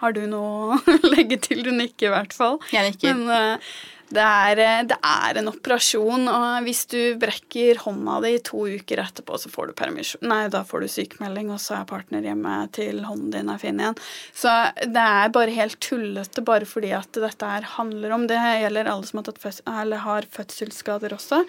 Har 0.00 0.12
du 0.16 0.24
noe 0.26 0.78
å 0.96 0.98
legge 1.12 1.36
til? 1.44 1.60
Du 1.62 1.70
nikker 1.70 2.08
i 2.08 2.14
hvert 2.16 2.32
fall. 2.34 2.56
Jeg 2.74 2.90
nikker. 2.90 3.14
Men 3.14 3.28
eh, 3.36 3.74
det, 4.12 4.22
er, 4.24 4.60
eh, 4.62 4.82
det 4.88 4.98
er 5.02 5.40
en 5.40 5.50
operasjon, 5.50 6.26
og 6.30 6.66
hvis 6.66 6.84
du 6.92 6.98
brekker 7.20 7.80
hånda 7.84 8.18
di 8.24 8.34
to 8.44 8.64
uker 8.68 9.02
etterpå, 9.04 9.38
så 9.40 9.52
får 9.52 9.70
du 9.70 9.76
permisjon. 9.78 10.26
Nei, 10.28 10.44
da 10.52 10.62
får 10.68 10.84
du 10.84 10.90
sykemelding, 10.92 11.52
og 11.54 11.60
så 11.62 11.78
er 11.80 11.88
partner 11.88 12.24
hjemme 12.28 12.56
til 12.76 13.02
hånden 13.06 13.32
din 13.34 13.52
er 13.52 13.62
fin 13.62 13.80
igjen. 13.80 14.00
Så 14.36 14.52
det 14.82 15.06
er 15.06 15.32
bare 15.34 15.56
helt 15.56 15.80
tullete 15.82 16.44
bare 16.44 16.68
fordi 16.68 16.92
at 16.96 17.10
dette 17.16 17.54
her 17.54 17.68
handler 17.76 18.12
om 18.14 18.28
Det 18.30 18.38
gjelder 18.38 18.88
alle 18.88 19.08
som 19.08 19.18
har, 19.18 19.26
tatt 19.26 19.40
føds 19.42 19.62
eller 19.68 20.04
har 20.04 20.28
fødselsskader 20.30 21.16
også 21.16 21.42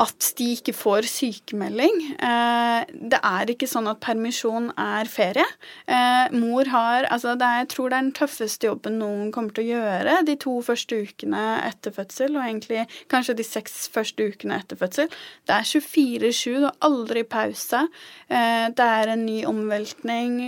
at 0.00 0.28
de 0.38 0.46
ikke 0.56 0.74
får 0.76 1.06
sykemelding. 1.10 2.00
Eh, 2.18 2.92
det 3.12 3.20
er 3.20 3.50
ikke 3.52 3.68
sånn 3.70 3.88
at 3.90 4.00
permisjon 4.02 4.70
er 4.80 5.08
ferie. 5.10 5.46
Eh, 5.86 6.34
mor 6.34 6.70
har 6.72 7.08
Altså, 7.14 7.34
er, 7.34 7.60
jeg 7.62 7.68
tror 7.74 7.90
det 7.90 7.96
er 7.96 8.04
den 8.06 8.14
tøffeste 8.16 8.66
jobben 8.66 8.98
noen 8.98 9.30
kommer 9.34 9.54
til 9.54 9.64
å 9.64 9.78
gjøre 9.78 10.16
de 10.26 10.36
to 10.40 10.54
første 10.64 10.98
ukene 11.04 11.42
etter 11.66 11.94
fødsel, 11.94 12.34
og 12.34 12.42
egentlig 12.42 12.86
kanskje 13.12 13.36
de 13.38 13.46
seks 13.46 13.88
første 13.92 14.30
ukene 14.32 14.58
etter 14.58 14.78
fødsel. 14.80 15.10
Det 15.46 15.54
er 15.54 15.68
24-7, 15.68 16.58
du 16.64 16.66
har 16.66 16.78
aldri 16.88 17.24
pause. 17.28 17.84
Eh, 18.28 18.66
det 18.74 18.88
er 18.98 19.14
en 19.14 19.26
ny 19.26 19.42
omveltning. 19.48 20.40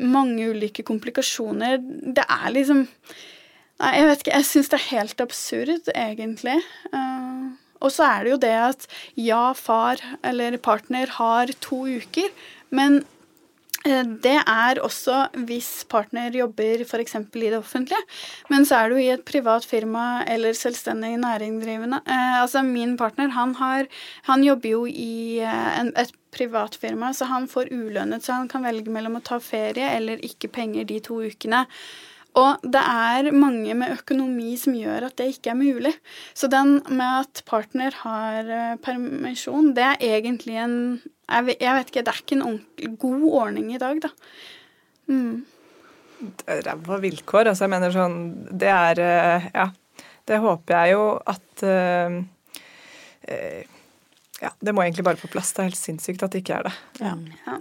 Mange 0.00 0.52
ulike 0.54 0.86
komplikasjoner. 0.86 1.80
Det 1.80 2.24
er 2.24 2.48
liksom 2.56 2.86
Nei, 3.80 3.94
jeg 3.96 4.08
vet 4.10 4.20
ikke. 4.20 4.32
Jeg 4.36 4.44
syns 4.44 4.68
det 4.68 4.76
er 4.76 4.88
helt 4.90 5.20
absurd, 5.24 5.86
egentlig. 5.96 6.58
Og 7.80 7.92
så 7.94 8.08
er 8.08 8.26
det 8.26 8.34
jo 8.34 8.42
det 8.42 8.56
at 8.56 8.90
ja, 9.18 9.52
far 9.56 10.02
eller 10.26 10.58
partner 10.62 11.16
har 11.16 11.52
to 11.64 11.82
uker, 11.88 12.28
men 12.76 13.00
eh, 13.86 14.04
det 14.24 14.36
er 14.42 14.80
også 14.84 15.22
hvis 15.48 15.70
partner 15.90 16.36
jobber 16.36 16.84
f.eks. 16.84 17.16
i 17.16 17.46
det 17.46 17.56
offentlige. 17.58 18.00
Men 18.52 18.68
så 18.68 18.82
er 18.82 18.92
du 18.92 19.00
i 19.00 19.08
et 19.14 19.24
privat 19.26 19.64
firma 19.66 20.22
eller 20.28 20.56
selvstendig 20.56 21.16
næringsdrivende. 21.24 22.02
Eh, 22.04 22.36
altså 22.42 22.62
min 22.66 22.96
partner, 23.00 23.32
han, 23.36 23.56
har, 23.62 23.88
han 24.28 24.44
jobber 24.44 24.76
jo 24.76 24.84
i 24.86 25.40
eh, 25.40 25.72
en, 25.80 25.94
et 25.96 26.12
privat 26.30 26.76
firma, 26.78 27.14
så 27.16 27.26
han 27.26 27.48
får 27.50 27.72
ulønnet, 27.72 28.22
så 28.22 28.36
han 28.38 28.48
kan 28.48 28.62
velge 28.68 28.92
mellom 28.92 29.18
å 29.18 29.24
ta 29.24 29.40
ferie 29.42 29.88
eller 29.96 30.22
ikke 30.26 30.52
penger 30.52 30.86
de 30.86 31.00
to 31.02 31.22
ukene. 31.26 31.64
Og 32.38 32.62
det 32.62 32.80
er 32.80 33.30
mange 33.34 33.74
med 33.74 33.96
økonomi 33.96 34.52
som 34.60 34.76
gjør 34.78 35.08
at 35.08 35.16
det 35.18 35.32
ikke 35.32 35.50
er 35.50 35.58
mulig. 35.58 35.94
Så 36.36 36.50
den 36.52 36.76
med 36.86 37.24
at 37.24 37.42
partner 37.48 37.96
har 38.04 38.50
eh, 38.54 38.76
permisjon, 38.84 39.72
det 39.74 39.86
er 39.86 40.04
egentlig 40.12 40.60
en 40.62 40.76
jeg 41.30 41.46
vet, 41.46 41.90
ikke, 41.90 42.02
det 42.02 42.10
er 42.10 42.22
ikke 42.24 42.38
en 42.40 42.96
god 42.98 43.26
ordning 43.38 43.68
i 43.74 43.78
dag, 43.78 44.00
da. 44.02 44.10
Mm. 45.10 45.44
ræva 46.46 46.98
vilkår. 47.02 47.50
Altså, 47.50 47.64
jeg 47.64 47.72
mener 47.72 47.94
sånn 47.94 48.18
Det 48.50 48.70
er 48.70 49.04
eh, 49.04 49.52
Ja. 49.54 49.70
Det 50.28 50.36
håper 50.38 50.76
jeg 50.76 50.92
jo 50.92 51.04
at 51.26 51.62
uh, 51.66 52.18
uh, 53.26 53.62
Ja, 54.38 54.50
det 54.62 54.74
må 54.76 54.84
egentlig 54.84 55.02
bare 55.08 55.18
på 55.18 55.30
plass. 55.32 55.50
Det 55.56 55.64
er 55.64 55.70
helt 55.72 55.80
sinnssykt 55.80 56.22
at 56.22 56.30
det 56.30 56.44
ikke 56.44 56.60
er 56.60 56.68
det. 56.68 56.74
Ja. 57.00 57.16
Ja. 57.48 57.56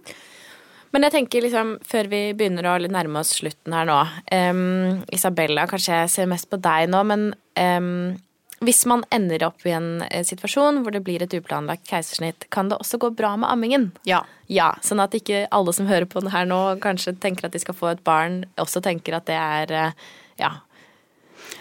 Men 0.94 1.06
jeg 1.06 1.14
tenker 1.14 1.46
liksom, 1.46 1.76
før 1.86 2.10
vi 2.12 2.22
begynner 2.38 2.66
å 2.66 2.78
nærme 2.90 3.22
oss 3.22 3.36
slutten 3.38 3.76
her 3.76 3.86
nå 3.90 4.00
um, 4.34 5.04
Isabella, 5.14 5.68
kanskje 5.70 6.02
jeg 6.04 6.16
ser 6.16 6.32
mest 6.32 6.50
på 6.50 6.58
deg 6.62 6.90
nå, 6.90 7.04
men 7.12 7.30
um, 7.60 8.18
hvis 8.66 8.82
man 8.90 9.06
ender 9.16 9.46
opp 9.48 9.64
i 9.68 9.72
en 9.72 10.02
eh, 10.10 10.24
situasjon 10.28 10.82
hvor 10.84 10.92
det 10.92 11.04
blir 11.06 11.24
et 11.24 11.34
uplanlagt 11.38 11.86
keisersnitt, 11.88 12.50
kan 12.52 12.72
det 12.72 12.80
også 12.82 13.00
gå 13.00 13.12
bra 13.16 13.36
med 13.40 13.48
ammingen? 13.52 13.90
Ja. 14.10 14.24
Ja, 14.52 14.74
Sånn 14.84 15.00
at 15.00 15.14
ikke 15.16 15.46
alle 15.56 15.72
som 15.76 15.88
hører 15.88 16.10
på 16.10 16.24
den 16.24 16.34
her 16.34 16.48
nå, 16.50 16.60
kanskje 16.84 17.14
tenker 17.22 17.48
at 17.48 17.56
de 17.56 17.62
skal 17.64 17.78
få 17.78 17.94
et 17.94 18.02
barn, 18.04 18.42
også 18.60 18.82
tenker 18.84 19.16
at 19.16 19.30
det 19.30 19.38
er 19.40 19.76
eh, 19.78 20.10
ja, 20.42 20.56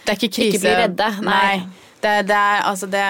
Det 0.05 0.15
er 0.15 0.19
ikke 0.19 0.33
krise. 0.41 0.57
Ikke 0.57 0.65
bli 0.65 0.75
redde, 0.81 1.11
nei. 1.27 1.53
Det, 1.99 2.11
det, 2.29 2.35
er, 2.35 2.61
altså 2.63 2.87
det, 2.87 3.03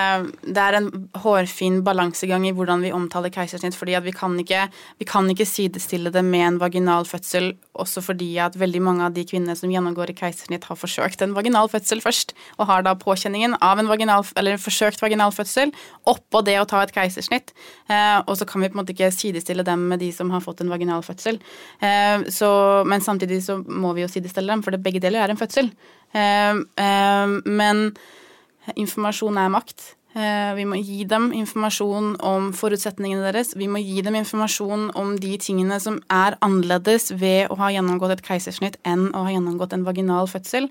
det 0.49 0.63
er 0.63 0.79
en 0.79 0.89
hårfin 1.21 1.83
balansegang 1.85 2.47
i 2.49 2.55
hvordan 2.57 2.81
vi 2.87 2.93
omtaler 2.97 3.33
keisersnitt. 3.33 3.77
fordi 3.77 3.99
vi 4.05 4.13
kan, 4.17 4.37
ikke, 4.41 4.63
vi 4.99 5.05
kan 5.09 5.29
ikke 5.29 5.45
sidestille 5.45 6.13
det 6.15 6.23
med 6.25 6.47
en 6.47 6.61
vaginal 6.61 7.05
fødsel, 7.05 7.51
også 7.75 8.01
fordi 8.01 8.31
at 8.41 8.57
veldig 8.57 8.81
mange 8.83 9.05
av 9.05 9.13
de 9.13 9.27
kvinnene 9.29 9.57
som 9.59 9.69
gjennomgår 9.69 10.15
i 10.15 10.17
keisersnitt, 10.17 10.65
har 10.65 10.79
forsøkt 10.81 11.23
en 11.23 11.35
vaginal 11.37 11.69
fødsel 11.69 12.01
først, 12.01 12.33
og 12.57 12.71
har 12.71 12.87
da 12.87 12.95
påkjenningen 12.97 13.59
av 13.61 13.79
en, 13.79 13.91
vaginal, 13.93 14.25
eller 14.37 14.57
en 14.57 14.63
forsøkt 14.63 15.05
vaginal 15.05 15.35
fødsel 15.37 15.75
oppå 16.09 16.41
det 16.47 16.57
å 16.61 16.67
ta 16.69 16.81
et 16.83 16.95
keisersnitt. 16.95 17.53
Eh, 17.93 18.19
og 18.25 18.39
så 18.41 18.49
kan 18.49 18.65
vi 18.65 18.71
på 18.71 18.79
en 18.79 18.83
måte 18.83 18.97
ikke 18.97 19.13
sidestille 19.13 19.67
dem 19.69 19.85
med 19.91 20.01
de 20.01 20.09
som 20.17 20.33
har 20.33 20.41
fått 20.45 20.63
en 20.65 20.73
vaginal 20.73 21.05
fødsel. 21.05 21.43
Eh, 21.85 22.25
så, 22.33 22.51
men 22.89 23.05
samtidig 23.05 23.43
så 23.45 23.61
må 23.69 23.93
vi 23.93 24.07
jo 24.07 24.13
sidestille 24.13 24.49
dem, 24.49 24.65
for 24.65 24.81
begge 24.81 25.05
deler 25.05 25.27
er 25.27 25.35
en 25.35 25.41
fødsel. 25.41 25.69
Eh, 26.17 26.57
eh 26.57 27.37
men 27.45 27.93
Informasjon 28.77 29.39
er 29.41 29.53
makt. 29.53 29.95
Eh, 30.17 30.55
vi 30.57 30.65
må 30.65 30.79
gi 30.81 31.03
dem 31.07 31.29
informasjon 31.37 32.15
om 32.25 32.49
forutsetningene 32.57 33.27
deres. 33.27 33.53
Vi 33.59 33.67
må 33.69 33.83
gi 33.83 34.01
dem 34.03 34.17
informasjon 34.17 34.89
om 34.97 35.13
de 35.21 35.35
tingene 35.43 35.77
som 35.83 35.99
er 36.11 36.39
annerledes 36.45 37.11
ved 37.21 37.53
å 37.53 37.59
ha 37.61 37.69
gjennomgått 37.75 38.17
et 38.17 38.25
keisersnitt 38.25 38.79
enn 38.89 39.11
å 39.13 39.27
ha 39.27 39.35
gjennomgått 39.35 39.77
en 39.77 39.85
vaginal 39.87 40.31
fødsel. 40.31 40.71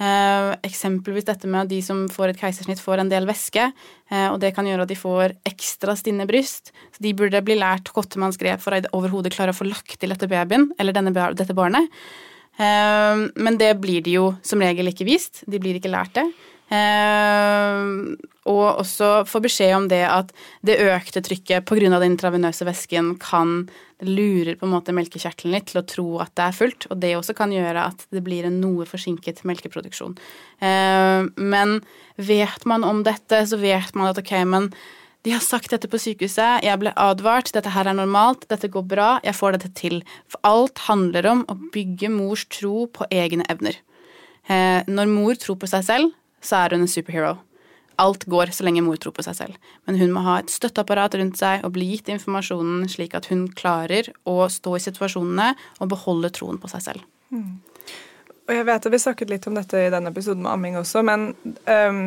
Eh, 0.00 0.50
eksempelvis 0.64 1.28
dette 1.28 1.50
med 1.50 1.66
at 1.66 1.72
de 1.74 1.82
som 1.84 2.06
får 2.08 2.32
et 2.32 2.40
keisersnitt, 2.40 2.80
får 2.80 3.04
en 3.04 3.12
del 3.12 3.28
væske, 3.28 3.68
eh, 4.08 4.26
og 4.32 4.40
det 4.40 4.54
kan 4.56 4.66
gjøre 4.66 4.88
at 4.88 4.94
de 4.94 4.98
får 4.98 5.36
ekstra 5.52 5.94
stinne 5.98 6.26
bryst. 6.26 6.72
Så 6.96 7.04
de 7.04 7.12
burde 7.12 7.44
bli 7.44 7.60
lært 7.60 7.92
kottemannsgrep 7.92 8.64
for 8.64 8.72
å 8.72 8.82
overhodet 8.96 9.36
klare 9.36 9.52
å 9.52 9.58
få 9.58 9.68
lagt 9.68 10.00
til 10.00 10.16
dette 10.16 10.30
babyen, 10.30 10.72
eller 10.80 10.96
denne, 10.96 11.12
dette 11.36 11.54
barnet. 11.54 11.92
Men 12.58 13.54
det 13.54 13.76
blir 13.78 14.02
de 14.02 14.16
jo 14.16 14.32
som 14.42 14.58
regel 14.58 14.90
ikke 14.90 15.06
vist. 15.06 15.44
De 15.46 15.60
blir 15.62 15.76
ikke 15.78 15.92
lært 15.92 16.16
det. 16.16 16.24
Uh, 16.68 18.12
og 18.48 18.80
også 18.82 19.22
få 19.28 19.40
beskjed 19.44 19.72
om 19.76 19.86
det 19.88 20.02
at 20.04 20.34
det 20.64 20.76
økte 20.84 21.22
trykket 21.24 21.64
pga. 21.64 21.88
den 21.88 22.12
intravenøse 22.12 22.66
væsken 22.68 23.14
kan 23.20 23.70
lurer 24.04 24.54
på 24.54 24.66
en 24.66 24.74
måte 24.76 24.92
melkekjertelen 24.94 25.56
litt 25.56 25.70
til 25.72 25.80
å 25.80 25.86
tro 25.88 26.06
at 26.22 26.30
det 26.36 26.44
er 26.44 26.58
fullt, 26.58 26.86
og 26.90 27.00
det 27.02 27.16
også 27.16 27.34
kan 27.34 27.52
gjøre 27.52 27.88
at 27.90 28.04
det 28.14 28.22
blir 28.22 28.46
en 28.46 28.60
noe 28.60 28.86
forsinket 28.86 29.42
melkeproduksjon. 29.48 30.14
Uh, 30.62 31.26
men 31.34 31.80
vet 32.16 32.68
man 32.68 32.84
om 32.86 33.02
dette, 33.06 33.42
så 33.48 33.58
vet 33.58 33.96
man 33.96 34.12
at 34.12 34.20
ok, 34.20 34.36
men 34.46 34.70
de 35.26 35.34
har 35.34 35.42
sagt 35.42 35.72
dette 35.74 35.90
på 35.90 35.98
sykehuset, 35.98 36.62
jeg 36.64 36.78
ble 36.78 36.92
advart, 36.94 37.50
dette 37.52 37.72
her 37.74 37.90
er 37.90 37.96
normalt, 37.98 38.46
dette 38.52 38.70
går 38.70 38.86
bra, 38.86 39.08
jeg 39.26 39.34
får 39.34 39.56
dette 39.56 39.72
til. 39.76 39.98
For 40.30 40.40
alt 40.46 40.84
handler 40.86 41.26
om 41.32 41.42
å 41.50 41.58
bygge 41.74 42.12
mors 42.12 42.46
tro 42.54 42.86
på 42.92 43.08
egne 43.10 43.48
evner. 43.50 43.80
Uh, 44.48 44.86
når 44.88 45.10
mor 45.10 45.36
tror 45.40 45.58
på 45.60 45.68
seg 45.68 45.84
selv, 45.88 46.14
så 46.44 46.62
er 46.62 46.76
hun 46.76 46.86
en 46.86 46.90
superhero. 46.90 47.36
Alt 47.98 48.28
går 48.30 48.52
så 48.54 48.62
lenge 48.66 48.84
mor 48.86 48.98
tror 49.02 49.14
på 49.16 49.24
seg 49.26 49.34
selv. 49.34 49.70
Men 49.88 49.98
hun 49.98 50.12
må 50.14 50.22
ha 50.22 50.36
et 50.38 50.52
støtteapparat 50.54 51.16
rundt 51.18 51.40
seg 51.40 51.64
og 51.66 51.74
bli 51.74 51.88
gitt 51.90 52.10
informasjonen 52.14 52.86
slik 52.90 53.16
at 53.18 53.26
hun 53.32 53.48
klarer 53.58 54.12
å 54.28 54.44
stå 54.52 54.76
i 54.78 54.84
situasjonene 54.84 55.48
og 55.82 55.90
beholde 55.90 56.30
troen 56.34 56.60
på 56.62 56.70
seg 56.70 56.84
selv. 56.84 57.08
Mm. 57.34 57.58
Og 58.48 58.54
jeg 58.54 58.64
vet 58.64 58.86
at 58.86 58.94
Vi 58.94 59.00
snakket 59.02 59.32
litt 59.32 59.48
om 59.50 59.58
dette 59.58 59.82
i 59.82 59.90
denne 59.92 60.12
episoden 60.14 60.44
med 60.46 60.54
amming 60.54 60.78
også, 60.80 61.02
men 61.04 61.32
um, 61.66 62.04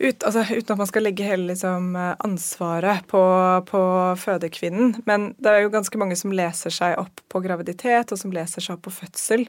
ut, 0.00 0.22
altså, 0.24 0.46
uten 0.48 0.72
at 0.72 0.80
man 0.80 0.88
skal 0.88 1.04
legge 1.04 1.26
hele 1.26 1.50
liksom, 1.50 1.90
ansvaret 2.24 3.04
på, 3.10 3.20
på, 3.68 3.82
fødekvinnen. 4.22 4.94
Men 5.10 5.32
det 5.36 5.52
er 5.52 5.64
jo 5.66 5.74
ganske 5.74 6.00
mange 6.00 6.16
som 6.16 6.32
leser 6.32 6.72
seg 6.72 6.96
opp 7.02 7.20
på 7.28 7.42
graviditet, 7.44 8.14
og 8.14 8.22
som 8.22 8.32
leser 8.32 8.64
seg 8.64 8.78
opp 8.78 8.86
på 8.86 8.94
fødsel. 9.02 9.44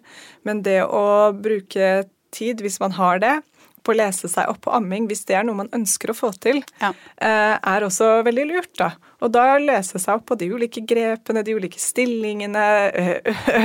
Men 0.48 0.66
det 0.66 0.82
å 0.84 1.32
bruke 1.38 1.94
tid, 2.36 2.64
hvis 2.64 2.82
man 2.84 2.98
har 3.00 3.24
det, 3.24 3.38
på 3.84 3.94
å 3.94 3.98
lese 3.98 4.30
seg 4.32 4.50
opp 4.52 4.62
på 4.66 4.74
amming, 4.76 5.08
hvis 5.10 5.24
det 5.30 5.38
er 5.38 5.46
noe 5.48 5.58
man 5.64 5.72
ønsker 5.76 6.12
å 6.12 6.18
få 6.18 6.32
til, 6.42 6.62
ja. 6.82 6.92
Eh, 7.22 7.56
er 7.58 7.86
også 7.86 8.22
veldig 8.28 8.46
lurt. 8.50 8.74
da. 8.80 8.92
Og 9.22 9.30
da 9.34 9.58
lese 9.62 10.00
seg 10.02 10.18
opp 10.18 10.26
på 10.32 10.38
de 10.40 10.48
ulike 10.50 10.82
grepene, 10.88 11.44
de 11.46 11.54
ulike 11.54 11.80
stillingene, 11.82 12.64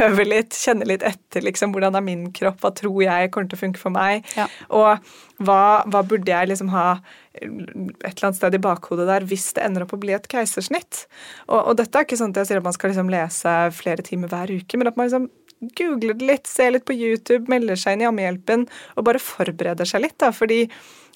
øve 0.07 0.27
litt, 0.29 0.57
kjenne 0.57 0.89
litt 0.89 1.05
etter 1.07 1.45
liksom, 1.47 1.73
hvordan 1.73 1.97
er 1.97 2.05
min 2.05 2.27
kropp, 2.37 2.61
hva 2.65 2.73
tror 2.77 2.99
jeg 3.05 3.31
kommer 3.33 3.53
til 3.53 3.59
å 3.59 3.63
funke 3.65 3.81
for 3.81 3.95
meg, 3.95 4.27
ja. 4.37 4.49
og 4.69 5.01
hva, 5.45 5.85
hva, 5.89 6.03
burde 6.09 6.33
jeg 6.33 6.51
liksom 6.53 6.71
ha 6.73 6.99
et 7.37 7.49
eller 7.49 8.29
annet 8.29 8.39
sted 8.39 8.57
i 8.57 8.63
bakhodet 8.65 9.09
der 9.09 9.25
hvis 9.29 9.51
det 9.57 9.65
ender 9.65 9.85
opp 9.85 9.97
å 9.97 10.01
bli 10.01 10.15
et 10.17 10.29
keisersnitt. 10.33 11.05
Og, 11.49 11.59
og 11.59 11.75
dette 11.81 11.99
er 11.99 12.07
ikke 12.09 12.21
sånn 12.21 12.33
at 12.33 12.43
jeg 12.43 12.51
sier 12.51 12.63
at 12.63 12.69
man 12.69 12.77
skal 12.77 12.93
liksom 12.93 13.13
lese 13.13 13.57
flere 13.77 14.05
timer 14.07 14.33
hver 14.33 14.53
uke, 14.57 14.81
men 14.81 14.89
at 14.89 14.97
man 14.97 15.11
liksom 15.11 15.29
googler 15.61 16.19
det 16.19 16.29
litt, 16.29 16.47
ser 16.51 16.75
litt 16.75 16.87
på 16.89 16.97
YouTube, 16.97 17.47
melder 17.53 17.79
seg 17.81 17.97
inn 17.97 18.05
i 18.05 18.11
Ammehjelpen 18.11 18.67
og 18.97 19.09
bare 19.09 19.23
forbereder 19.23 19.89
seg 19.89 20.05
litt. 20.05 20.19
da, 20.23 20.33
fordi 20.35 20.67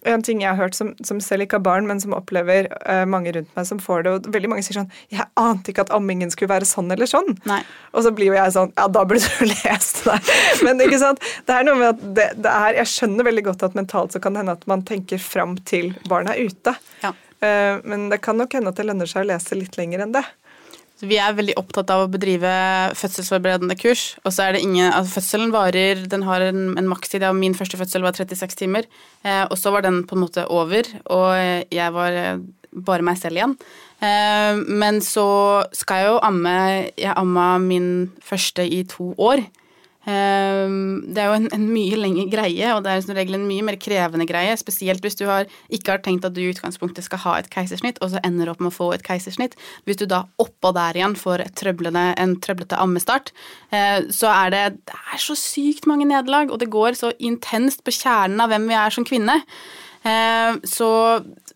en 0.09 0.23
ting 0.25 0.41
jeg 0.41 0.49
har 0.49 0.57
hørt 0.57 0.77
som, 0.77 0.93
som 1.05 1.21
selv 1.21 1.45
ikke 1.45 1.59
har 1.59 1.65
barn, 1.67 1.87
men 1.89 2.01
som 2.01 2.15
opplever 2.17 2.71
uh, 2.89 3.05
mange 3.09 3.33
rundt 3.37 3.51
meg 3.57 3.67
som 3.69 3.81
får 3.83 4.05
det, 4.07 4.15
og 4.17 4.29
veldig 4.33 4.51
mange 4.53 4.65
sier 4.65 4.79
sånn 4.79 4.91
'Jeg 5.13 5.27
ante 5.41 5.73
ikke 5.73 5.85
at 5.85 5.93
ammingen 5.93 6.33
skulle 6.33 6.53
være 6.53 6.69
sånn 6.69 6.91
eller 6.93 7.11
sånn.' 7.11 7.37
Nei. 7.49 7.61
Og 7.93 8.07
så 8.07 8.15
blir 8.17 8.33
jo 8.33 8.39
jeg 8.39 8.57
sånn 8.57 8.73
'Ja, 8.77 8.89
da 8.89 9.05
burde 9.05 9.21
du 9.21 9.45
lest 9.53 10.05
det'. 10.09 10.35
Men 10.65 10.81
ikke 10.81 11.01
sant? 11.03 11.21
det 11.47 11.57
er 11.57 11.67
noe 11.69 11.77
med 11.77 11.89
at 11.93 12.05
det, 12.17 12.29
det, 12.41 12.53
er 12.53 12.81
Jeg 12.81 12.93
skjønner 12.95 13.29
veldig 13.29 13.45
godt 13.51 13.67
at 13.69 13.77
mentalt 13.77 14.17
så 14.17 14.23
kan 14.23 14.33
det 14.33 14.45
hende 14.45 14.57
at 14.57 14.67
man 14.71 14.85
tenker 14.89 15.21
fram 15.21 15.59
til 15.69 15.93
barnet 16.09 16.37
er 16.37 16.49
ute. 16.49 16.77
Ja. 17.05 17.13
Uh, 17.41 17.81
men 17.85 18.09
det 18.13 18.21
kan 18.25 18.37
nok 18.41 18.53
hende 18.57 18.73
at 18.73 18.81
det 18.81 18.89
lønner 18.89 19.09
seg 19.09 19.25
å 19.25 19.31
lese 19.33 19.57
litt 19.57 19.77
lenger 19.81 20.05
enn 20.05 20.17
det. 20.17 20.25
Vi 21.01 21.17
er 21.17 21.37
veldig 21.37 21.57
opptatt 21.57 21.91
av 21.95 22.05
å 22.05 22.11
bedrive 22.13 22.51
fødselsforberedende 22.99 23.77
kurs. 23.81 24.15
Og 24.25 24.35
så 24.37 24.47
er 24.47 24.57
det 24.57 24.65
ingen, 24.67 24.91
altså 24.93 25.17
Fødselen 25.17 25.53
varer, 25.55 26.03
den 26.13 26.27
har 26.29 26.45
en, 26.45 26.75
en 26.77 26.91
makstid. 26.91 27.25
Ja, 27.25 27.33
min 27.37 27.57
første 27.57 27.81
fødsel 27.81 28.05
var 28.05 28.17
36 28.19 28.59
timer. 28.61 28.89
Eh, 29.25 29.45
og 29.47 29.57
så 29.61 29.73
var 29.73 29.87
den 29.87 30.03
på 30.09 30.19
en 30.19 30.25
måte 30.27 30.45
over, 30.53 30.89
og 31.09 31.73
jeg 31.73 31.95
var 31.97 32.19
eh, 32.21 32.43
bare 32.71 33.07
meg 33.07 33.17
selv 33.21 33.41
igjen. 33.41 33.57
Eh, 34.05 34.61
men 34.69 35.01
så 35.05 35.29
skal 35.77 36.01
jeg 36.01 36.09
jo 36.09 36.21
amme 36.25 36.53
Jeg 36.97 37.13
amma 37.17 37.55
min 37.61 38.11
første 38.25 38.65
i 38.65 38.83
to 38.89 39.13
år. 39.19 39.45
Ehm, 40.09 41.03
det 41.13 41.21
er 41.21 41.29
jo 41.29 41.37
en, 41.37 41.49
en, 41.53 41.67
mye 41.69 41.97
lengre 41.99 42.25
greie, 42.33 42.71
og 42.73 42.85
det 42.85 42.93
er 42.93 43.03
som 43.05 43.13
regel 43.17 43.37
en 43.37 43.45
mye 43.49 43.65
mer 43.67 43.77
krevende 43.81 44.27
greie. 44.29 44.55
Spesielt 44.61 45.05
hvis 45.05 45.19
du 45.19 45.27
har, 45.29 45.51
ikke 45.69 45.97
har 45.97 46.05
tenkt 46.05 46.25
at 46.25 46.37
du 46.37 46.41
i 46.43 46.49
utgangspunktet 46.53 47.05
skal 47.05 47.23
ha 47.27 47.37
et 47.41 47.51
keisersnitt, 47.53 48.01
og 48.01 48.15
så 48.15 48.23
ender 48.27 48.53
opp 48.53 48.63
med 48.65 48.73
å 48.73 48.77
få 48.79 48.91
et 48.97 49.05
keisersnitt. 49.07 49.59
Hvis 49.89 50.01
du 50.01 50.07
da 50.11 50.25
oppå 50.41 50.73
der 50.77 50.97
igjen 50.97 51.19
får 51.21 51.45
en 51.45 52.39
trøblete 52.41 52.81
ammestart, 52.81 53.35
eh, 53.75 54.01
så 54.15 54.33
er 54.33 54.57
det, 54.57 54.65
det 54.89 55.05
er 55.15 55.21
så 55.21 55.37
sykt 55.39 55.89
mange 55.91 56.09
nederlag, 56.09 56.51
og 56.51 56.63
det 56.63 56.73
går 56.73 56.97
så 56.99 57.13
intenst 57.19 57.85
på 57.85 57.95
kjernen 58.01 58.41
av 58.41 58.53
hvem 58.53 58.71
vi 58.71 58.81
er 58.81 58.97
som 58.97 59.07
kvinne. 59.07 59.41
Eh, 60.01 60.55
så 60.65 60.91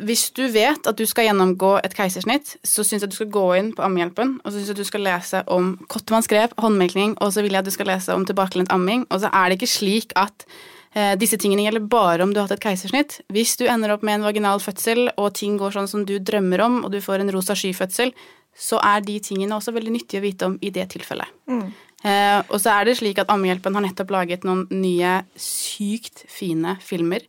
hvis 0.04 0.26
du 0.36 0.42
vet 0.52 0.84
at 0.84 0.98
du 0.98 1.06
skal 1.08 1.30
gjennomgå 1.30 1.78
et 1.80 1.96
keisersnitt, 1.96 2.56
så 2.66 2.84
syns 2.84 3.04
jeg 3.04 3.12
du 3.12 3.16
skal 3.16 3.32
gå 3.32 3.44
inn 3.56 3.72
på 3.76 3.84
Ammehjelpen, 3.86 4.36
og 4.42 4.50
så 4.50 4.58
syns 4.58 4.72
jeg 4.74 4.80
du 4.82 4.88
skal 4.88 5.06
lese 5.06 5.40
om 5.52 5.74
kottemannsgrep, 5.88 6.56
håndmelking, 6.60 7.16
og 7.24 7.32
så 7.32 7.44
vil 7.44 7.56
jeg 7.56 7.64
at 7.64 7.70
du 7.70 7.74
skal 7.74 7.88
lese 7.94 8.16
om 8.16 8.26
tilbakelent 8.28 8.72
amming. 8.74 9.06
Og 9.10 9.24
så 9.24 9.32
er 9.32 9.48
det 9.48 9.60
ikke 9.60 9.72
slik 9.72 10.12
at 10.20 10.46
eh, 10.92 11.14
disse 11.20 11.40
tingene 11.40 11.64
gjelder 11.64 11.88
bare 11.88 12.26
om 12.26 12.34
du 12.34 12.42
har 12.42 12.48
hatt 12.48 12.58
et 12.58 12.66
keisersnitt. 12.66 13.22
Hvis 13.32 13.56
du 13.60 13.64
ender 13.64 13.96
opp 13.96 14.04
med 14.04 14.20
en 14.20 14.28
vaginal 14.28 14.60
fødsel, 14.60 15.08
og 15.16 15.32
ting 15.40 15.56
går 15.60 15.78
sånn 15.78 15.90
som 15.90 16.04
du 16.08 16.18
drømmer 16.20 16.66
om, 16.66 16.82
og 16.84 16.92
du 16.92 17.00
får 17.04 17.24
en 17.24 17.32
rosa 17.32 17.56
sky-fødsel, 17.56 18.12
så 18.54 18.78
er 18.86 19.00
de 19.02 19.16
tingene 19.24 19.56
også 19.56 19.72
veldig 19.74 19.96
nyttige 19.96 20.20
å 20.20 20.28
vite 20.28 20.46
om 20.46 20.60
i 20.62 20.70
det 20.70 20.84
tilfellet. 20.92 21.32
Mm. 21.50 21.66
Eh, 22.04 22.38
og 22.52 22.58
så 22.60 22.76
er 22.76 22.86
det 22.86 22.98
slik 23.00 23.18
at 23.22 23.30
Ammehjelpen 23.32 23.74
har 23.74 23.82
nettopp 23.86 24.12
laget 24.12 24.44
noen 24.44 24.66
nye 24.68 25.22
sykt 25.40 26.26
fine 26.28 26.76
filmer 26.84 27.24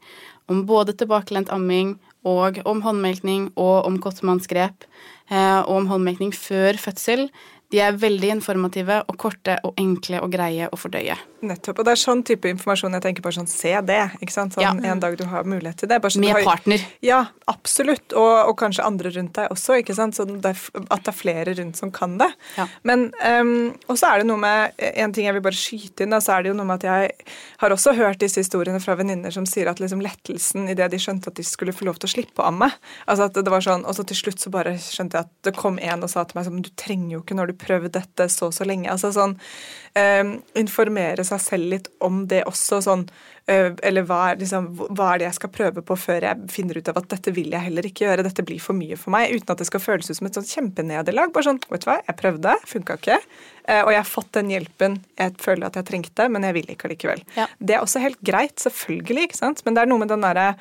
om 0.52 0.66
både 0.70 0.96
tilbakelent 0.98 1.52
amming 1.54 1.96
og 2.26 2.60
om 2.66 2.82
håndmelkning 2.86 3.52
og 3.56 3.86
om 3.88 4.00
kottemannsgrep 4.02 4.86
eh, 5.30 5.62
og 5.62 5.74
om 5.82 5.90
håndmelkning 5.92 6.34
før 6.36 6.80
fødsel. 6.82 7.28
De 7.76 7.82
er 7.84 7.96
veldig 8.00 8.30
informative 8.38 9.02
og 9.04 9.18
korte 9.20 9.58
og 9.68 9.76
enkle 9.82 10.22
og 10.24 10.32
greie 10.32 10.70
å 10.72 10.78
fordøye. 10.80 11.18
Nettopp. 11.46 11.82
Og 11.82 11.88
det 11.88 11.94
er 11.94 12.00
sånn 12.00 12.22
type 12.26 12.48
informasjon 12.50 12.96
jeg 12.96 13.04
tenker 13.04 13.26
på. 13.26 13.34
sånn, 13.36 13.50
Se 13.52 13.74
det. 13.86 14.02
ikke 14.22 14.34
sant? 14.34 14.56
Sånn, 14.56 14.64
ja. 14.64 14.72
En 14.92 15.02
dag 15.04 15.18
du 15.20 15.26
har 15.28 15.44
mulighet 15.44 15.84
til 15.84 15.90
det. 15.92 16.00
Sånn, 16.02 16.24
Med 16.24 16.38
har, 16.38 16.44
partner. 16.48 16.86
Ja, 17.04 17.26
absolutt. 17.52 18.14
Og, 18.14 18.32
og, 18.50 18.56
kanskje 18.58 18.86
andre 18.86 19.12
rundt 19.12 19.36
deg 19.36 19.52
også. 19.52 19.80
ikke 19.82 19.96
sant? 19.98 20.16
Sånn 20.16 20.40
det 20.42 20.54
er, 20.54 20.86
at 20.88 21.04
det 21.04 21.12
er 21.12 21.18
flere 21.18 21.56
rundt 21.60 21.78
som 21.78 21.92
kan 21.92 22.18
det. 22.22 22.30
Ja. 22.58 22.68
Men 22.88 23.10
um, 23.20 23.76
Og 23.92 24.00
så 24.00 24.10
er 24.10 24.24
det 24.24 24.30
noe 24.30 24.40
med 24.40 24.80
En 24.96 25.14
ting 25.14 25.28
jeg 25.28 25.36
vil 25.36 25.44
bare 25.44 25.58
skyte 25.60 26.06
inn, 26.06 26.16
da, 26.16 26.22
så 26.24 26.38
er 26.38 26.46
det 26.46 26.54
jo 26.54 26.58
noe 26.58 26.68
med 26.68 26.84
at 26.84 26.88
jeg 26.88 27.28
har 27.62 27.76
også 27.76 27.94
hørt 27.98 28.22
disse 28.24 28.40
historiene 28.42 28.80
fra 28.84 28.96
venninner 28.98 29.34
som 29.34 29.46
sier 29.50 29.70
at 29.70 29.82
liksom 29.82 30.02
lettelsen 30.04 30.70
idet 30.72 30.90
de 30.94 31.00
skjønte 31.02 31.32
at 31.32 31.38
de 31.38 31.46
skulle 31.46 31.76
få 31.76 31.88
lov 31.88 32.00
til 32.00 32.10
å 32.10 32.14
slippe 32.16 32.44
å 32.44 32.48
amme 32.50 32.70
altså 33.06 33.28
at 33.28 33.38
det 33.38 33.52
var 33.52 33.64
sånn, 33.64 33.86
Og 33.86 33.96
så 33.98 34.06
til 34.08 34.20
slutt 34.20 34.44
så 34.44 34.52
bare 34.54 34.76
skjønte 34.82 35.20
jeg 35.20 35.28
at 35.28 35.34
det 35.48 35.56
kom 35.58 35.80
en 35.82 36.06
og 36.06 36.12
sa 36.12 36.24
til 36.26 36.40
meg 36.40 36.48
sånn 36.48 36.64
Du 36.66 36.72
trenger 36.80 37.18
jo 37.18 37.24
ikke 37.24 37.38
når 37.38 37.52
du 37.52 37.58
prøvd 37.66 37.96
dette 37.98 38.30
så 38.32 38.52
så 38.54 38.68
lenge. 38.68 38.92
altså 38.92 39.12
sånn 39.16 39.36
eh, 39.98 40.36
Informere 40.62 41.26
seg 41.28 41.42
selv 41.44 41.72
litt 41.74 41.90
om 42.06 42.24
det 42.30 42.44
også, 42.50 42.82
sånn 42.86 43.06
eh, 43.52 43.72
Eller 43.86 44.06
hva 44.08 44.22
er, 44.32 44.40
liksom, 44.42 44.70
hva 44.90 45.12
er 45.14 45.22
det 45.22 45.30
jeg 45.30 45.38
skal 45.40 45.54
prøve 45.56 45.84
på 45.86 45.98
før 46.00 46.28
jeg 46.30 46.52
finner 46.54 46.80
ut 46.80 46.92
av 46.92 47.02
at 47.02 47.10
dette 47.16 47.34
vil 47.36 47.52
jeg 47.54 47.68
heller 47.68 47.90
ikke 47.90 48.08
gjøre, 48.08 48.26
dette 48.28 48.46
blir 48.48 48.62
for 48.64 48.78
mye 48.78 48.98
for 49.00 49.16
meg, 49.16 49.34
uten 49.36 49.54
at 49.56 49.64
det 49.64 49.70
skal 49.70 49.84
føles 49.84 50.10
ut 50.10 50.20
som 50.20 50.30
et 50.30 50.40
sånn 50.40 50.50
kjempenederlag. 50.50 51.34
Bare 51.36 51.50
sånn, 51.50 51.62
vet 51.72 51.86
du 51.86 51.90
hva, 51.92 52.00
jeg 52.06 52.20
prøvde, 52.22 52.56
funka 52.70 53.00
ikke, 53.02 53.20
eh, 53.68 53.84
og 53.84 53.94
jeg 53.94 54.02
har 54.02 54.10
fått 54.10 54.34
den 54.40 54.52
hjelpen 54.54 55.00
jeg 55.20 55.38
føler 55.42 55.70
at 55.70 55.80
jeg 55.80 55.90
trengte, 55.92 56.30
men 56.32 56.48
jeg 56.48 56.60
vil 56.60 56.74
ikke 56.74 56.90
allikevel. 56.90 57.24
Ja. 57.38 57.48
Det 57.60 57.78
er 57.78 57.86
også 57.86 58.04
helt 58.04 58.22
greit, 58.26 58.58
selvfølgelig, 58.64 59.30
ikke 59.30 59.42
sant, 59.42 59.64
men 59.66 59.78
det 59.78 59.86
er 59.86 59.92
noe 59.92 60.04
med 60.04 60.12
den 60.14 60.26
derre 60.26 60.54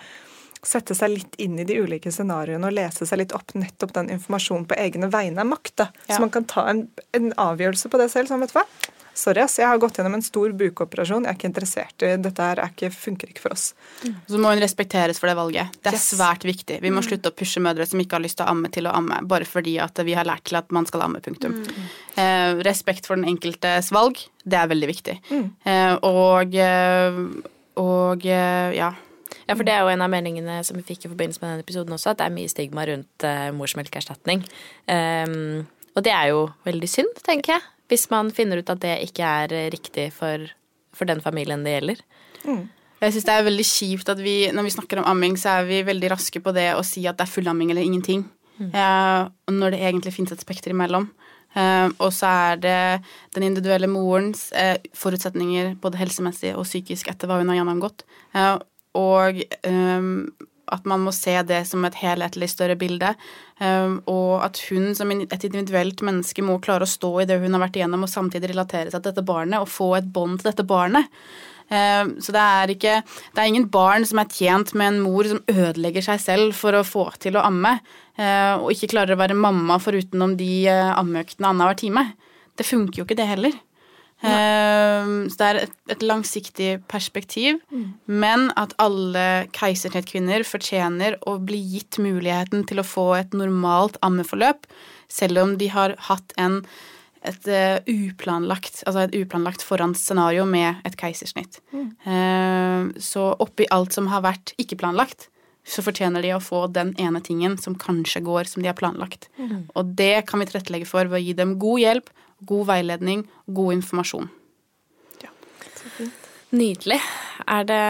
sette 0.66 0.94
seg 0.96 1.10
litt 1.14 1.34
inn 1.42 1.58
i 1.58 1.64
de 1.68 1.76
ulike 1.84 2.12
scenarioene 2.12 2.66
og 2.70 2.74
lese 2.76 3.06
seg 3.06 3.18
litt 3.22 3.32
opp 3.36 3.54
nettopp 3.54 3.92
den 3.94 4.10
informasjonen 4.16 4.66
på 4.70 4.78
egne 4.80 5.10
vegne 5.12 5.40
er 5.44 5.48
makt. 5.48 5.76
da. 5.76 5.88
Ja. 6.08 6.16
Så 6.16 6.20
man 6.24 6.30
kan 6.34 6.44
ta 6.50 6.66
en, 6.70 6.86
en 7.12 7.32
avgjørelse 7.36 7.88
på 7.92 7.98
det 8.00 8.10
selv. 8.12 8.28
Sånn, 8.28 8.40
vet 8.44 8.52
du 8.54 8.58
hva? 8.60 8.66
Sorry, 9.14 9.38
ass, 9.44 9.60
jeg 9.60 9.68
har 9.70 9.78
gått 9.78 9.94
gjennom 10.00 10.16
en 10.16 10.24
stor 10.26 10.50
bukoperasjon. 10.58 11.22
Jeg 11.22 11.30
er 11.30 11.36
ikke 11.38 11.46
interessert 11.46 12.02
i 12.02 12.08
dette 12.18 12.42
her. 12.48 12.58
Er 12.58 12.72
ikke, 12.72 12.88
funker 12.90 13.30
ikke 13.30 13.44
for 13.44 13.54
oss. 13.54 13.68
Så 14.26 14.40
må 14.42 14.50
hun 14.50 14.58
respekteres 14.58 15.20
for 15.22 15.30
det 15.30 15.36
valget. 15.38 15.70
Det 15.84 15.92
er 15.92 15.94
Yes. 16.00 16.08
svært 16.16 16.42
viktig. 16.42 16.80
Vi 16.82 16.90
må 16.90 16.98
slutte 17.06 17.30
å 17.30 17.36
pushe 17.38 17.62
mødre 17.62 17.86
som 17.86 18.02
ikke 18.02 18.18
har 18.18 18.24
lyst 18.24 18.40
til 18.40 18.46
å 18.48 18.50
amme, 18.50 18.72
til 18.74 18.88
å 18.90 18.96
amme, 18.98 19.20
bare 19.30 19.46
fordi 19.46 19.76
at 19.78 20.02
vi 20.02 20.16
har 20.18 20.26
lært 20.26 20.42
til 20.50 20.58
at 20.58 20.72
man 20.74 20.84
skal 20.90 21.06
amme, 21.06 21.22
punktum. 21.22 21.54
Eh, 22.18 22.58
respekt 22.66 23.06
for 23.06 23.14
den 23.14 23.30
enkeltes 23.30 23.92
valg, 23.94 24.18
det 24.42 24.58
er 24.58 24.66
veldig 24.74 24.90
viktig. 24.90 25.16
Eh, 25.62 25.94
og 26.02 26.58
eh, 26.58 27.22
og 27.78 28.26
eh, 28.26 28.74
ja. 28.82 28.92
Ja, 29.48 29.54
for 29.54 29.66
det 29.66 29.74
er 29.74 29.84
jo 29.84 29.92
en 29.92 30.04
av 30.04 30.12
meldingene 30.12 30.60
som 30.66 30.78
vi 30.78 30.86
fikk 30.86 31.04
i 31.04 31.12
forbindelse 31.12 31.42
med 31.42 31.50
denne 31.50 31.64
episoden 31.66 31.96
også, 31.96 32.12
at 32.12 32.20
det 32.20 32.28
er 32.28 32.36
mye 32.36 32.52
stigma 32.52 32.86
rundt 32.88 33.26
uh, 33.26 33.48
morsmelkerstatning. 33.56 34.44
Um, 34.88 35.64
og 35.94 36.06
det 36.06 36.14
er 36.14 36.30
jo 36.32 36.46
veldig 36.66 36.90
synd, 36.90 37.20
tenker 37.26 37.56
jeg, 37.56 37.66
hvis 37.92 38.08
man 38.12 38.32
finner 38.34 38.60
ut 38.60 38.72
at 38.72 38.80
det 38.82 38.96
ikke 39.06 39.34
er 39.44 39.52
eh, 39.54 39.68
riktig 39.70 40.08
for, 40.16 40.42
for 40.96 41.06
den 41.06 41.20
familien 41.22 41.62
det 41.62 41.76
gjelder. 41.76 42.00
Jeg 43.04 43.12
synes 43.12 43.26
det 43.28 43.34
er 43.34 43.46
veldig 43.46 43.66
kjipt 43.68 44.10
at 44.10 44.22
vi, 44.24 44.36
når 44.54 44.66
vi 44.66 44.72
snakker 44.74 45.00
om 45.00 45.06
amming, 45.12 45.36
så 45.38 45.58
er 45.60 45.68
vi 45.68 45.82
veldig 45.86 46.10
raske 46.14 46.40
på 46.42 46.54
det 46.56 46.70
å 46.74 46.82
si 46.86 47.04
at 47.06 47.18
det 47.20 47.26
er 47.26 47.34
fullamming 47.34 47.70
eller 47.70 47.84
ingenting. 47.84 48.24
Mm. 48.58 48.70
Uh, 48.70 49.28
når 49.50 49.74
det 49.74 49.82
egentlig 49.82 50.14
finnes 50.14 50.34
et 50.34 50.42
spekter 50.42 50.74
imellom. 50.74 51.08
Uh, 51.54 51.86
og 52.02 52.10
så 52.14 52.26
er 52.26 52.56
det 52.58 52.78
den 53.36 53.46
individuelle 53.46 53.86
morens 53.90 54.48
uh, 54.58 54.74
forutsetninger 54.98 55.76
både 55.82 56.00
helsemessig 56.00 56.50
og 56.58 56.66
psykisk 56.66 57.12
etter 57.12 57.30
hva 57.30 57.38
hun 57.38 57.52
har 57.52 57.60
gjennomgått. 57.60 58.02
Eh, 58.34 58.56
og 58.98 59.40
um, 59.66 60.28
at 60.72 60.86
man 60.88 61.02
må 61.04 61.12
se 61.14 61.34
det 61.46 61.60
som 61.68 61.84
et 61.84 61.96
helhetlig 62.00 62.48
større 62.52 62.76
bilde. 62.80 63.12
Um, 63.60 63.98
og 64.10 64.44
at 64.46 64.60
hun 64.70 64.94
som 64.96 65.10
et 65.12 65.46
individuelt 65.46 66.02
menneske 66.06 66.44
må 66.44 66.58
klare 66.64 66.86
å 66.86 66.90
stå 66.90 67.12
i 67.22 67.26
det 67.28 67.40
hun 67.42 67.56
har 67.56 67.66
vært 67.66 67.80
igjennom, 67.80 68.06
og 68.06 68.12
samtidig 68.12 68.52
relatere 68.52 68.92
seg 68.92 69.02
til 69.02 69.10
dette 69.10 69.26
barnet 69.26 69.60
og 69.60 69.70
få 69.70 69.94
et 69.98 70.08
bånd 70.14 70.40
til 70.40 70.50
dette 70.50 70.66
barnet. 70.68 71.10
Um, 71.64 72.16
Så 72.20 72.32
det 72.34 72.40
er 72.44 72.70
ikke 72.74 72.94
Det 73.32 73.40
er 73.40 73.48
ingen 73.48 73.70
barn 73.72 74.04
som 74.04 74.18
er 74.20 74.28
tjent 74.28 74.74
med 74.76 74.90
en 74.90 74.98
mor 75.00 75.24
som 75.24 75.40
ødelegger 75.48 76.04
seg 76.04 76.20
selv 76.20 76.52
for 76.58 76.76
å 76.76 76.84
få 76.84 77.06
til 77.18 77.38
å 77.38 77.44
amme, 77.46 77.78
eh, 78.18 78.52
og 78.60 78.68
ikke 78.74 78.90
klarer 78.92 79.16
å 79.16 79.22
være 79.22 79.38
mamma 79.38 79.78
forutenom 79.80 80.36
de 80.36 80.66
eh, 80.68 80.92
ammeøktene 80.92 81.48
annenhver 81.48 81.80
time. 81.80 82.04
Det 82.54 82.68
funker 82.68 83.00
jo 83.00 83.06
ikke, 83.06 83.16
det 83.16 83.30
heller. 83.32 83.56
Eh, 84.24 85.28
Så 85.28 85.36
det 85.40 85.46
er 85.50 85.60
et, 85.66 85.76
et 85.92 86.02
langsiktig 86.02 86.70
perspektiv, 86.88 87.60
men 88.06 88.50
at 88.56 88.72
alle 88.78 89.46
keisersnittkvinner 89.52 90.44
fortjener 90.48 91.18
å 91.26 91.38
bli 91.38 91.60
gitt 91.60 91.98
muligheten 91.98 92.64
til 92.66 92.80
å 92.80 92.86
få 92.86 93.06
et 93.18 93.32
normalt 93.36 93.96
ammeforløp, 94.02 94.66
selv 95.08 95.38
om 95.42 95.56
de 95.60 95.68
har 95.68 95.96
hatt 96.08 96.32
en 96.40 96.62
et 97.24 97.46
uh, 97.48 97.80
uplanlagt, 97.88 98.82
altså 98.84 99.06
et 99.06 99.14
uplanlagt 99.16 99.62
forhåndsscenario 99.64 100.44
med 100.44 100.82
et 100.84 100.96
keisersnitt. 101.00 101.56
Eh, 101.72 102.82
så 103.00 103.22
oppi 103.40 103.64
alt 103.72 103.96
som 103.96 104.10
har 104.12 104.20
vært 104.26 104.52
ikke 104.60 104.76
planlagt, 104.76 105.30
så 105.64 105.80
fortjener 105.80 106.20
de 106.20 106.34
å 106.36 106.42
få 106.44 106.66
den 106.68 106.92
ene 107.00 107.22
tingen 107.24 107.56
som 107.56 107.78
kanskje 107.80 108.20
går 108.26 108.44
som 108.44 108.60
de 108.60 108.68
har 108.68 108.76
planlagt. 108.76 109.30
Og 109.74 109.94
det 109.96 110.26
kan 110.28 110.42
vi 110.42 110.50
tilrettelegge 110.50 110.84
for 110.90 111.08
ved 111.08 111.16
å 111.16 111.24
gi 111.24 111.32
dem 111.32 111.56
god 111.58 111.80
hjelp, 111.80 112.10
god 112.46 112.68
veiledning, 112.72 113.24
god 113.46 113.78
informasjon. 113.78 114.28
Ja, 115.22 115.32
Nydelig. 116.54 117.00
Er 117.50 117.64
det, 117.68 117.80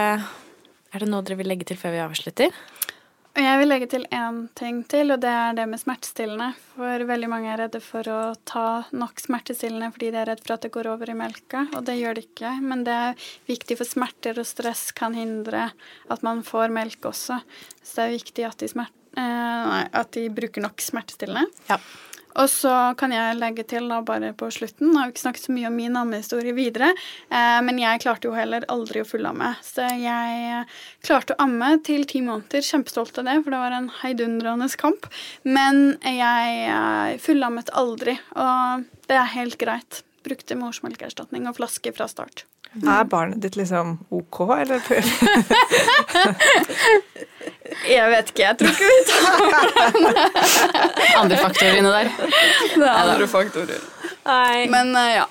er 0.91 1.03
det 1.03 1.11
noe 1.11 1.25
dere 1.25 1.39
vil 1.41 1.51
legge 1.51 1.67
til 1.69 1.79
før 1.79 1.93
vi 1.95 2.05
avslutter? 2.05 2.55
Jeg 3.35 3.59
vil 3.59 3.67
legge 3.67 3.87
til 3.91 4.05
én 4.15 4.45
ting 4.55 4.77
til, 4.87 5.11
og 5.11 5.19
det 5.19 5.31
er 5.31 5.55
det 5.57 5.65
med 5.67 5.81
smertestillende. 5.81 6.53
For 6.71 7.03
veldig 7.03 7.27
mange 7.27 7.49
er 7.51 7.59
redde 7.65 7.81
for 7.83 8.07
å 8.07 8.19
ta 8.47 8.85
nok 8.95 9.19
smertestillende 9.19 9.89
fordi 9.91 10.13
de 10.13 10.21
er 10.21 10.29
redd 10.29 10.43
for 10.45 10.55
at 10.55 10.63
det 10.63 10.71
går 10.71 10.87
over 10.93 11.11
i 11.11 11.17
melka, 11.19 11.65
og 11.75 11.83
det 11.89 11.97
gjør 11.99 12.15
det 12.15 12.23
ikke. 12.29 12.53
Men 12.63 12.85
det 12.87 12.95
er 12.95 13.25
viktig, 13.49 13.75
for 13.81 13.89
smerter 13.89 14.39
og 14.39 14.47
stress 14.47 14.85
kan 14.95 15.17
hindre 15.19 15.67
at 16.07 16.23
man 16.23 16.45
får 16.47 16.71
melk 16.77 17.09
også. 17.11 17.41
Så 17.83 17.97
det 17.97 18.05
er 18.05 18.15
viktig 18.15 18.47
at 18.47 18.63
de, 18.63 18.71
smert, 18.71 18.95
eh, 19.19 19.67
nei, 19.67 19.83
at 19.91 20.15
de 20.15 20.29
bruker 20.39 20.63
nok 20.63 20.87
smertestillende. 20.87 21.43
Ja. 21.67 21.81
Og 22.41 22.49
så 22.51 22.71
kan 22.99 23.13
jeg 23.15 23.37
legge 23.39 23.63
til 23.67 23.87
da 23.91 24.01
bare 24.05 24.33
på 24.37 24.49
slutten, 24.51 24.91
jeg 24.91 24.99
har 24.99 25.11
ikke 25.13 25.23
snakket 25.23 25.47
så 25.47 25.55
mye 25.55 25.69
om 25.69 25.77
min 25.79 25.99
ammehistorie 25.99 26.55
videre, 26.57 26.91
eh, 27.29 27.59
men 27.63 27.79
jeg 27.79 28.01
klarte 28.03 28.27
jo 28.27 28.35
heller 28.35 28.65
aldri 28.71 29.03
å 29.03 29.07
fullamme. 29.07 29.53
Så 29.63 29.85
jeg 30.01 30.41
eh, 30.51 30.73
klarte 31.05 31.35
å 31.35 31.45
amme 31.45 31.75
til 31.87 32.03
ti 32.09 32.23
måneder, 32.25 32.65
kjempestolt 32.65 33.21
av 33.21 33.29
det, 33.29 33.37
for 33.43 33.55
det 33.55 33.61
var 33.63 33.77
en 33.77 33.91
heidundrende 34.01 34.67
kamp. 34.79 35.07
Men 35.47 35.95
jeg 36.03 36.57
eh, 36.65 37.15
fullammet 37.23 37.71
aldri, 37.77 38.17
og 38.35 38.83
det 39.07 39.21
er 39.21 39.31
helt 39.37 39.59
greit. 39.61 40.03
Brukte 40.25 40.57
morsmelkerstatning 40.57 41.47
og 41.47 41.59
flaske 41.59 41.93
fra 41.95 42.09
start. 42.09 42.47
Er 42.83 43.03
barnet 43.07 43.39
ditt 43.43 43.55
liksom 43.55 43.97
ok, 44.11 44.39
eller? 44.59 44.81
Jeg 47.89 48.09
vet 48.11 48.29
ikke, 48.31 48.43
jeg 48.43 48.57
tror 48.59 48.69
ikke 48.73 48.87
vi 48.89 48.97
tar 49.09 49.37
Andre 51.21 51.37
faktorer 51.39 51.77
inne 51.79 51.91
der. 51.93 52.09
det 52.75 52.87
er 52.87 52.99
andre 53.13 53.27
faktorer. 53.31 53.81
Nei. 54.25 54.65
Men 54.73 54.91
eh, 54.99 55.11
ja. 55.21 55.25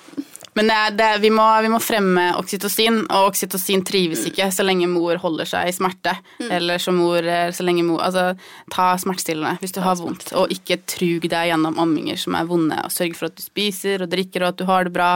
Men 0.55 0.69
det 0.71 0.75
er, 0.75 0.91
det 0.95 1.05
er, 1.05 1.17
vi, 1.19 1.29
må, 1.35 1.43
vi 1.65 1.67
må 1.73 1.81
fremme 1.83 2.29
oksytocin, 2.39 3.01
og 3.11 3.29
oksytocin 3.33 3.81
trives 3.83 4.21
ikke 4.29 4.45
så 4.55 4.63
lenge 4.63 4.87
mor 4.87 5.17
holder 5.19 5.49
seg 5.49 5.67
i 5.67 5.73
smerte. 5.75 6.13
Eller 6.47 6.79
så 6.79 6.93
mor 6.95 7.17
eh, 7.27 7.49
så 7.51 7.65
lenge 7.67 7.83
mor 7.83 7.99
Altså, 8.05 8.37
ta 8.71 8.93
smertestillende 9.01 9.57
hvis 9.59 9.73
du 9.75 9.81
har 9.83 9.97
vondt, 9.99 10.31
og 10.39 10.53
ikke 10.55 10.77
trug 10.87 11.27
deg 11.27 11.49
gjennom 11.51 11.75
amminger 11.83 12.15
som 12.21 12.37
er 12.39 12.47
vonde. 12.47 12.77
Og 12.87 12.93
sørg 12.93 13.17
for 13.19 13.27
at 13.27 13.35
du 13.35 13.43
spiser 13.43 14.05
og 14.05 14.13
drikker, 14.13 14.45
og 14.45 14.53
at 14.53 14.61
du 14.61 14.63
har 14.69 14.87
det 14.87 14.93
bra, 14.95 15.09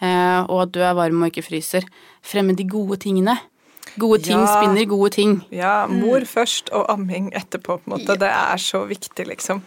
eh, 0.00 0.40
og 0.46 0.62
at 0.68 0.74
du 0.76 0.78
er 0.86 0.94
varm 0.94 1.22
og 1.26 1.32
ikke 1.32 1.46
fryser. 1.48 1.88
Fremme 2.22 2.54
de 2.54 2.64
gode 2.70 3.00
tingene. 3.02 3.34
Gode 4.00 4.22
ting 4.24 4.38
Ja. 4.40 4.46
spinner 4.46 4.86
gode 4.90 5.10
ting. 5.14 5.34
Ja, 5.54 5.86
mor 5.90 6.22
først 6.26 6.70
og 6.72 6.86
amming 6.90 7.32
etterpå, 7.34 7.80
på 7.82 7.90
en 7.90 7.96
måte. 7.98 8.16
Det 8.18 8.30
er 8.30 8.56
så 8.62 8.84
viktig, 8.88 9.26
liksom. 9.26 9.60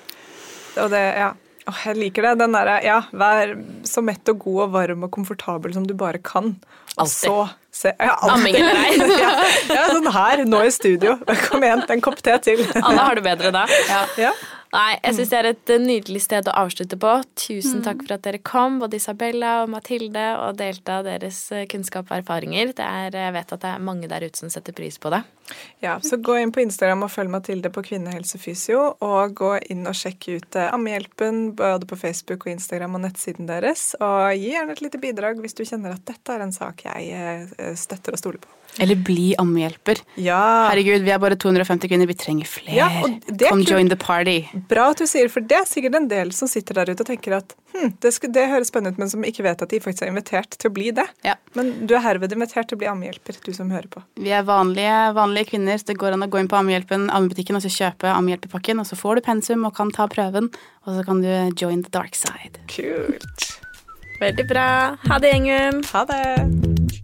Og 0.78 0.90
det, 0.90 1.04
ja. 1.20 1.34
Åh, 1.68 1.80
jeg 1.90 2.00
liker 2.00 2.30
det. 2.30 2.34
Den 2.40 2.56
derre 2.56 2.78
ja, 2.86 3.02
vær 3.12 3.54
så 3.88 4.04
mett 4.06 4.30
og 4.32 4.40
god 4.46 4.60
og 4.68 4.76
varm 4.78 5.08
og 5.08 5.12
komfortabel 5.14 5.74
som 5.76 5.88
du 5.88 5.94
bare 6.00 6.22
kan. 6.24 6.54
Og 6.98 7.04
Alltid. 7.04 7.28
så 7.28 7.50
se, 7.78 7.92
ja. 8.00 8.16
Amming 8.32 8.56
eller 8.58 8.80
ei. 8.86 8.94
ja, 9.22 9.34
ja, 9.70 9.84
sånn 9.92 10.08
her, 10.16 10.46
nå 10.50 10.64
i 10.66 10.72
studio. 10.74 11.18
Kom 11.50 11.66
igjen, 11.68 11.84
en 11.94 12.04
kopp 12.04 12.24
te 12.26 12.38
til. 12.46 12.64
Alle 12.80 13.04
har 13.04 13.20
det 13.20 13.26
bedre 13.28 13.52
da. 13.54 13.68
Ja. 14.18 14.32
Nei, 14.74 14.98
jeg 15.00 15.16
syns 15.16 15.30
det 15.32 15.38
er 15.40 15.48
et 15.54 15.72
eh, 15.72 15.80
nydelig 15.80 16.22
sted 16.26 16.50
å 16.52 16.56
avslutte 16.60 16.98
på. 17.00 17.14
Tusen 17.40 17.84
takk 17.86 18.02
for 18.04 18.18
at 18.18 18.26
dere 18.26 18.42
kom, 18.44 18.82
både 18.82 19.00
Isabella 19.00 19.62
og 19.64 19.72
Mathilde, 19.72 20.26
og 20.44 20.58
delte 20.60 20.98
av 21.00 21.08
deres 21.08 21.40
eh, 21.56 21.64
kunnskap 21.72 22.12
og 22.12 22.18
erfaringer. 22.20 22.74
Det 22.76 22.84
er, 22.84 23.16
jeg 23.16 23.36
vet 23.38 23.54
at 23.56 23.64
det 23.64 23.72
er 23.72 23.86
mange 23.88 24.10
der 24.12 24.26
ute 24.28 24.42
som 24.42 24.52
setter 24.52 24.76
pris 24.76 25.00
på 25.00 25.12
det. 25.14 25.22
Ja, 25.84 25.96
så 26.04 26.20
gå 26.20 26.36
inn 26.42 26.52
på 26.52 26.66
Instagram 26.66 27.06
og 27.08 27.14
følg 27.14 27.32
Mathilde 27.32 27.72
på 27.72 27.86
Kvinnehelsefysio, 27.88 28.84
og 29.08 29.38
gå 29.40 29.54
inn 29.72 29.88
og 29.88 29.96
sjekk 29.96 30.28
ut 30.34 30.60
eh, 30.60 30.74
Ammehjelpen 30.76 31.54
både 31.58 31.88
på 31.88 32.00
Facebook 32.00 32.48
og 32.48 32.58
Instagram 32.58 33.00
og 33.00 33.06
nettsiden 33.08 33.48
deres. 33.48 33.94
Og 34.04 34.36
gi 34.36 34.52
gjerne 34.52 34.76
et 34.76 34.84
lite 34.84 35.00
bidrag 35.02 35.40
hvis 35.44 35.56
du 35.56 35.64
kjenner 35.64 35.96
at 35.96 36.04
dette 36.10 36.36
er 36.36 36.44
en 36.44 36.56
sak 36.56 36.84
jeg 36.90 37.48
eh, 37.56 37.74
støtter 37.80 38.18
og 38.18 38.24
stoler 38.24 38.44
på. 38.44 38.52
Eller 38.84 38.96
bli 38.96 39.32
ammehjelper. 39.42 40.02
Ja, 40.22 40.40
Herregud, 40.70 41.02
vi 41.06 41.12
er 41.14 41.20
bare 41.22 41.38
250 41.40 41.90
kvinner, 41.90 42.08
vi 42.10 42.16
trenger 42.18 42.46
flere. 42.50 42.76
Ja, 42.78 42.88
Come 43.02 43.64
kult. 43.64 43.70
join 43.72 43.90
the 43.90 43.98
party. 43.98 44.44
bra 44.70 44.90
at 44.92 45.02
du 45.02 45.08
sier, 45.10 45.30
for 45.34 45.42
det 45.42 45.58
er 45.58 45.66
sikkert 45.70 45.96
en 45.98 46.08
del 46.12 46.32
som 46.36 46.48
sitter 46.52 46.78
der 46.82 46.92
ute 46.94 47.02
og 47.06 47.10
tenker 47.10 47.38
at 47.40 47.56
hm, 47.74 47.96
det, 48.04 48.12
skulle, 48.14 48.34
det 48.38 48.48
høres 48.52 48.70
spennende 48.72 48.94
ut, 48.96 49.02
men 49.02 49.10
som 49.10 49.26
ikke 49.26 49.44
vet 49.48 49.62
at 49.66 49.70
de 49.74 49.80
faktisk 49.82 50.06
er 50.06 50.12
invitert 50.14 50.58
til 50.58 50.70
å 50.70 50.74
bli 50.78 50.92
det. 50.98 51.08
Ja. 51.26 51.36
Men 51.58 51.74
du 51.90 51.96
er 51.98 52.04
herved 52.06 52.34
invitert 52.38 52.70
til 52.70 52.78
å 52.78 52.82
bli 52.84 52.90
ammehjelper, 52.92 53.40
du 53.46 53.52
som 53.56 53.72
hører 53.74 53.90
på. 53.94 54.04
Vi 54.22 54.30
er 54.36 54.46
vanlige, 54.48 54.98
vanlige 55.18 55.52
kvinner, 55.54 55.78
så 55.82 55.90
det 55.92 55.98
går 56.02 56.18
an 56.18 56.28
å 56.28 56.30
gå 56.32 56.42
inn 56.44 56.52
på 56.52 56.60
Ammehjelpen, 56.60 57.10
ammebutikken, 57.14 57.58
og 57.58 57.66
så 57.66 57.72
kjøpe 57.74 58.14
ammehjelpepakken, 58.14 58.80
og 58.82 58.88
så 58.90 58.98
får 59.00 59.20
du 59.22 59.26
pensum 59.30 59.66
og 59.70 59.76
kan 59.78 59.92
ta 59.96 60.06
prøven, 60.12 60.52
og 60.86 61.00
så 61.00 61.06
kan 61.08 61.22
du 61.26 61.30
join 61.60 61.84
the 61.84 61.90
dark 61.94 62.16
side. 62.18 62.62
Kult. 62.72 63.54
Veldig 64.22 64.48
bra. 64.50 64.70
Ha 65.08 65.20
det, 65.22 65.34
gjengen. 65.36 65.84
Ha 65.94 66.06
det. 66.10 67.04